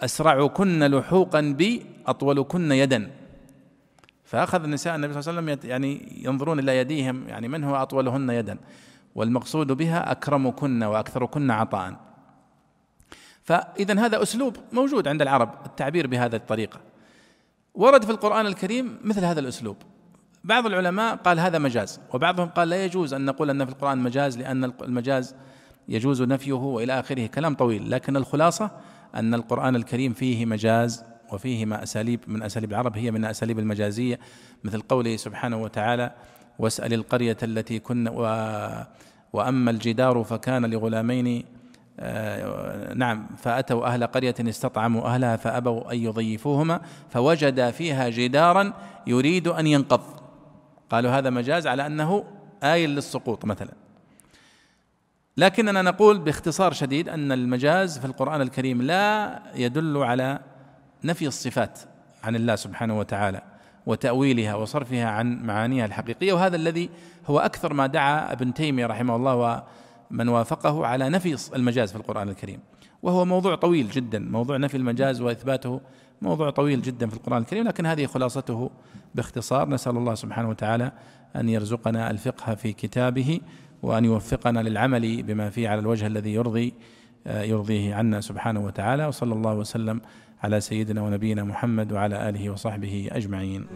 أسرعكن 0.00 0.84
لحوقا 0.84 1.40
بي 1.40 1.86
أطولكن 2.06 2.72
يدا. 2.72 3.10
فأخذ 4.24 4.62
النساء 4.62 4.96
النبي 4.96 5.12
صلى 5.12 5.20
الله 5.20 5.42
عليه 5.42 5.52
وسلم 5.52 5.70
يعني 5.70 6.22
ينظرون 6.24 6.58
إلى 6.58 6.78
يديهم 6.78 7.28
يعني 7.28 7.48
من 7.48 7.64
هو 7.64 7.76
أطولهن 7.76 8.30
يدا؟ 8.30 8.58
والمقصود 9.14 9.72
بها 9.72 10.12
أكرمكن 10.12 10.82
وأكثركن 10.82 11.50
عطاء. 11.50 11.96
فإذا 13.46 14.00
هذا 14.00 14.22
أسلوب 14.22 14.56
موجود 14.72 15.08
عند 15.08 15.22
العرب 15.22 15.54
التعبير 15.66 16.06
بهذه 16.06 16.36
الطريقة. 16.36 16.80
ورد 17.74 18.04
في 18.04 18.10
القرآن 18.10 18.46
الكريم 18.46 18.98
مثل 19.04 19.24
هذا 19.24 19.40
الأسلوب. 19.40 19.76
بعض 20.44 20.66
العلماء 20.66 21.16
قال 21.16 21.40
هذا 21.40 21.58
مجاز 21.58 22.00
وبعضهم 22.14 22.48
قال 22.48 22.68
لا 22.68 22.84
يجوز 22.84 23.14
أن 23.14 23.24
نقول 23.24 23.50
أن 23.50 23.64
في 23.64 23.70
القرآن 23.70 23.98
مجاز 23.98 24.38
لأن 24.38 24.64
المجاز 24.64 25.34
يجوز 25.88 26.22
نفيه 26.22 26.52
وإلى 26.52 27.00
آخره. 27.00 27.26
كلام 27.26 27.54
طويل 27.54 27.90
لكن 27.90 28.16
الخلاصة 28.16 28.70
أن 29.14 29.34
القرآن 29.34 29.76
الكريم 29.76 30.12
فيه 30.12 30.46
مجاز 30.46 31.04
وفيه 31.32 31.64
ما 31.64 31.82
أساليب 31.82 32.20
من 32.26 32.42
أساليب 32.42 32.70
العرب 32.70 32.96
هي 32.96 33.10
من 33.10 33.24
أساليب 33.24 33.58
المجازية 33.58 34.18
مثل 34.64 34.80
قوله 34.80 35.16
سبحانه 35.16 35.62
وتعالى 35.62 36.12
واسأل 36.58 36.92
القرية 36.94 37.36
التي 37.42 37.78
كنا 37.78 38.10
و 38.10 38.22
وأما 39.32 39.70
الجدار 39.70 40.24
فكان 40.24 40.66
لغلامين 40.66 41.44
نعم 42.94 43.26
فأتوا 43.36 43.86
أهل 43.86 44.06
قرية 44.06 44.34
استطعموا 44.40 45.02
أهلها 45.02 45.36
فأبوا 45.36 45.92
أن 45.92 45.98
يضيفوهما 45.98 46.80
فوجد 47.10 47.70
فيها 47.70 48.08
جدارا 48.08 48.72
يريد 49.06 49.48
أن 49.48 49.66
ينقض. 49.66 50.02
قالوا 50.90 51.10
هذا 51.10 51.30
مجاز 51.30 51.66
على 51.66 51.86
أنه 51.86 52.24
آيل 52.62 52.90
للسقوط 52.90 53.44
مثلا. 53.44 53.72
لكننا 55.36 55.82
نقول 55.82 56.18
باختصار 56.18 56.72
شديد 56.72 57.08
أن 57.08 57.32
المجاز 57.32 57.98
في 57.98 58.04
القرآن 58.04 58.40
الكريم 58.40 58.82
لا 58.82 59.38
يدل 59.54 59.96
على 59.96 60.38
نفي 61.04 61.26
الصفات 61.26 61.78
عن 62.24 62.36
الله 62.36 62.56
سبحانه 62.56 62.98
وتعالى 62.98 63.42
وتأويلها 63.86 64.54
وصرفها 64.54 65.06
عن 65.06 65.42
معانيها 65.42 65.86
الحقيقية 65.86 66.32
وهذا 66.32 66.56
الذي 66.56 66.90
هو 67.26 67.38
أكثر 67.38 67.74
ما 67.74 67.86
دعا 67.86 68.32
ابن 68.32 68.54
تيمية 68.54 68.86
رحمه 68.86 69.16
الله 69.16 69.62
من 70.10 70.28
وافقه 70.28 70.86
على 70.86 71.08
نفي 71.08 71.54
المجاز 71.56 71.90
في 71.90 71.96
القرآن 71.96 72.28
الكريم. 72.28 72.58
وهو 73.02 73.24
موضوع 73.24 73.54
طويل 73.54 73.90
جدا 73.90 74.18
موضوع 74.18 74.56
نفي 74.56 74.76
المجاز 74.76 75.20
وإثباته 75.20 75.80
موضوع 76.22 76.50
طويل 76.50 76.82
جدا 76.82 77.06
في 77.06 77.14
القرآن 77.14 77.42
الكريم 77.42 77.64
لكن 77.64 77.86
هذه 77.86 78.06
خلاصته 78.06 78.70
باختصار. 79.14 79.68
نسأل 79.68 79.96
الله 79.96 80.14
سبحانه 80.14 80.48
وتعالى 80.48 80.92
أن 81.36 81.48
يرزقنا 81.48 82.10
الفقه 82.10 82.54
في 82.54 82.72
كتابه 82.72 83.40
وأن 83.82 84.04
يوفقنا 84.04 84.60
للعمل 84.60 85.22
بما 85.22 85.50
فيه 85.50 85.68
على 85.68 85.80
الوجه 85.80 86.06
الذي 86.06 86.34
يرضي 86.34 86.74
يرضيه 87.26 87.94
عنا 87.94 88.20
سبحانه 88.20 88.60
وتعالى. 88.60 89.06
وصلى 89.06 89.34
الله 89.34 89.54
وسلم 89.54 90.00
على 90.42 90.60
سيدنا 90.60 91.02
ونبينا 91.02 91.44
محمد 91.44 91.92
وعلى 91.92 92.28
آله 92.28 92.50
وصحبه 92.50 93.08
أجمعين. 93.12 93.66